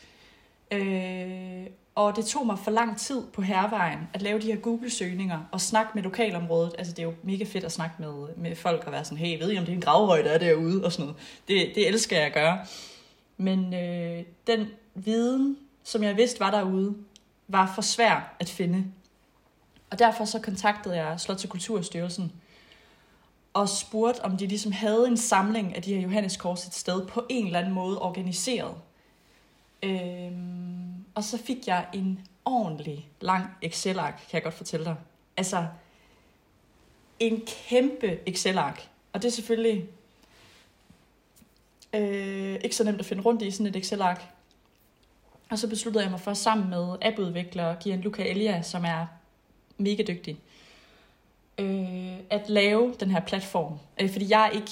Øh, 0.71 1.67
og 1.95 2.17
det 2.17 2.25
tog 2.25 2.47
mig 2.47 2.59
for 2.59 2.71
lang 2.71 2.99
tid 2.99 3.23
på 3.33 3.43
hervejen 3.43 3.99
at 4.13 4.23
lave 4.23 4.41
de 4.41 4.47
her 4.47 4.57
Google-søgninger 4.57 5.41
og 5.53 5.61
snakke 5.61 5.91
med 5.95 6.03
lokalområdet. 6.03 6.75
Altså 6.79 6.93
det 6.93 6.99
er 6.99 7.07
jo 7.07 7.15
mega 7.23 7.45
fedt 7.45 7.65
at 7.65 7.73
snakke 7.73 7.97
med, 7.99 8.37
med 8.37 8.57
folk 8.57 8.83
og 8.87 8.93
være 8.93 9.05
sådan, 9.05 9.19
hey, 9.19 9.39
ved 9.39 9.53
I 9.53 9.59
om 9.59 9.65
det 9.65 9.73
er 9.73 9.77
en 9.77 9.83
gravhøj, 9.83 10.23
der 10.23 10.31
er 10.31 10.39
derude? 10.39 10.85
Og 10.85 10.93
sådan 10.93 11.07
noget. 11.07 11.21
Det, 11.49 11.73
det 11.75 11.89
elsker 11.89 12.17
jeg 12.17 12.27
at 12.27 12.33
gøre. 12.33 12.59
Men 13.37 13.75
øh, 13.75 14.25
den 14.47 14.67
viden, 14.95 15.59
som 15.85 16.03
jeg 16.03 16.17
vidste 16.17 16.41
var 16.41 16.51
derude, 16.51 16.95
var 17.49 17.73
for 17.75 17.83
svær 17.83 18.37
at 18.41 18.49
finde. 18.49 18.85
Og 19.91 19.99
derfor 19.99 20.25
så 20.25 20.41
kontaktede 20.41 20.97
jeg 20.97 21.15
Slots- 21.15 21.45
og 21.45 21.49
Kulturstyrelsen 21.49 22.33
og 23.55 23.69
spurgte, 23.69 24.25
om 24.25 24.37
de 24.37 24.47
ligesom 24.47 24.73
havde 24.73 25.07
en 25.09 25.17
samling 25.17 25.77
af 25.77 25.83
de 25.83 25.95
her 25.95 26.01
Johanneskors 26.01 26.67
et 26.67 26.75
sted 26.75 27.07
på 27.07 27.25
en 27.29 27.47
eller 27.47 27.59
anden 27.59 27.75
måde 27.75 28.03
organiseret. 28.03 28.75
Øhm, 29.83 30.94
og 31.15 31.25
så 31.25 31.39
fik 31.39 31.67
jeg 31.67 31.87
en 31.93 32.21
ordentlig 32.45 33.09
lang 33.21 33.47
Excel-ark, 33.63 34.15
kan 34.15 34.35
jeg 34.35 34.43
godt 34.43 34.55
fortælle 34.55 34.85
dig. 34.85 34.97
Altså, 35.37 35.67
en 37.21 37.43
kæmpe 37.69 38.29
Excel-ark. 38.29 38.89
Og 39.13 39.23
det 39.23 39.29
er 39.29 39.33
selvfølgelig 39.33 39.85
øh, 41.95 42.55
ikke 42.65 42.77
så 42.77 42.85
nemt 42.85 43.01
at 43.01 43.07
finde 43.07 43.23
rundt 43.23 43.43
i 43.43 43.51
sådan 43.51 43.67
et 43.67 43.77
Excel-ark. 43.77 44.23
Og 45.51 45.59
så 45.59 45.69
besluttede 45.69 46.05
jeg 46.05 46.11
mig 46.11 46.21
for 46.21 46.35
sammen 46.35 46.71
med 46.71 46.97
appudvikler 47.03 47.75
Gian 47.75 48.13
Elia, 48.19 48.63
som 48.63 48.85
er 48.85 49.07
mega 49.79 50.03
dygtig, 50.03 50.39
øh, 51.59 52.19
at 52.31 52.49
lave 52.49 52.95
den 53.01 53.11
her 53.11 53.21
platform. 53.21 53.79
Øh, 54.01 54.13
fordi 54.13 54.31
jeg 54.31 54.47
er 54.47 54.51
ikke 54.51 54.71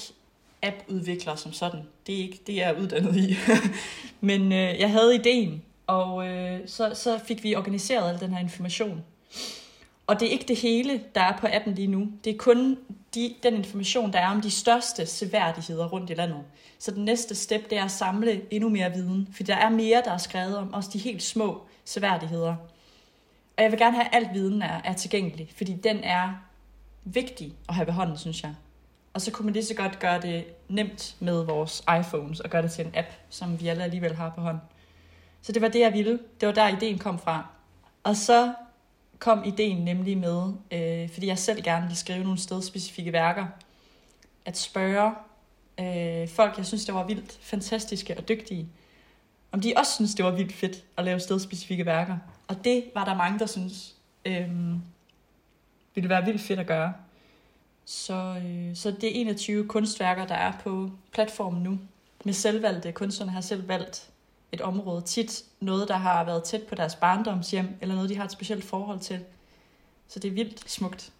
appudvikler 0.61 1.35
som 1.35 1.53
sådan. 1.53 1.81
Det 2.07 2.15
er 2.15 2.19
ikke 2.19 2.39
det, 2.47 2.55
jeg 2.55 2.69
er 2.69 2.79
uddannet 2.79 3.15
i. 3.15 3.35
Men 4.21 4.51
øh, 4.51 4.79
jeg 4.79 4.91
havde 4.91 5.15
ideen, 5.15 5.63
og 5.93 6.27
øh, 6.27 6.59
så, 6.67 6.91
så 6.93 7.19
fik 7.27 7.43
vi 7.43 7.55
organiseret 7.55 8.09
al 8.09 8.19
den 8.19 8.33
her 8.33 8.39
information. 8.39 9.03
Og 10.07 10.19
det 10.19 10.27
er 10.27 10.31
ikke 10.31 10.45
det 10.47 10.57
hele, 10.57 11.03
der 11.15 11.21
er 11.21 11.37
på 11.37 11.47
appen 11.53 11.75
lige 11.75 11.87
nu. 11.87 12.07
Det 12.23 12.33
er 12.33 12.37
kun 12.37 12.77
de, 13.15 13.35
den 13.43 13.55
information, 13.55 14.13
der 14.13 14.19
er 14.19 14.29
om 14.29 14.41
de 14.41 14.51
største 14.51 15.05
seværdigheder 15.05 15.87
rundt 15.87 16.09
i 16.09 16.13
landet. 16.13 16.43
Så 16.79 16.91
den 16.91 17.05
næste 17.05 17.35
step, 17.35 17.69
det 17.69 17.77
er 17.77 17.83
at 17.83 17.91
samle 17.91 18.41
endnu 18.51 18.69
mere 18.69 18.91
viden. 18.91 19.27
For 19.35 19.43
der 19.43 19.55
er 19.55 19.69
mere, 19.69 20.01
der 20.05 20.11
er 20.11 20.17
skrevet 20.17 20.57
om 20.57 20.73
også 20.73 20.89
de 20.93 20.99
helt 20.99 21.23
små 21.23 21.61
seværdigheder. 21.85 22.55
Og 23.57 23.63
jeg 23.63 23.71
vil 23.71 23.79
gerne 23.79 23.95
have, 23.95 24.07
at 24.07 24.13
al 24.13 24.33
viden 24.33 24.61
er, 24.61 24.81
er 24.83 24.93
tilgængelig, 24.93 25.51
fordi 25.57 25.73
den 25.73 25.97
er 26.03 26.29
vigtig 27.03 27.53
at 27.69 27.75
have 27.75 27.87
ved 27.87 27.93
hånden, 27.93 28.17
synes 28.17 28.43
jeg. 28.43 28.55
Og 29.13 29.21
så 29.21 29.31
kunne 29.31 29.45
man 29.45 29.53
lige 29.53 29.65
så 29.65 29.75
godt 29.75 29.99
gøre 29.99 30.21
det 30.21 30.45
nemt 30.69 31.15
med 31.19 31.43
vores 31.43 31.83
iPhones 31.99 32.39
og 32.39 32.49
gøre 32.49 32.61
det 32.61 32.71
til 32.71 32.85
en 32.85 32.91
app, 32.95 33.07
som 33.29 33.61
vi 33.61 33.67
alle 33.67 33.83
alligevel 33.83 34.15
har 34.15 34.29
på 34.29 34.41
hånden. 34.41 34.61
Så 35.43 35.51
det 35.51 35.61
var 35.61 35.67
det, 35.67 35.79
jeg 35.79 35.93
ville. 35.93 36.19
Det 36.39 36.47
var 36.47 36.53
der, 36.53 36.67
ideen 36.67 36.97
kom 36.97 37.19
fra. 37.19 37.45
Og 38.03 38.15
så 38.15 38.53
kom 39.19 39.43
ideen 39.43 39.85
nemlig 39.85 40.17
med, 40.17 40.53
øh, 40.71 41.09
fordi 41.09 41.27
jeg 41.27 41.37
selv 41.37 41.63
gerne 41.63 41.81
ville 41.81 41.97
skrive 41.97 42.23
nogle 42.23 42.39
stedspecifikke 42.39 43.13
værker, 43.13 43.45
at 44.45 44.57
spørge 44.57 45.13
øh, 45.79 46.27
folk, 46.27 46.57
jeg 46.57 46.65
synes, 46.65 46.85
det 46.85 46.95
var 46.95 47.03
vildt 47.03 47.37
fantastiske 47.41 48.17
og 48.17 48.29
dygtige, 48.29 48.67
om 49.51 49.61
de 49.61 49.73
også 49.77 49.95
synes, 49.95 50.15
det 50.15 50.25
var 50.25 50.31
vildt 50.31 50.53
fedt 50.53 50.83
at 50.97 51.05
lave 51.05 51.19
stedspecifikke 51.19 51.85
værker. 51.85 52.17
Og 52.47 52.63
det 52.63 52.83
var 52.95 53.05
der 53.05 53.15
mange, 53.15 53.39
der 53.39 53.45
synes 53.45 53.95
øh, 54.25 54.49
ville 55.95 56.09
være 56.09 56.25
vildt 56.25 56.41
fedt 56.41 56.59
at 56.59 56.67
gøre. 56.67 56.93
Så, 57.85 58.41
øh, 58.45 58.75
så 58.75 58.91
det 58.91 59.03
er 59.03 59.21
21 59.21 59.67
kunstværker, 59.67 60.27
der 60.27 60.35
er 60.35 60.53
på 60.63 60.89
platformen 61.11 61.63
nu. 61.63 61.79
Med 62.25 62.33
selvvalgte. 62.33 62.91
Kunstnerne 62.91 63.31
har 63.31 63.41
selv 63.41 63.67
valgt 63.67 64.12
et 64.53 64.61
område. 64.61 65.01
Tit 65.01 65.43
noget, 65.59 65.87
der 65.87 65.95
har 65.95 66.23
været 66.23 66.43
tæt 66.43 66.63
på 66.63 66.75
deres 66.75 66.95
barndomshjem, 66.95 67.67
eller 67.81 67.95
noget, 67.95 68.09
de 68.09 68.15
har 68.15 68.25
et 68.25 68.31
specielt 68.31 68.63
forhold 68.63 68.99
til. 68.99 69.19
Så 70.07 70.19
det 70.19 70.27
er 70.27 70.33
vildt 70.33 70.71
smukt. 70.71 71.13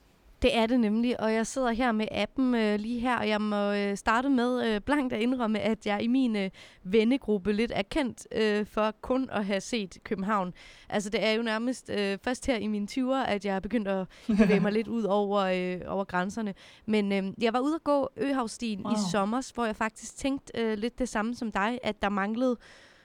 Det 0.44 0.58
er 0.58 0.66
det 0.66 0.80
nemlig, 0.80 1.20
og 1.20 1.34
jeg 1.34 1.48
sidder 1.48 1.72
her 1.72 1.92
med 1.92 2.08
appen 2.12 2.56
øh, 2.56 2.80
lige 2.80 3.00
her, 3.00 3.18
og 3.18 3.30
jeg 3.30 3.42
må 3.42 3.72
øh, 3.72 3.98
starte 3.98 4.30
med 4.30 4.68
øh, 4.68 4.82
blankt 4.82 5.14
at 5.14 5.22
indrømme, 5.22 5.60
at 5.60 5.86
jeg 5.86 6.04
i 6.04 6.08
min 6.08 6.36
øh, 6.36 6.50
vennegruppe 6.84 7.54
lidt 7.54 7.72
er 7.76 7.82
kendt 7.82 8.28
øh, 8.32 8.66
for 8.66 8.92
kun 9.02 9.30
at 9.32 9.46
have 9.46 9.62
set 9.62 9.98
København. 10.04 10.54
Altså 10.90 11.10
det 11.10 11.26
er 11.26 11.32
jo 11.32 11.42
nærmest 11.42 11.90
øh, 11.90 12.18
først 12.24 12.46
her 12.46 12.58
i 12.58 12.68
mine 12.68 12.88
20'er, 12.92 13.26
at 13.28 13.46
jeg 13.46 13.56
er 13.56 13.60
begyndt 13.60 13.88
at 13.88 14.08
bevæge 14.28 14.60
mig 14.60 14.72
lidt 14.72 14.88
ud 14.88 15.04
over, 15.04 15.40
øh, 15.40 15.82
over 15.88 16.04
grænserne. 16.04 16.54
Men 16.86 17.12
øh, 17.12 17.24
jeg 17.42 17.54
var 17.54 17.60
ude 17.60 17.76
at 17.76 17.84
gå 17.84 18.10
Øhavstien 18.18 18.80
wow. 18.80 18.92
Wow. 18.92 18.94
i 18.94 19.12
sommer, 19.12 19.52
hvor 19.54 19.66
jeg 19.66 19.76
faktisk 19.76 20.18
tænkte 20.18 20.62
øh, 20.62 20.78
lidt 20.78 21.00
det 21.00 21.10
samme 21.10 21.36
som 21.36 21.52
dig, 21.52 21.80
at 21.84 22.02
der 22.02 22.10
manglede 22.10 22.58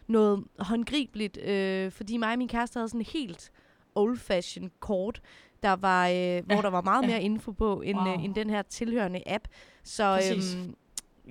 noget 0.09 0.45
håndgribeligt, 0.59 1.39
øh, 1.45 1.93
fordi 1.93 2.17
mig 2.17 2.33
og 2.33 2.39
min 2.39 2.49
kæreste 2.49 2.79
havde 2.79 2.89
sådan 2.89 3.03
helt 3.03 3.51
old-fashioned 3.95 4.71
kort, 4.81 5.21
der 5.63 5.73
var, 5.73 6.09
øh, 6.09 6.47
hvor 6.47 6.63
der 6.63 6.71
var 6.71 6.83
meget 6.83 7.03
ja. 7.03 7.09
mere 7.09 7.23
info 7.23 7.53
på, 7.53 7.81
end, 7.81 7.99
wow. 7.99 8.07
Wow. 8.07 8.19
øh, 8.19 8.25
end 8.25 8.35
den 8.35 8.51
her 8.51 8.63
tilhørende 8.63 9.23
app. 9.27 9.45
Så 9.83 10.15
Præcis. 10.15 10.55
øhm, 10.55 10.75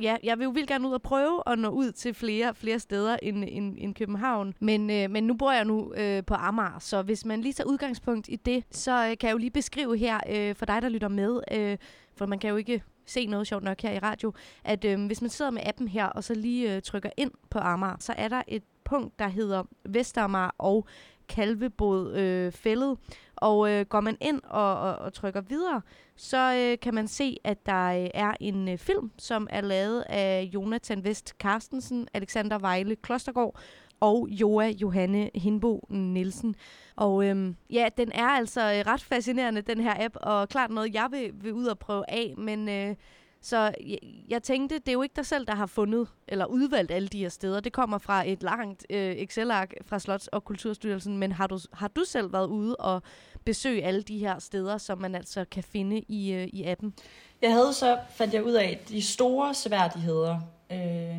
ja, 0.01 0.15
jeg 0.23 0.37
vil 0.37 0.43
jo 0.43 0.49
vildt 0.49 0.67
gerne 0.67 0.87
ud 0.87 0.93
og 0.93 1.01
prøve 1.01 1.43
at 1.45 1.59
nå 1.59 1.69
ud 1.69 1.91
til 1.91 2.13
flere, 2.13 2.55
flere 2.55 2.79
steder 2.79 3.17
end, 3.21 3.45
end, 3.47 3.75
end 3.77 3.95
København. 3.95 4.53
Men, 4.59 4.89
øh, 4.89 5.11
men 5.11 5.23
nu 5.23 5.33
bor 5.33 5.51
jeg 5.51 5.65
nu 5.65 5.93
øh, 5.93 6.23
på 6.23 6.33
Amager, 6.33 6.79
så 6.79 7.01
hvis 7.01 7.25
man 7.25 7.41
lige 7.41 7.53
tager 7.53 7.67
udgangspunkt 7.67 8.27
i 8.29 8.35
det, 8.35 8.63
så 8.71 8.91
øh, 8.91 9.17
kan 9.17 9.27
jeg 9.27 9.33
jo 9.33 9.37
lige 9.37 9.51
beskrive 9.51 9.97
her 9.97 10.19
øh, 10.29 10.55
for 10.55 10.65
dig, 10.65 10.81
der 10.81 10.89
lytter 10.89 11.07
med, 11.07 11.39
øh, 11.51 11.77
for 12.15 12.25
man 12.25 12.39
kan 12.39 12.49
jo 12.49 12.55
ikke 12.55 12.83
se 13.07 13.25
noget 13.25 13.47
sjovt 13.47 13.63
nok 13.63 13.81
her 13.81 13.91
i 13.91 13.99
radio, 13.99 14.33
at 14.63 14.85
øh, 14.85 15.05
hvis 15.05 15.21
man 15.21 15.29
sidder 15.29 15.51
med 15.51 15.61
appen 15.65 15.87
her, 15.87 16.05
og 16.05 16.23
så 16.23 16.33
lige 16.33 16.75
øh, 16.75 16.81
trykker 16.81 17.09
ind 17.17 17.31
på 17.49 17.59
Amager, 17.59 17.95
så 17.99 18.13
er 18.17 18.27
der 18.27 18.41
et 18.47 18.63
punkt, 18.83 19.19
der 19.19 19.27
hedder 19.27 19.63
Vestamager 19.85 20.49
og 20.57 20.87
Kalvebod 21.29 22.13
øh, 22.15 22.51
fældet. 22.51 22.97
Og 23.35 23.71
øh, 23.71 23.85
går 23.85 23.99
man 23.99 24.17
ind 24.21 24.41
og, 24.43 24.79
og, 24.79 24.95
og 24.95 25.13
trykker 25.13 25.41
videre, 25.41 25.81
så 26.15 26.53
øh, 26.53 26.79
kan 26.79 26.93
man 26.93 27.07
se, 27.07 27.37
at 27.43 27.65
der 27.65 28.03
øh, 28.03 28.09
er 28.13 28.33
en 28.39 28.69
øh, 28.69 28.77
film, 28.77 29.11
som 29.17 29.47
er 29.49 29.61
lavet 29.61 30.01
af 30.09 30.49
Jonathan 30.53 31.03
Vest 31.03 31.35
Carstensen, 31.39 32.07
Alexander 32.13 32.57
Vejle 32.57 32.95
Klostergaard 32.95 33.59
og 33.99 34.27
Joa 34.29 34.69
Johanne 34.69 35.29
Hindbo 35.35 35.87
Nielsen. 35.89 36.55
Og 36.95 37.25
øhm, 37.25 37.55
ja, 37.69 37.89
den 37.97 38.11
er 38.11 38.27
altså 38.27 38.61
øh, 38.61 38.91
ret 38.93 39.03
fascinerende, 39.03 39.61
den 39.61 39.79
her 39.79 40.05
app, 40.05 40.15
og 40.21 40.49
klart 40.49 40.71
noget, 40.71 40.93
jeg 40.93 41.07
vil, 41.11 41.31
vil 41.33 41.53
ud 41.53 41.65
og 41.65 41.79
prøve 41.79 42.03
af, 42.07 42.33
men 42.37 42.69
øh, 42.69 42.95
så 43.41 43.57
jeg, 43.87 43.97
jeg 44.29 44.43
tænkte, 44.43 44.75
det 44.79 44.87
er 44.87 44.93
jo 44.93 45.01
ikke 45.01 45.15
dig 45.15 45.25
selv, 45.25 45.45
der 45.45 45.55
har 45.55 45.65
fundet 45.65 46.07
eller 46.27 46.45
udvalgt 46.45 46.91
alle 46.91 47.07
de 47.07 47.19
her 47.19 47.29
steder. 47.29 47.59
Det 47.59 47.73
kommer 47.73 47.97
fra 47.97 48.29
et 48.29 48.43
langt 48.43 48.85
øh, 48.89 49.11
Excel-ark 49.11 49.73
fra 49.85 49.97
Slots- 49.99 50.27
og 50.31 50.43
Kulturstyrelsen, 50.43 51.17
men 51.17 51.31
har 51.31 51.47
du, 51.47 51.59
har 51.73 51.87
du 51.87 52.03
selv 52.03 52.33
været 52.33 52.47
ude 52.47 52.75
og 52.75 53.01
besøge 53.45 53.83
alle 53.83 54.01
de 54.01 54.17
her 54.17 54.39
steder, 54.39 54.77
som 54.77 55.01
man 55.01 55.15
altså 55.15 55.45
kan 55.51 55.63
finde 55.63 55.99
i, 56.07 56.33
øh, 56.33 56.47
i 56.47 56.63
appen? 56.63 56.93
Jeg 57.41 57.53
havde 57.53 57.73
så, 57.73 57.97
fandt 58.09 58.33
jeg 58.33 58.43
ud 58.43 58.53
af, 58.53 58.83
de 58.89 59.01
store 59.01 59.53
seværdigheder, 59.53 60.39
øh, 60.71 61.17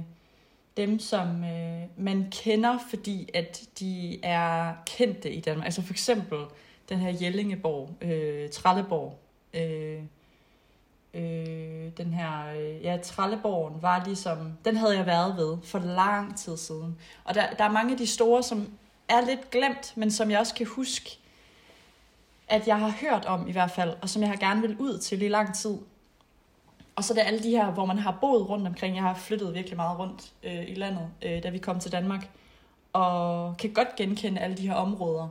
dem 0.79 0.99
som 0.99 1.45
øh, 1.45 1.83
man 1.97 2.27
kender, 2.31 2.79
fordi 2.91 3.29
at 3.35 3.63
de 3.79 4.25
er 4.25 4.73
kendte 4.87 5.33
i 5.33 5.41
Danmark. 5.41 5.65
Altså 5.65 5.83
for 5.83 5.93
eksempel 5.93 6.39
den 6.89 6.99
her 6.99 7.17
Jellingeborg, 7.23 7.91
øh, 8.01 8.51
Trelleborg, 8.51 9.19
øh, 9.55 10.03
øh, 11.15 11.91
den 11.97 12.15
her, 12.15 12.47
øh, 12.57 12.85
ja, 12.85 12.97
Trelleborgen 13.03 13.83
var 13.83 14.05
ligesom, 14.05 14.53
den 14.65 14.77
havde 14.77 14.97
jeg 14.97 15.07
været 15.07 15.37
ved 15.37 15.57
for 15.65 15.79
lang 15.79 16.39
tid 16.39 16.57
siden. 16.57 16.99
Og 17.25 17.35
der, 17.35 17.51
der 17.51 17.65
er 17.65 17.73
mange 17.73 17.93
af 17.93 17.99
de 17.99 18.07
store, 18.07 18.43
som 18.43 18.73
er 19.09 19.27
lidt 19.27 19.51
glemt, 19.51 19.93
men 19.97 20.11
som 20.11 20.31
jeg 20.31 20.39
også 20.39 20.55
kan 20.55 20.67
huske, 20.67 21.19
at 22.49 22.67
jeg 22.67 22.79
har 22.79 22.91
hørt 23.01 23.25
om 23.25 23.49
i 23.49 23.53
hvert 23.53 23.71
fald, 23.71 23.95
og 24.03 24.09
som 24.09 24.23
jeg 24.23 24.31
har 24.31 24.37
gerne 24.37 24.61
vil 24.61 24.77
ud 24.79 24.99
til 24.99 25.23
i 25.23 25.29
lang 25.29 25.55
tid. 25.55 25.79
Og 26.99 27.05
så 27.05 27.13
er 27.13 27.15
det 27.15 27.27
alle 27.27 27.43
de 27.43 27.51
her, 27.51 27.71
hvor 27.71 27.85
man 27.85 27.99
har 27.99 28.19
boet 28.21 28.49
rundt 28.49 28.67
omkring. 28.67 28.95
Jeg 28.95 29.03
har 29.03 29.15
flyttet 29.15 29.55
virkelig 29.55 29.77
meget 29.77 29.99
rundt 29.99 30.33
øh, 30.43 30.69
i 30.69 30.75
landet, 30.75 31.09
øh, 31.23 31.43
da 31.43 31.51
vi 31.51 31.59
kom 31.59 31.81
til 31.81 31.93
Danmark. 31.93 32.29
Og 32.93 33.57
kan 33.57 33.73
godt 33.73 33.97
genkende 33.97 34.41
alle 34.41 34.57
de 34.57 34.69
her 34.69 34.75
områder, 34.75 35.29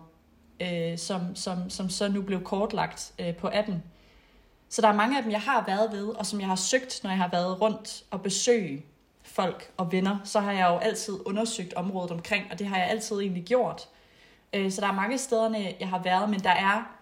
øh, 0.59 0.97
som, 0.97 1.35
som, 1.35 1.69
som 1.69 1.89
så 1.89 2.07
nu 2.07 2.21
blev 2.21 2.43
kortlagt 2.43 3.13
øh, 3.19 3.35
på 3.35 3.47
18. 3.47 3.83
Så 4.69 4.81
der 4.81 4.87
er 4.87 4.93
mange 4.93 5.17
af 5.17 5.23
dem, 5.23 5.31
jeg 5.31 5.41
har 5.41 5.63
været 5.67 5.91
ved, 5.91 6.07
og 6.07 6.25
som 6.25 6.39
jeg 6.39 6.47
har 6.47 6.55
søgt, 6.55 6.99
når 7.03 7.09
jeg 7.09 7.19
har 7.19 7.29
været 7.31 7.61
rundt 7.61 8.03
og 8.11 8.21
besøge 8.21 8.85
folk 9.23 9.71
og 9.77 9.91
venner. 9.91 10.17
Så 10.23 10.39
har 10.39 10.51
jeg 10.51 10.69
jo 10.69 10.77
altid 10.77 11.13
undersøgt 11.25 11.73
området 11.73 12.11
omkring, 12.11 12.45
og 12.51 12.59
det 12.59 12.67
har 12.67 12.77
jeg 12.77 12.87
altid 12.87 13.19
egentlig 13.19 13.43
gjort. 13.43 13.87
Øh, 14.53 14.71
så 14.71 14.81
der 14.81 14.87
er 14.87 14.93
mange 14.93 15.17
steder, 15.17 15.73
jeg 15.79 15.89
har 15.89 16.03
været, 16.03 16.29
men 16.29 16.39
der 16.39 16.49
er 16.49 16.96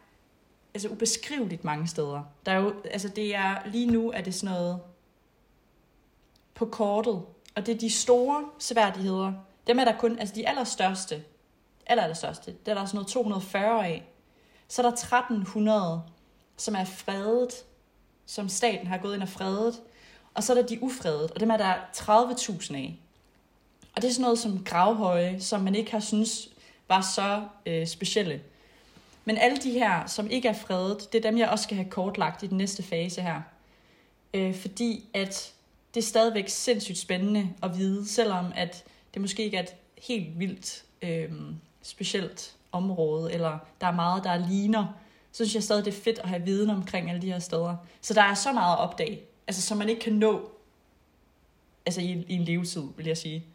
altså 0.75 0.89
ubeskriveligt 0.89 1.63
mange 1.63 1.87
steder. 1.87 2.23
Der 2.45 2.51
er 2.51 2.55
jo, 2.55 2.73
altså 2.91 3.09
det 3.09 3.35
er, 3.35 3.57
lige 3.65 3.85
nu 3.85 4.11
er 4.11 4.21
det 4.21 4.33
sådan 4.33 4.55
noget 4.55 4.79
på 6.53 6.65
kortet, 6.65 7.21
og 7.55 7.65
det 7.65 7.75
er 7.75 7.79
de 7.79 7.89
store 7.89 8.45
sværdigheder. 8.59 9.33
Dem 9.67 9.79
er 9.79 9.85
der 9.85 9.97
kun, 9.97 10.19
altså 10.19 10.35
de 10.35 10.47
allerstørste, 10.47 11.23
aller, 11.85 12.03
allerstørste, 12.03 12.55
der 12.65 12.71
er 12.71 12.77
der 12.77 12.85
sådan 12.85 12.95
noget 12.95 13.07
240 13.07 13.87
af. 13.87 14.09
Så 14.67 14.81
er 14.81 14.85
der 14.85 14.93
1300, 14.93 16.01
som 16.57 16.75
er 16.75 16.85
fredet, 16.85 17.65
som 18.25 18.49
staten 18.49 18.87
har 18.87 18.97
gået 18.97 19.13
ind 19.13 19.23
og 19.23 19.29
fredet. 19.29 19.81
Og 20.33 20.43
så 20.43 20.53
er 20.53 20.61
der 20.61 20.67
de 20.67 20.83
ufredede, 20.83 21.29
og 21.33 21.39
dem 21.39 21.51
er 21.51 21.57
der 21.57 21.73
30.000 21.95 22.75
af. 22.75 22.99
Og 23.95 24.01
det 24.01 24.07
er 24.07 24.13
sådan 24.13 24.21
noget 24.21 24.39
som 24.39 24.63
gravhøje, 24.63 25.41
som 25.41 25.61
man 25.61 25.75
ikke 25.75 25.91
har 25.91 25.99
synes 25.99 26.49
var 26.87 27.01
så 27.01 27.47
øh, 27.65 27.87
specielle. 27.87 28.41
Men 29.25 29.37
alle 29.37 29.57
de 29.57 29.71
her, 29.71 30.05
som 30.05 30.29
ikke 30.29 30.47
er 30.47 30.53
fredet, 30.53 31.13
det 31.13 31.25
er 31.25 31.29
dem, 31.29 31.37
jeg 31.37 31.49
også 31.49 31.63
skal 31.63 31.77
have 31.77 31.89
kortlagt 31.89 32.43
i 32.43 32.47
den 32.47 32.57
næste 32.57 32.83
fase 32.83 33.21
her. 33.21 33.41
Øh, 34.33 34.55
fordi 34.55 35.09
at 35.13 35.53
det 35.93 36.01
er 36.01 36.05
stadigvæk 36.05 36.49
sindssygt 36.49 36.97
spændende 36.97 37.49
at 37.63 37.77
vide, 37.77 38.07
selvom 38.07 38.45
at 38.55 38.83
det 39.13 39.21
måske 39.21 39.43
ikke 39.43 39.57
er 39.57 39.63
et 39.63 39.75
helt 40.01 40.39
vildt 40.39 40.83
øh, 41.01 41.31
specielt 41.81 42.55
område, 42.71 43.33
eller 43.33 43.57
der 43.81 43.87
er 43.87 43.91
meget, 43.91 44.23
der 44.23 44.47
ligner, 44.47 44.85
så 45.31 45.45
synes 45.45 45.55
jeg 45.55 45.63
stadig, 45.63 45.85
det 45.85 45.93
er 45.93 46.01
fedt 46.01 46.19
at 46.19 46.29
have 46.29 46.41
viden 46.41 46.69
omkring 46.69 47.09
alle 47.09 47.21
de 47.21 47.31
her 47.31 47.39
steder. 47.39 47.75
Så 48.01 48.13
der 48.13 48.21
er 48.21 48.33
så 48.33 48.51
meget 48.51 48.73
at 48.73 48.79
opdage, 48.79 49.21
altså 49.47 49.61
som 49.61 49.77
man 49.77 49.89
ikke 49.89 50.01
kan 50.01 50.13
nå 50.13 50.49
altså 51.85 52.01
i, 52.01 52.25
i 52.27 52.33
en 52.33 52.43
levetid, 52.43 52.83
vil 52.97 53.05
jeg 53.05 53.17
sige. 53.17 53.45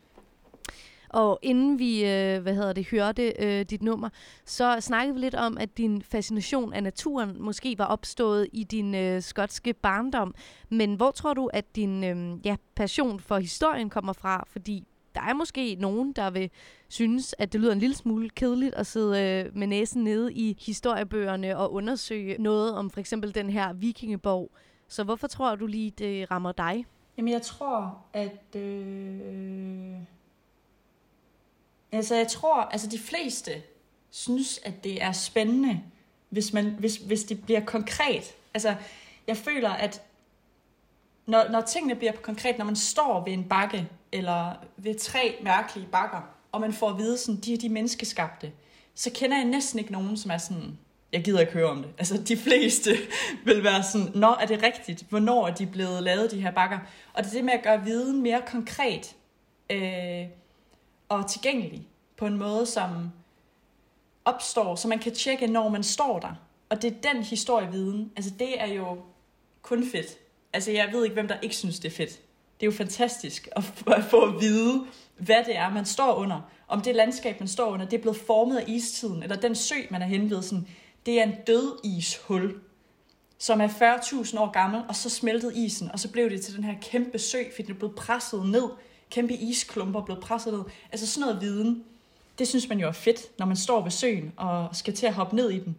Og 1.11 1.39
inden 1.43 1.79
vi, 1.79 2.05
øh, 2.05 2.43
hvad 2.43 2.55
hedder 2.55 2.73
det, 2.73 2.87
hørte 2.87 3.33
øh, 3.39 3.65
dit 3.65 3.83
nummer, 3.83 4.09
så 4.45 4.77
snakkede 4.81 5.15
vi 5.15 5.21
lidt 5.21 5.35
om, 5.35 5.59
at 5.59 5.79
din 5.79 6.03
fascination 6.03 6.73
af 6.73 6.83
naturen 6.83 7.43
måske 7.43 7.79
var 7.79 7.85
opstået 7.85 8.49
i 8.53 8.65
din 8.65 8.95
øh, 8.95 9.23
skotske 9.23 9.73
barndom. 9.73 10.35
Men 10.69 10.95
hvor 10.95 11.11
tror 11.11 11.35
du, 11.35 11.47
at 11.47 11.77
din 11.77 12.05
øh, 12.05 12.47
ja, 12.47 12.57
passion 12.75 13.21
for 13.21 13.39
historien 13.39 13.91
kommer 13.91 14.13
fra? 14.13 14.45
Fordi 14.47 14.85
der 15.15 15.21
er 15.21 15.35
måske 15.35 15.77
nogen, 15.81 16.13
der 16.13 16.31
vil 16.31 16.51
synes, 16.89 17.35
at 17.39 17.53
det 17.53 17.61
lyder 17.61 17.73
en 17.73 17.79
lille 17.79 17.97
smule 17.97 18.31
kedeligt 18.31 18.75
at 18.75 18.87
sidde 18.87 19.23
øh, 19.23 19.57
med 19.57 19.67
næsen 19.67 20.05
nede 20.05 20.33
i 20.33 20.57
historiebøgerne 20.67 21.59
og 21.59 21.73
undersøge 21.73 22.37
noget 22.39 22.75
om 22.75 22.91
for 22.91 23.01
eksempel 23.01 23.35
den 23.35 23.51
her 23.51 23.73
vikingeborg. 23.73 24.51
Så 24.89 25.05
hvorfor 25.05 25.27
tror 25.27 25.55
du 25.55 25.67
lige, 25.67 25.91
det 25.91 26.31
rammer 26.31 26.53
dig? 26.53 26.87
Jamen 27.17 27.33
jeg 27.33 27.43
tror, 27.43 28.05
at... 28.13 28.57
Øh 28.57 29.60
Altså, 31.93 32.15
jeg 32.15 32.29
tror, 32.29 32.55
altså 32.55 32.87
de 32.87 32.99
fleste 32.99 33.63
synes, 34.11 34.61
at 34.65 34.85
det 34.85 35.03
er 35.03 35.13
spændende, 35.13 35.81
hvis, 36.29 36.53
man, 36.53 36.65
hvis, 36.79 36.97
hvis 36.97 37.25
det 37.25 37.45
bliver 37.45 37.61
konkret. 37.61 38.35
Altså, 38.55 38.75
jeg 39.27 39.37
føler, 39.37 39.71
at 39.71 40.03
når, 41.27 41.49
når 41.51 41.61
tingene 41.61 41.95
bliver 41.95 42.13
konkret, 42.13 42.59
når 42.59 42.65
man 42.65 42.77
står 42.77 43.25
ved 43.25 43.33
en 43.33 43.45
bakke, 43.45 43.89
eller 44.13 44.53
ved 44.77 44.95
tre 44.95 45.37
mærkelige 45.43 45.89
bakker, 45.93 46.21
og 46.53 46.61
man 46.61 46.73
får 46.73 46.91
at 46.91 46.99
vide, 46.99 47.19
sådan, 47.19 47.41
de 47.41 47.55
er 47.55 47.59
de 47.59 47.69
menneskeskabte, 47.69 48.53
så 48.95 49.11
kender 49.15 49.37
jeg 49.37 49.47
næsten 49.47 49.79
ikke 49.79 49.93
nogen, 49.93 50.17
som 50.17 50.31
er 50.31 50.39
sådan, 50.39 50.79
jeg 51.13 51.25
gider 51.25 51.41
ikke 51.41 51.53
høre 51.53 51.71
om 51.71 51.83
det. 51.83 51.91
Altså, 51.99 52.23
de 52.23 52.37
fleste 52.37 52.91
vil 53.45 53.65
være 53.65 53.83
sådan, 53.83 54.09
når 54.15 54.37
er 54.41 54.47
det 54.47 54.63
rigtigt? 54.63 55.07
Hvornår 55.09 55.47
er 55.47 55.55
de 55.55 55.67
blevet 55.67 56.03
lavet, 56.03 56.31
de 56.31 56.41
her 56.41 56.51
bakker? 56.51 56.79
Og 57.13 57.25
det 57.25 57.31
er 57.31 57.35
det 57.35 57.45
med 57.45 57.53
at 57.53 57.63
gøre 57.63 57.85
viden 57.85 58.23
mere 58.23 58.43
konkret. 58.47 59.15
Øh, 59.71 60.25
og 61.11 61.31
tilgængelig 61.31 61.89
på 62.17 62.27
en 62.27 62.39
måde, 62.39 62.67
som 62.67 63.11
opstår, 64.25 64.75
så 64.75 64.89
man 64.89 64.99
kan 64.99 65.15
tjekke, 65.15 65.47
når 65.47 65.69
man 65.69 65.83
står 65.83 66.19
der. 66.19 66.35
Og 66.69 66.83
det 66.83 66.93
er 66.93 67.13
den 67.13 67.23
historieviden. 67.23 68.13
Altså 68.17 68.31
det 68.39 68.61
er 68.61 68.67
jo 68.67 68.99
kun 69.63 69.87
fedt. 69.93 70.19
Altså 70.53 70.71
jeg 70.71 70.89
ved 70.93 71.05
ikke, 71.05 71.15
hvem 71.15 71.29
der 71.29 71.37
ikke 71.43 71.57
synes, 71.57 71.79
det 71.79 71.93
er 71.93 71.97
fedt. 71.97 72.11
Det 72.61 72.67
er 72.67 72.71
jo 72.71 72.77
fantastisk 72.77 73.49
at 73.57 74.05
få 74.05 74.21
at 74.21 74.41
vide, 74.41 74.87
hvad 75.17 75.45
det 75.45 75.57
er, 75.57 75.71
man 75.71 75.85
står 75.85 76.15
under. 76.15 76.41
Om 76.69 76.81
det 76.81 76.97
landskab, 76.97 77.41
man 77.41 77.49
står 77.49 77.71
under, 77.71 77.87
det 77.87 77.97
er 77.97 78.01
blevet 78.01 78.19
formet 78.19 78.59
af 78.59 78.65
istiden, 78.67 79.23
eller 79.23 79.37
den 79.37 79.55
sø, 79.55 79.75
man 79.91 80.03
er 80.03 80.07
henved, 80.07 80.43
sådan, 80.43 80.67
det 81.07 81.21
er 81.21 81.23
en 81.23 81.35
død 81.47 81.79
ishul, 81.85 82.55
som 83.39 83.61
er 83.61 83.69
40.000 83.69 84.39
år 84.41 84.51
gammel, 84.51 84.83
og 84.89 84.97
så 84.97 85.11
smeltede 85.11 85.57
isen, 85.57 85.91
og 85.93 86.01
så 86.01 86.11
blev 86.11 86.31
det 86.31 86.43
til 86.43 86.57
den 86.57 86.65
her 86.65 86.75
kæmpe 86.81 87.19
sø, 87.19 87.39
fordi 87.55 87.67
den 87.67 87.77
blev 87.77 87.95
presset 87.95 88.47
ned 88.47 88.71
kæmpe 89.11 89.35
isklumper 89.35 90.03
blevet 90.03 90.23
presset 90.23 90.53
ned. 90.53 90.63
Altså 90.93 91.07
sådan 91.07 91.21
noget 91.29 91.43
viden, 91.43 91.85
det 92.39 92.49
synes 92.49 92.69
man 92.69 92.81
jo 92.81 92.89
er 92.89 92.93
fedt, 92.93 93.39
når 93.39 93.47
man 93.47 93.57
står 93.57 93.83
ved 93.83 93.91
søen 93.91 94.33
og 94.37 94.69
skal 94.73 94.95
til 94.95 95.07
at 95.07 95.15
hoppe 95.15 95.37
ned 95.37 95.51
i 95.51 95.59
den. 95.59 95.77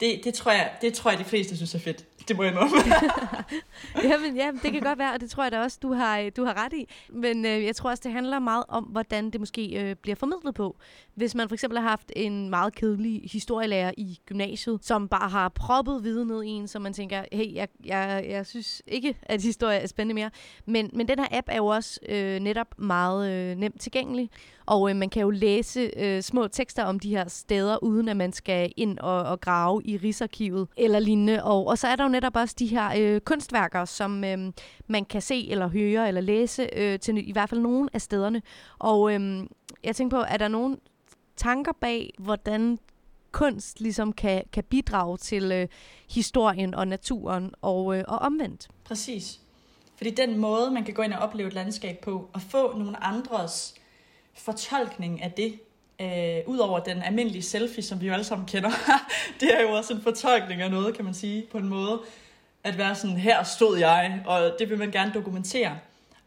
Det, 0.00 0.20
det, 0.24 0.34
tror 0.34 0.52
jeg, 0.52 0.72
det 0.80 0.94
tror 0.94 1.10
jeg, 1.10 1.18
de 1.18 1.24
fleste 1.24 1.56
synes 1.56 1.74
er 1.74 1.78
fedt. 1.78 2.28
Det 2.28 2.36
må 2.36 2.42
jeg 2.42 2.54
nok. 2.54 2.68
jamen, 4.10 4.36
ja, 4.36 4.50
det 4.62 4.72
kan 4.72 4.80
godt 4.80 4.98
være, 4.98 5.12
og 5.12 5.20
det 5.20 5.30
tror 5.30 5.42
jeg 5.42 5.52
da 5.52 5.60
også, 5.60 5.78
du 5.82 5.92
har, 5.92 6.30
du 6.36 6.44
har 6.44 6.64
ret 6.64 6.72
i. 6.72 6.88
Men 7.08 7.46
øh, 7.46 7.64
jeg 7.64 7.76
tror 7.76 7.90
også, 7.90 8.02
det 8.04 8.12
handler 8.12 8.38
meget 8.38 8.64
om, 8.68 8.84
hvordan 8.84 9.30
det 9.30 9.40
måske 9.40 9.80
øh, 9.80 9.96
bliver 9.96 10.16
formidlet 10.16 10.54
på. 10.54 10.76
Hvis 11.14 11.34
man 11.34 11.48
for 11.48 11.54
eksempel 11.54 11.80
har 11.80 11.88
haft 11.88 12.12
en 12.16 12.50
meget 12.50 12.74
kedelig 12.74 13.28
historielærer 13.32 13.92
i 13.96 14.18
gymnasiet, 14.26 14.78
som 14.82 15.08
bare 15.08 15.28
har 15.28 15.48
proppet 15.48 16.04
viden 16.04 16.28
ned 16.28 16.42
i 16.42 16.48
en, 16.48 16.68
så 16.68 16.78
man 16.78 16.92
tænker, 16.92 17.24
hey, 17.32 17.54
jeg, 17.54 17.68
jeg, 17.84 18.26
jeg 18.28 18.46
synes 18.46 18.82
ikke, 18.86 19.14
at 19.22 19.42
historie 19.42 19.78
er 19.78 19.86
spændende 19.86 20.14
mere. 20.14 20.30
Men, 20.66 20.90
men 20.92 21.08
den 21.08 21.18
her 21.18 21.26
app 21.30 21.48
er 21.50 21.56
jo 21.56 21.66
også 21.66 22.00
øh, 22.08 22.40
netop 22.40 22.78
meget 22.78 23.30
øh, 23.30 23.56
nemt 23.56 23.80
tilgængelig. 23.80 24.30
Og 24.68 24.90
øh, 24.90 24.96
man 24.96 25.08
kan 25.08 25.22
jo 25.22 25.30
læse 25.30 25.90
øh, 25.96 26.22
små 26.22 26.48
tekster 26.48 26.84
om 26.84 27.00
de 27.00 27.10
her 27.10 27.28
steder, 27.28 27.84
uden 27.84 28.08
at 28.08 28.16
man 28.16 28.32
skal 28.32 28.72
ind 28.76 28.98
og, 28.98 29.22
og 29.22 29.40
grave 29.40 29.82
i 29.84 29.96
Rigsarkivet 29.96 30.68
eller 30.76 30.98
lignende. 30.98 31.44
Og, 31.44 31.66
og 31.66 31.78
så 31.78 31.88
er 31.88 31.96
der 31.96 32.04
jo 32.04 32.08
netop 32.08 32.36
også 32.36 32.54
de 32.58 32.66
her 32.66 32.90
øh, 32.96 33.20
kunstværker, 33.20 33.84
som 33.84 34.24
øh, 34.24 34.52
man 34.86 35.04
kan 35.04 35.22
se 35.22 35.50
eller 35.50 35.68
høre 35.68 36.08
eller 36.08 36.20
læse 36.20 36.68
øh, 36.76 36.98
til 36.98 37.28
i 37.28 37.32
hvert 37.32 37.48
fald 37.48 37.60
nogle 37.60 37.88
af 37.92 38.02
stederne. 38.02 38.42
Og 38.78 39.14
øh, 39.14 39.46
jeg 39.84 39.96
tænker 39.96 40.16
på, 40.16 40.24
er 40.28 40.36
der 40.36 40.48
nogle 40.48 40.76
tanker 41.36 41.72
bag, 41.80 42.14
hvordan 42.18 42.78
kunst 43.32 43.80
ligesom 43.80 44.12
kan, 44.12 44.42
kan 44.52 44.64
bidrage 44.64 45.16
til 45.16 45.52
øh, 45.52 45.68
historien 46.10 46.74
og 46.74 46.88
naturen 46.88 47.52
og, 47.62 47.98
øh, 47.98 48.04
og 48.08 48.18
omvendt. 48.18 48.68
Præcis. 48.84 49.40
Fordi 49.96 50.10
den 50.10 50.38
måde, 50.38 50.70
man 50.70 50.84
kan 50.84 50.94
gå 50.94 51.02
ind 51.02 51.12
og 51.12 51.18
opleve 51.18 51.48
et 51.48 51.54
landskab 51.54 51.98
på, 52.02 52.30
og 52.32 52.42
få 52.42 52.78
nogle 52.78 53.04
andres 53.04 53.77
fortolkning 54.38 55.22
af 55.22 55.32
det, 55.32 55.58
øh, 56.00 56.38
ud 56.46 56.58
over 56.58 56.78
den 56.78 57.02
almindelige 57.02 57.42
selfie, 57.42 57.82
som 57.82 58.00
vi 58.00 58.06
jo 58.06 58.12
alle 58.12 58.24
sammen 58.24 58.46
kender, 58.46 58.70
det 59.40 59.54
er 59.58 59.62
jo 59.62 59.70
også 59.70 59.94
en 59.94 60.02
fortolkning 60.02 60.62
af 60.62 60.70
noget, 60.70 60.96
kan 60.96 61.04
man 61.04 61.14
sige, 61.14 61.46
på 61.52 61.58
en 61.58 61.68
måde, 61.68 62.00
at 62.64 62.78
være 62.78 62.94
sådan, 62.94 63.16
her 63.16 63.42
stod 63.42 63.78
jeg, 63.78 64.22
og 64.26 64.56
det 64.58 64.70
vil 64.70 64.78
man 64.78 64.90
gerne 64.90 65.12
dokumentere. 65.14 65.78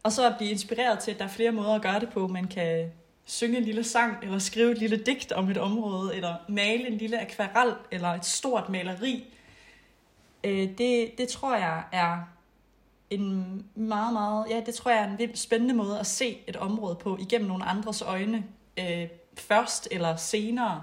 Og 0.02 0.12
så 0.12 0.26
at 0.26 0.36
blive 0.36 0.50
inspireret 0.50 0.98
til, 0.98 1.10
at 1.10 1.18
der 1.18 1.24
er 1.24 1.28
flere 1.28 1.52
måder 1.52 1.74
at 1.74 1.82
gøre 1.82 2.00
det 2.00 2.08
på. 2.08 2.26
Man 2.26 2.44
kan 2.44 2.92
synge 3.24 3.58
en 3.58 3.64
lille 3.64 3.84
sang, 3.84 4.16
eller 4.22 4.38
skrive 4.38 4.72
et 4.72 4.78
lille 4.78 4.96
digt 4.96 5.32
om 5.32 5.50
et 5.50 5.58
område, 5.58 6.16
eller 6.16 6.34
male 6.48 6.86
en 6.86 6.98
lille 6.98 7.20
akvarel, 7.20 7.74
eller 7.90 8.08
et 8.08 8.24
stort 8.24 8.68
maleri. 8.68 9.24
Øh, 10.44 10.68
det, 10.78 11.18
det 11.18 11.28
tror 11.28 11.56
jeg 11.56 11.82
er 11.92 12.31
en 13.14 13.64
meget, 13.74 14.12
meget, 14.12 14.46
ja, 14.50 14.62
det 14.66 14.74
tror 14.74 14.90
jeg 14.90 15.00
er 15.00 15.10
en 15.10 15.18
vildt 15.18 15.38
spændende 15.38 15.74
måde 15.74 16.00
at 16.00 16.06
se 16.06 16.38
et 16.46 16.56
område 16.56 16.94
på, 16.94 17.18
igennem 17.20 17.48
nogle 17.48 17.64
andres 17.64 18.02
øjne, 18.02 18.44
øh, 18.78 19.08
først 19.38 19.88
eller 19.90 20.16
senere. 20.16 20.82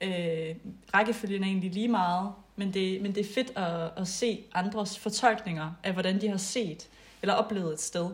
Øh, 0.00 0.56
rækkefølgen 0.94 1.42
er 1.42 1.46
egentlig 1.46 1.70
lige 1.70 1.88
meget, 1.88 2.32
men 2.56 2.74
det, 2.74 3.02
men 3.02 3.14
det 3.14 3.20
er 3.20 3.34
fedt 3.34 3.52
at, 3.56 3.90
at 3.96 4.08
se 4.08 4.44
andres 4.54 4.98
fortolkninger 4.98 5.72
af, 5.82 5.92
hvordan 5.92 6.20
de 6.20 6.28
har 6.28 6.36
set 6.36 6.88
eller 7.22 7.34
oplevet 7.34 7.72
et 7.72 7.80
sted, 7.80 8.10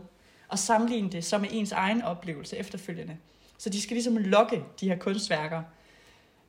og 0.48 0.58
sammenligne 0.58 1.10
det 1.10 1.24
så 1.24 1.38
med 1.38 1.48
ens 1.52 1.72
egen 1.72 2.02
oplevelse 2.02 2.56
efterfølgende. 2.56 3.16
Så 3.58 3.70
de 3.70 3.80
skal 3.80 3.94
ligesom 3.94 4.16
lokke 4.16 4.64
de 4.80 4.88
her 4.88 4.98
kunstværker. 4.98 5.62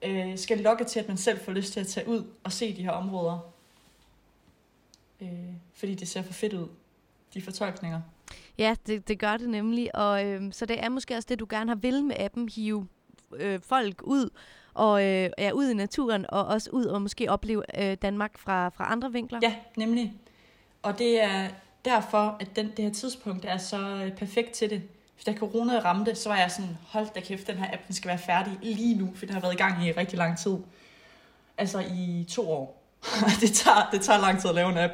Øh, 0.02 0.38
skal 0.38 0.58
lokke 0.58 0.84
til, 0.84 1.00
at 1.00 1.08
man 1.08 1.17
selv 1.17 1.39
får 1.39 1.52
lyst 1.52 1.74
til 1.74 1.80
at 1.80 1.88
tage 1.88 2.08
ud 2.08 2.24
og 2.43 2.52
se 2.52 2.76
de 2.76 2.84
her 2.84 2.91
områder. 2.91 3.39
Øh, 5.22 5.30
fordi 5.74 5.95
det 5.95 6.08
ser 6.08 6.22
for 6.22 6.34
fedt 6.34 6.54
ud, 6.54 6.67
de 7.34 7.42
fortolkninger. 7.42 8.02
Ja, 8.58 8.76
det, 8.88 9.08
det 9.08 9.20
gør 9.20 9.38
det 9.38 9.50
nemlig. 9.50 9.96
Og 9.96 10.26
øh, 10.26 10.54
så 10.54 10.65
det 10.65 10.84
er 10.84 10.89
måske 10.89 11.15
også 11.15 11.28
det, 11.30 11.39
du 11.39 11.48
gerne 11.50 11.70
har 11.70 11.76
vil 11.76 12.04
med 12.04 12.15
appen, 12.20 12.50
hive 12.50 12.88
øh, 13.36 13.60
folk 13.62 14.02
ud 14.04 14.30
og 14.74 15.06
øh, 15.06 15.30
ja, 15.38 15.52
ud 15.52 15.70
i 15.70 15.74
naturen, 15.74 16.26
og 16.30 16.46
også 16.46 16.70
ud 16.70 16.86
og 16.86 17.02
måske 17.02 17.32
opleve 17.32 17.63
øh, 17.82 17.98
Danmark 18.02 18.38
fra, 18.38 18.70
fra 18.70 18.92
andre 18.92 19.12
vinkler. 19.12 19.39
Ja, 19.44 19.56
nemlig. 19.78 20.13
Og 20.82 21.00
det 21.00 21.24
er 21.24 21.48
derfor, 21.86 22.38
at 22.40 22.56
den, 22.56 22.71
det 22.77 22.86
her 22.86 22.92
tidspunkt 22.92 23.46
er 23.46 23.58
så 23.58 24.04
øh, 24.06 24.12
perfekt 24.12 24.52
til 24.52 24.69
det. 24.69 24.82
Da 25.25 25.34
corona 25.34 25.80
ramte, 25.80 26.15
så 26.15 26.30
var 26.30 26.38
jeg 26.38 26.52
sådan, 26.52 26.77
hold 26.88 27.08
da 27.15 27.19
kæft, 27.19 27.48
den 27.48 27.56
her 27.56 27.73
app 27.73 27.88
den 27.88 27.96
skal 27.96 28.08
være 28.10 28.17
færdig 28.17 28.58
lige 28.62 28.96
nu, 28.96 29.10
for 29.15 29.25
den 29.25 29.34
har 29.34 29.42
været 29.42 29.54
i 29.54 29.58
gang 29.58 29.86
i 29.86 29.92
rigtig 29.92 30.17
lang 30.17 30.38
tid. 30.38 30.58
Altså 31.58 31.80
i 31.80 32.25
to 32.30 32.52
år. 32.52 32.79
Det, 33.41 33.54
tager, 33.54 33.89
det 33.91 34.02
tager 34.02 34.19
lang 34.19 34.41
tid 34.41 34.50
at 34.50 34.56
lave 34.56 34.69
en 34.69 34.77
app. 34.77 34.93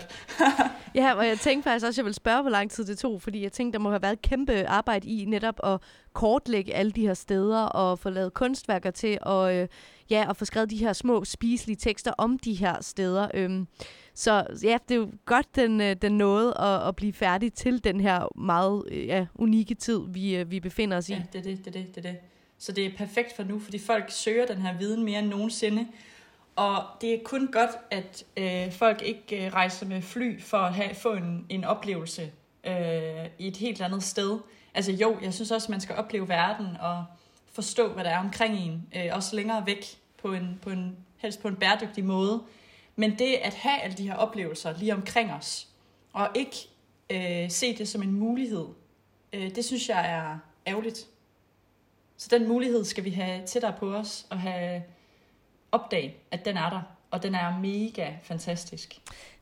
ja, 0.95 1.13
og 1.13 1.27
jeg 1.27 1.39
tænkte 1.39 1.63
faktisk 1.63 1.85
også, 1.85 1.95
at 1.95 1.97
jeg 1.97 2.05
ville 2.05 2.15
spørge, 2.15 2.41
hvor 2.41 2.51
lang 2.51 2.71
tid 2.71 2.85
det 2.85 2.97
tog, 2.97 3.21
fordi 3.21 3.43
jeg 3.43 3.51
tænkte, 3.51 3.77
der 3.77 3.83
må 3.83 3.89
have 3.89 4.01
været 4.01 4.21
kæmpe 4.21 4.67
arbejde 4.67 5.07
i 5.07 5.25
netop 5.25 5.59
at 5.63 5.81
kortlægge 6.13 6.73
alle 6.73 6.91
de 6.91 7.01
her 7.01 7.13
steder 7.13 7.63
og 7.63 7.99
få 7.99 8.09
lavet 8.09 8.33
kunstværker 8.33 8.91
til 8.91 9.17
og 9.21 9.55
øh, 9.55 9.67
ja, 10.09 10.25
og 10.29 10.37
få 10.37 10.45
skrevet 10.45 10.69
de 10.69 10.77
her 10.77 10.93
små 10.93 11.25
spiselige 11.25 11.77
tekster 11.77 12.11
om 12.17 12.39
de 12.39 12.53
her 12.53 12.81
steder. 12.81 13.27
Øhm, 13.33 13.67
så 14.13 14.45
ja, 14.63 14.77
det 14.89 14.95
er 14.95 14.99
jo 14.99 15.11
godt, 15.25 15.55
den, 15.55 15.81
øh, 15.81 15.95
den 16.01 16.17
nåede 16.17 16.57
at, 16.59 16.87
at 16.87 16.95
blive 16.95 17.13
færdig 17.13 17.53
til 17.53 17.83
den 17.83 17.99
her 17.99 18.39
meget 18.39 18.83
øh, 18.91 19.07
ja, 19.07 19.25
unikke 19.35 19.75
tid, 19.75 19.99
vi, 20.07 20.35
øh, 20.35 20.51
vi 20.51 20.59
befinder 20.59 20.97
os 20.97 21.09
i. 21.09 21.13
Ja, 21.13 21.21
det 21.33 21.39
er 21.39 21.43
det, 21.43 21.57
det 21.65 21.67
er 21.67 21.71
det, 21.71 21.95
det 21.95 22.05
er 22.05 22.11
det. 22.11 22.19
Så 22.57 22.71
det 22.71 22.85
er 22.85 22.89
perfekt 22.97 23.35
for 23.35 23.43
nu, 23.43 23.59
fordi 23.59 23.79
folk 23.79 24.11
søger 24.11 24.45
den 24.45 24.57
her 24.57 24.77
viden 24.77 25.03
mere 25.03 25.19
end 25.19 25.27
nogensinde. 25.27 25.87
Og 26.55 26.83
det 27.01 27.13
er 27.13 27.19
kun 27.23 27.47
godt, 27.51 27.71
at 27.91 28.25
øh, 28.37 28.71
folk 28.71 29.01
ikke 29.01 29.45
øh, 29.45 29.53
rejser 29.53 29.85
med 29.85 30.01
fly 30.01 30.41
for 30.41 30.57
at 30.57 30.73
have, 30.73 30.95
få 30.95 31.13
en, 31.13 31.45
en 31.49 31.63
oplevelse 31.63 32.31
øh, 32.63 33.25
i 33.39 33.47
et 33.47 33.57
helt 33.57 33.81
andet 33.81 34.03
sted. 34.03 34.39
Altså 34.73 34.91
jo, 34.91 35.17
jeg 35.21 35.33
synes 35.33 35.51
også, 35.51 35.71
man 35.71 35.81
skal 35.81 35.95
opleve 35.95 36.29
verden 36.29 36.67
og 36.81 37.05
forstå, 37.51 37.93
hvad 37.93 38.03
der 38.03 38.09
er 38.09 38.19
omkring 38.19 38.57
en, 38.57 38.87
øh, 38.95 39.09
også 39.11 39.35
længere 39.35 39.65
væk 39.65 39.85
på 40.21 40.33
en, 40.33 40.59
på 40.61 40.69
en, 40.69 40.97
helst 41.17 41.41
på 41.41 41.47
en 41.47 41.55
bæredygtig 41.55 42.05
måde. 42.05 42.43
Men 42.95 43.19
det 43.19 43.33
at 43.33 43.53
have 43.53 43.81
alle 43.81 43.97
de 43.97 44.07
her 44.07 44.15
oplevelser 44.15 44.77
lige 44.77 44.93
omkring 44.93 45.33
os, 45.33 45.67
og 46.13 46.29
ikke 46.35 46.69
øh, 47.09 47.51
se 47.51 47.77
det 47.77 47.87
som 47.87 48.01
en 48.01 48.11
mulighed, 48.11 48.65
øh, 49.33 49.55
det 49.55 49.65
synes 49.65 49.89
jeg 49.89 50.11
er 50.11 50.37
ærgerligt. 50.67 51.07
Så 52.17 52.27
den 52.31 52.47
mulighed 52.47 52.83
skal 52.83 53.03
vi 53.03 53.09
have 53.09 53.45
tættere 53.45 53.73
på 53.79 53.95
os, 53.95 54.27
og 54.29 54.39
have 54.39 54.83
opdage, 55.75 56.15
at 56.31 56.45
den 56.45 56.57
er 56.57 56.69
der, 56.69 56.81
og 57.11 57.23
den 57.23 57.35
er 57.35 57.59
mega 57.59 58.11
fantastisk. 58.23 58.97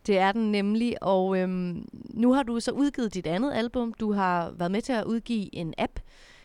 Det 0.08 0.18
er 0.18 0.32
den 0.32 0.52
nemlig, 0.52 1.04
og 1.04 1.38
øhm, 1.38 1.88
nu 2.10 2.34
har 2.34 2.44
du 2.44 2.60
så 2.60 2.72
udgivet 2.72 3.14
dit 3.14 3.28
andet 3.28 3.54
album. 3.54 3.94
Du 3.94 4.14
har 4.14 4.52
været 4.52 4.72
med 4.72 4.82
til 4.82 4.94
at 4.94 5.04
udgive 5.04 5.56
en 5.56 5.74
app. 5.78 6.00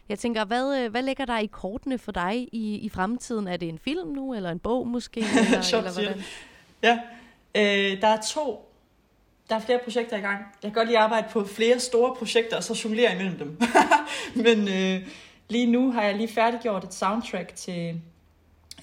Jeg 0.08 0.18
tænker, 0.18 0.44
hvad, 0.44 0.78
øh, 0.78 0.90
hvad 0.90 1.02
ligger 1.02 1.24
der 1.24 1.38
i 1.38 1.46
kortene 1.46 1.98
for 1.98 2.12
dig 2.12 2.48
i, 2.52 2.78
i 2.78 2.88
fremtiden? 2.88 3.48
Er 3.48 3.56
det 3.56 3.68
en 3.68 3.78
film 3.78 4.08
nu, 4.08 4.34
eller 4.34 4.50
en 4.50 4.58
bog 4.58 4.86
måske? 4.86 5.20
Eller, 5.46 5.62
Sjovt, 5.62 5.86
eller 5.86 6.02
hvordan? 6.02 6.22
Ja, 6.82 6.98
øh, 7.54 8.00
der 8.00 8.08
er 8.08 8.20
to. 8.20 8.72
Der 9.48 9.54
er 9.54 9.60
flere 9.60 9.80
projekter 9.84 10.16
i 10.16 10.20
gang. 10.20 10.38
Jeg 10.38 10.70
kan 10.70 10.72
godt 10.72 10.88
lide 10.88 10.98
at 10.98 11.04
arbejde 11.04 11.26
på 11.30 11.44
flere 11.44 11.80
store 11.80 12.14
projekter, 12.14 12.56
og 12.56 12.64
så 12.64 12.80
jonglere 12.84 13.14
imellem 13.14 13.38
dem. 13.38 13.60
Men 14.44 14.68
øh, 14.68 15.08
lige 15.48 15.66
nu 15.66 15.92
har 15.92 16.02
jeg 16.02 16.16
lige 16.16 16.28
færdiggjort 16.28 16.84
et 16.84 16.94
soundtrack 16.94 17.54
til 17.54 18.00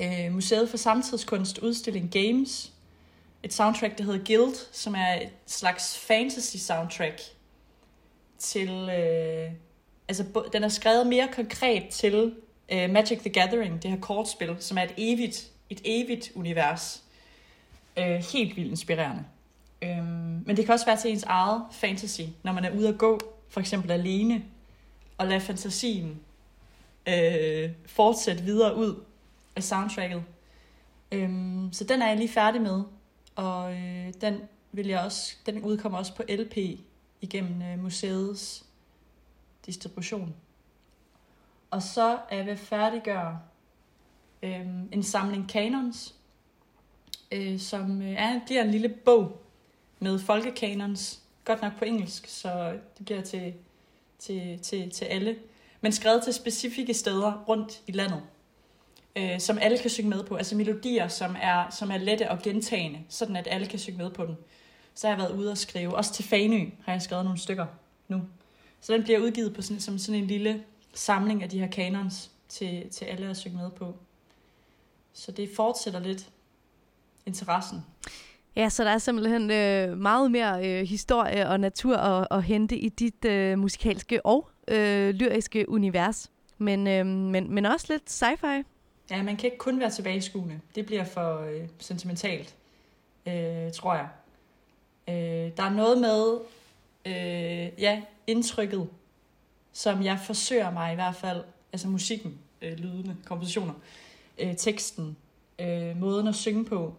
øh, 0.02 0.34
Museet 0.34 0.70
for 0.70 0.78
Samtidskunst 0.78 1.58
udstilling 1.58 2.12
Games. 2.12 2.72
Et 3.44 3.54
soundtrack, 3.54 3.98
der 3.98 4.04
hedder 4.04 4.26
Guild, 4.26 4.56
som 4.72 4.96
er 4.96 5.22
et 5.22 5.30
slags 5.46 5.98
fantasy 5.98 6.58
soundtrack 6.58 7.22
til... 8.38 8.70
Øh, 8.70 9.52
altså, 10.08 10.26
den 10.54 10.64
er 10.64 10.70
skrevet 10.70 11.08
mere 11.08 11.28
konkret 11.34 11.88
til 11.90 12.36
øh, 12.72 12.90
Magic 12.90 13.20
the 13.20 13.30
Gathering, 13.30 13.84
det 13.84 13.92
her 13.92 14.00
kortspil, 14.00 14.56
som 14.60 14.78
er 14.78 14.84
et 14.84 14.94
evigt, 14.98 15.52
et 15.70 15.82
evigt 15.86 16.32
univers. 16.36 17.04
Øh, 17.98 18.24
helt 18.34 18.56
vildt 18.56 18.70
inspirerende. 18.70 19.24
Øh, 19.82 20.06
men 20.46 20.58
det 20.58 20.66
kan 20.66 20.74
også 20.74 20.86
være 20.86 20.98
til 20.98 21.12
ens 21.12 21.24
eget 21.24 21.64
fantasy, 21.72 22.22
når 22.44 22.52
man 22.52 22.66
er 22.66 22.72
ude 22.72 22.88
at 22.88 22.98
gå, 22.98 23.20
for 23.50 23.60
eksempel 23.60 23.92
alene, 23.92 24.44
og 25.18 25.28
lade 25.28 25.42
fantasien 25.42 26.20
øh, 27.08 27.70
fortsætte 27.86 28.44
videre 28.44 28.76
ud 28.76 28.96
af 29.56 29.64
soundtracket. 29.64 30.24
Øhm, 31.12 31.70
så 31.72 31.84
den 31.84 32.02
er 32.02 32.08
jeg 32.08 32.18
lige 32.18 32.30
færdig 32.30 32.62
med, 32.62 32.84
og 33.36 33.74
øh, 33.74 34.14
den 34.22 34.42
vil 34.72 34.88
jeg 34.88 35.00
også, 35.00 35.36
den 35.46 35.62
udkommer 35.62 35.98
også 35.98 36.16
på 36.16 36.24
LP 36.30 36.58
igennem 37.22 37.62
øh, 37.62 37.84
museets 37.84 38.66
distribution. 39.66 40.36
Og 41.72 41.82
så 41.82 42.20
er 42.30 42.36
jeg 42.38 42.46
ved 42.46 42.54
at 42.54 42.60
færdiggøre 42.60 43.40
øh, 44.44 44.68
en 44.92 45.04
samling 45.04 45.50
kanons, 45.50 46.16
øh, 47.32 47.60
som 47.60 48.02
øh, 48.02 48.12
er, 48.12 48.40
bliver 48.46 48.64
en 48.64 48.72
lille 48.72 48.90
bog 48.90 49.42
med 50.00 50.20
folkekanons, 50.20 51.22
godt 51.46 51.62
nok 51.62 51.78
på 51.78 51.86
engelsk, 51.86 52.28
så 52.28 52.80
det 52.98 53.06
bliver 53.06 53.22
til, 53.22 53.54
til, 54.20 54.60
til, 54.60 54.92
til 54.92 55.06
alle, 55.06 55.40
men 55.82 55.92
skrevet 55.92 56.24
til 56.24 56.34
specifikke 56.34 56.94
steder 56.94 57.44
rundt 57.48 57.82
i 57.88 57.92
landet 57.92 58.22
øh, 59.16 59.40
som 59.40 59.58
alle 59.62 59.78
kan 59.78 59.90
synge 59.90 60.10
med 60.10 60.24
på. 60.24 60.36
Altså 60.36 60.56
melodier, 60.56 61.08
som 61.08 61.36
er, 61.42 61.70
som 61.70 61.92
er 61.92 61.98
lette 61.98 62.32
og 62.32 62.42
gentagende, 62.42 63.00
sådan 63.10 63.36
at 63.36 63.48
alle 63.52 63.68
kan 63.68 63.80
synge 63.80 63.98
med 63.98 64.10
på 64.10 64.26
den. 64.26 64.38
Så 64.94 65.08
har 65.08 65.16
jeg 65.16 65.24
været 65.24 65.40
ude 65.40 65.52
og 65.52 65.58
skrive. 65.58 65.96
Også 65.96 66.14
til 66.14 66.24
Fanø 66.24 66.66
har 66.84 66.92
jeg 66.92 67.02
skrevet 67.02 67.26
nogle 67.26 67.40
stykker 67.40 67.66
nu. 68.08 68.22
Så 68.82 68.94
den 68.94 69.04
bliver 69.04 69.20
udgivet 69.20 69.54
på 69.54 69.62
sådan, 69.62 69.80
som 69.80 69.98
sådan 69.98 70.22
en 70.22 70.28
lille 70.28 70.64
samling 70.94 71.44
af 71.44 71.50
de 71.50 71.60
her 71.60 71.68
kanons 71.68 72.32
til, 72.50 72.90
til 72.90 73.06
alle 73.06 73.28
at 73.28 73.38
synge 73.38 73.58
med 73.58 73.70
på. 73.72 73.96
Så 75.14 75.32
det 75.32 75.50
fortsætter 75.56 76.00
lidt 76.00 76.30
interessen. 77.26 77.80
Ja, 78.56 78.70
så 78.70 78.84
der 78.84 78.90
er 78.90 78.98
simpelthen 78.98 79.52
øh, 79.52 79.98
meget 79.98 80.32
mere 80.32 80.70
øh, 80.70 80.88
historie 80.88 81.50
og 81.50 81.60
natur 81.60 81.98
at, 81.98 82.28
at 82.32 82.44
hente 82.44 82.78
i 82.78 82.90
dit 82.90 83.26
øh, 83.26 83.60
musikalske 83.60 84.26
og 84.26 84.50
øh, 84.68 85.10
lyriske 85.10 85.70
univers. 85.70 86.32
Men, 86.58 86.88
øh, 86.88 87.06
men, 87.06 87.54
men 87.54 87.66
også 87.66 87.86
lidt 87.90 88.24
sci-fi. 88.24 88.75
Ja, 89.10 89.24
man 89.24 89.38
kan 89.38 89.46
ikke 89.46 89.58
kun 89.58 89.80
være 89.80 89.90
tilbage 89.90 90.22
skuene. 90.22 90.62
Det 90.76 90.86
bliver 90.86 91.04
for 91.04 91.40
øh, 91.40 91.68
sentimentalt, 91.80 92.56
øh, 93.26 93.72
tror 93.74 93.96
jeg. 93.96 94.08
Øh, 95.08 95.58
der 95.58 95.64
er 95.64 95.70
noget 95.70 95.98
med, 96.02 96.40
øh, 97.06 97.82
ja, 97.82 98.02
indtrykket, 98.28 98.90
som 99.72 100.04
jeg 100.04 100.20
forsøger 100.20 100.72
mig 100.72 100.92
i 100.92 100.96
hvert 100.96 101.16
fald, 101.16 101.44
altså 101.74 101.88
musikken, 101.88 102.40
øh, 102.62 102.74
lydene, 102.74 103.18
kompositioner, 103.26 103.74
øh, 104.38 104.56
teksten, 104.58 105.18
øh, 105.60 105.98
måden 105.98 106.28
at 106.28 106.36
synge 106.36 106.66
på, 106.66 106.96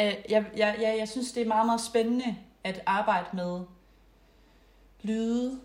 øh, 0.00 0.14
jeg, 0.28 0.44
jeg, 0.56 0.76
jeg, 0.80 0.96
jeg 0.98 1.08
synes, 1.08 1.32
det 1.32 1.42
er 1.42 1.46
meget, 1.46 1.66
meget 1.66 1.80
spændende 1.80 2.36
at 2.64 2.82
arbejde 2.86 3.26
med 3.32 3.60
lyde, 5.02 5.60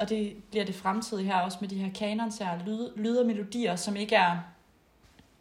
og 0.00 0.08
det 0.08 0.36
bliver 0.50 0.64
det 0.64 0.74
fremtidige 0.74 1.26
her 1.26 1.40
også 1.40 1.58
med 1.60 1.68
de 1.68 1.78
her 1.78 1.92
kanons 1.92 2.38
her, 2.38 2.64
lyde, 2.64 2.92
lyde 2.96 3.20
og 3.20 3.26
melodier, 3.26 3.76
som 3.76 3.96
ikke 3.96 4.14
er 4.14 4.38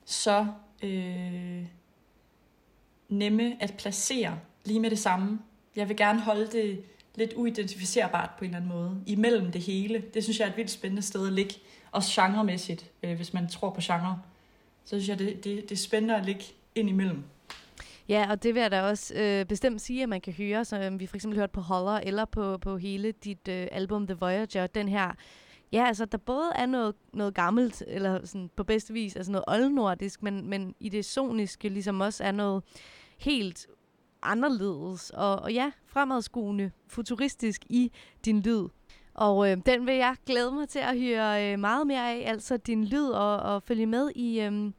så 0.06 0.47
øh, 0.84 1.66
nemme 3.10 3.64
at 3.64 3.74
placere 3.78 4.39
lige 4.66 4.80
med 4.80 4.89
det 4.89 4.99
samme. 4.99 5.39
Jeg 5.76 5.89
vil 5.89 5.97
gerne 5.97 6.22
holde 6.22 6.47
det 6.47 6.84
lidt 7.16 7.34
uidentificerbart 7.34 8.30
på 8.38 8.45
en 8.45 8.49
eller 8.49 8.58
anden 8.58 8.72
måde, 8.72 9.04
imellem 9.06 9.51
det 9.51 9.62
hele. 9.62 10.04
Det 10.14 10.24
synes 10.24 10.39
jeg 10.39 10.45
er 10.45 10.51
et 10.51 10.58
vildt 10.58 10.72
spændende 10.72 11.01
sted 11.01 11.28
at 11.28 11.34
ligge, 11.34 11.56
også 11.91 12.22
genremæssigt, 12.22 12.91
øh, 13.04 13.16
hvis 13.16 13.34
man 13.34 13.47
tror 13.49 13.70
på 13.70 13.82
genre. 13.82 14.22
Så 14.86 14.89
synes 14.89 15.10
jeg, 15.10 15.20
det, 15.20 15.43
det, 15.43 15.70
det 15.70 15.72
er 15.72 15.76
spændende 15.76 16.16
at 16.16 16.26
ligge 16.26 16.43
ind 16.76 16.89
imellem. 16.89 17.24
Ja, 18.10 18.28
og 18.30 18.43
det 18.43 18.54
vil 18.54 18.62
jeg 18.62 18.72
da 18.72 18.82
også 18.82 19.14
øh, 19.16 19.45
bestemt 19.45 19.82
sige, 19.82 20.04
at 20.04 20.10
man 20.10 20.22
kan 20.22 20.34
høre, 20.34 20.66
som 20.66 20.82
øhm, 20.82 20.99
vi 20.99 21.08
for 21.08 21.16
eksempel 21.16 21.39
hørte 21.39 21.54
på 21.54 21.62
Holler, 21.62 21.91
eller 21.91 22.26
på, 22.26 22.58
på 22.58 22.78
hele 22.78 23.12
dit 23.12 23.47
øh, 23.47 23.68
album 23.72 24.08
The 24.08 24.18
Voyager, 24.20 24.68
den 24.68 24.88
her 24.88 25.16
Ja, 25.74 25.86
altså 25.88 26.05
der 26.05 26.17
både 26.17 26.51
er 26.55 26.65
noget, 26.65 26.95
noget 27.13 27.34
gammelt, 27.34 27.84
eller 27.88 28.26
sådan 28.26 28.49
på 28.55 28.63
bedste 28.63 28.93
vis, 28.93 29.15
altså 29.15 29.32
noget 29.32 29.45
oldnordisk, 29.47 30.24
men, 30.24 30.49
men 30.49 30.76
i 30.80 30.89
det 30.89 31.05
soniske 31.05 31.69
ligesom 31.69 32.01
også 32.01 32.24
er 32.24 32.32
noget 32.32 32.63
helt 33.17 33.67
anderledes, 34.21 35.09
og, 35.09 35.39
og 35.39 35.53
ja, 35.53 35.71
fremadskuende, 35.88 36.71
futuristisk 36.88 37.65
i 37.69 37.91
din 38.26 38.41
lyd. 38.41 38.67
Og 39.13 39.51
øh, 39.51 39.57
den 39.65 39.86
vil 39.86 39.95
jeg 39.95 40.15
glæde 40.26 40.51
mig 40.51 40.69
til 40.69 40.80
at 40.80 40.99
høre 40.99 41.51
øh, 41.51 41.59
meget 41.59 41.88
mere 41.88 42.11
af, 42.11 42.30
altså 42.30 42.57
din 42.57 42.86
lyd, 42.86 43.07
og, 43.07 43.38
og 43.38 43.63
følge 43.63 43.86
med 43.86 44.11
i, 44.15 44.41
øh, 44.41 44.71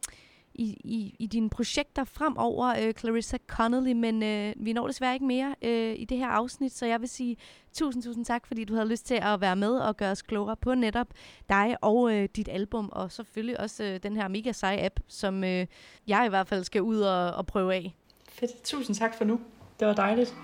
i, 0.54 0.80
i, 0.84 1.16
i 1.18 1.26
dine 1.26 1.50
projekter 1.50 2.04
fremover, 2.04 2.74
øh, 2.80 2.92
Clarissa 2.92 3.36
Connolly, 3.46 3.92
men 3.92 4.22
øh, 4.22 4.54
vi 4.56 4.72
når 4.72 4.86
desværre 4.86 5.14
ikke 5.14 5.26
mere 5.26 5.54
øh, 5.62 5.94
i 5.98 6.04
det 6.04 6.18
her 6.18 6.26
afsnit, 6.26 6.72
så 6.72 6.86
jeg 6.86 7.00
vil 7.00 7.08
sige 7.08 7.36
tusind, 7.72 8.02
tusind 8.02 8.24
tak, 8.24 8.46
fordi 8.46 8.64
du 8.64 8.74
havde 8.74 8.88
lyst 8.88 9.06
til 9.06 9.14
at 9.14 9.40
være 9.40 9.56
med 9.56 9.78
og 9.78 9.96
gøre 9.96 10.10
os 10.10 10.22
klogere 10.22 10.56
på 10.56 10.74
netop 10.74 11.06
dig 11.48 11.76
og 11.82 12.14
øh, 12.14 12.28
dit 12.36 12.48
album, 12.48 12.88
og 12.92 13.12
selvfølgelig 13.12 13.60
også 13.60 13.84
øh, 13.84 14.00
den 14.02 14.16
her 14.16 14.28
mega 14.28 14.52
seje 14.52 14.84
app, 14.84 15.00
som 15.08 15.44
øh, 15.44 15.66
jeg 16.06 16.26
i 16.26 16.28
hvert 16.28 16.48
fald 16.48 16.64
skal 16.64 16.82
ud 16.82 17.00
og, 17.00 17.30
og 17.30 17.46
prøve 17.46 17.74
af. 17.74 17.94
Fedt. 18.28 18.62
Tusind 18.64 18.96
tak 18.96 19.14
for 19.14 19.24
nu. 19.24 19.40
Det 19.80 19.88
var 19.88 19.94
dejligt. 19.94 20.34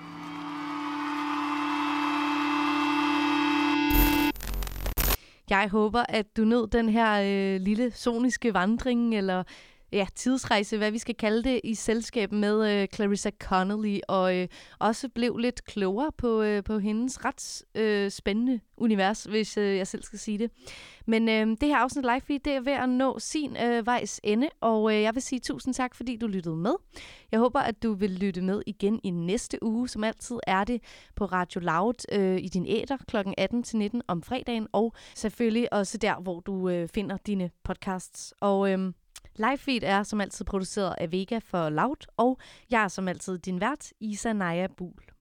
Jeg 5.50 5.68
håber, 5.68 6.02
at 6.08 6.36
du 6.36 6.44
nød 6.44 6.66
den 6.66 6.88
her 6.88 7.20
øh, 7.22 7.60
lille 7.60 7.90
soniske 7.90 8.54
vandring, 8.54 9.16
eller 9.16 9.42
ja, 9.92 10.06
tidsrejse, 10.14 10.78
hvad 10.78 10.90
vi 10.90 10.98
skal 10.98 11.14
kalde 11.14 11.42
det, 11.44 11.60
i 11.64 11.74
selskab 11.74 12.32
med 12.32 12.82
øh, 12.82 12.88
Clarissa 12.88 13.30
Connolly, 13.38 13.98
og 14.08 14.36
øh, 14.36 14.48
også 14.78 15.08
blev 15.08 15.36
lidt 15.36 15.64
klogere 15.64 16.12
på, 16.18 16.42
øh, 16.42 16.64
på 16.64 16.78
hendes 16.78 17.24
ret 17.24 17.62
øh, 17.74 18.10
spændende 18.10 18.60
univers, 18.76 19.24
hvis 19.24 19.56
øh, 19.56 19.76
jeg 19.76 19.86
selv 19.86 20.02
skal 20.02 20.18
sige 20.18 20.38
det. 20.38 20.50
Men 21.06 21.28
øh, 21.28 21.46
det 21.60 21.68
her 21.68 21.76
afsnit 21.76 22.04
live 22.04 22.20
feed, 22.20 22.40
det 22.40 22.52
er 22.52 22.60
ved 22.60 22.72
at 22.72 22.88
nå 22.88 23.18
sin 23.18 23.56
øh, 23.56 23.86
vejs 23.86 24.20
ende, 24.24 24.48
og 24.60 24.94
øh, 24.94 25.02
jeg 25.02 25.14
vil 25.14 25.22
sige 25.22 25.40
tusind 25.40 25.74
tak, 25.74 25.94
fordi 25.94 26.16
du 26.16 26.26
lyttede 26.26 26.56
med. 26.56 26.74
Jeg 27.32 27.40
håber, 27.40 27.60
at 27.60 27.82
du 27.82 27.92
vil 27.92 28.10
lytte 28.10 28.42
med 28.42 28.62
igen 28.66 29.00
i 29.04 29.10
næste 29.10 29.62
uge, 29.62 29.88
som 29.88 30.04
altid 30.04 30.36
er 30.46 30.64
det 30.64 30.82
på 31.16 31.24
Radio 31.24 31.60
Loud 31.60 32.04
øh, 32.12 32.38
i 32.38 32.48
din 32.48 32.66
æder 32.68 32.96
kl. 32.96 33.16
18-19 33.96 34.00
om 34.08 34.22
fredagen, 34.22 34.66
og 34.72 34.94
selvfølgelig 35.14 35.72
også 35.72 35.98
der, 35.98 36.20
hvor 36.20 36.40
du 36.40 36.68
øh, 36.68 36.88
finder 36.88 37.16
dine 37.16 37.50
podcasts. 37.64 38.34
Og 38.40 38.72
øh, 38.72 38.92
Livefeed 39.36 39.82
er 39.82 40.02
som 40.02 40.20
altid 40.20 40.44
produceret 40.44 40.94
af 40.98 41.12
Vega 41.12 41.38
for 41.44 41.68
Loud, 41.68 42.06
og 42.16 42.38
jeg 42.70 42.84
er 42.84 42.88
som 42.88 43.08
altid 43.08 43.38
din 43.38 43.60
vært, 43.60 43.92
Isa 44.00 44.32
Naja 44.32 44.66
Bul. 44.66 45.10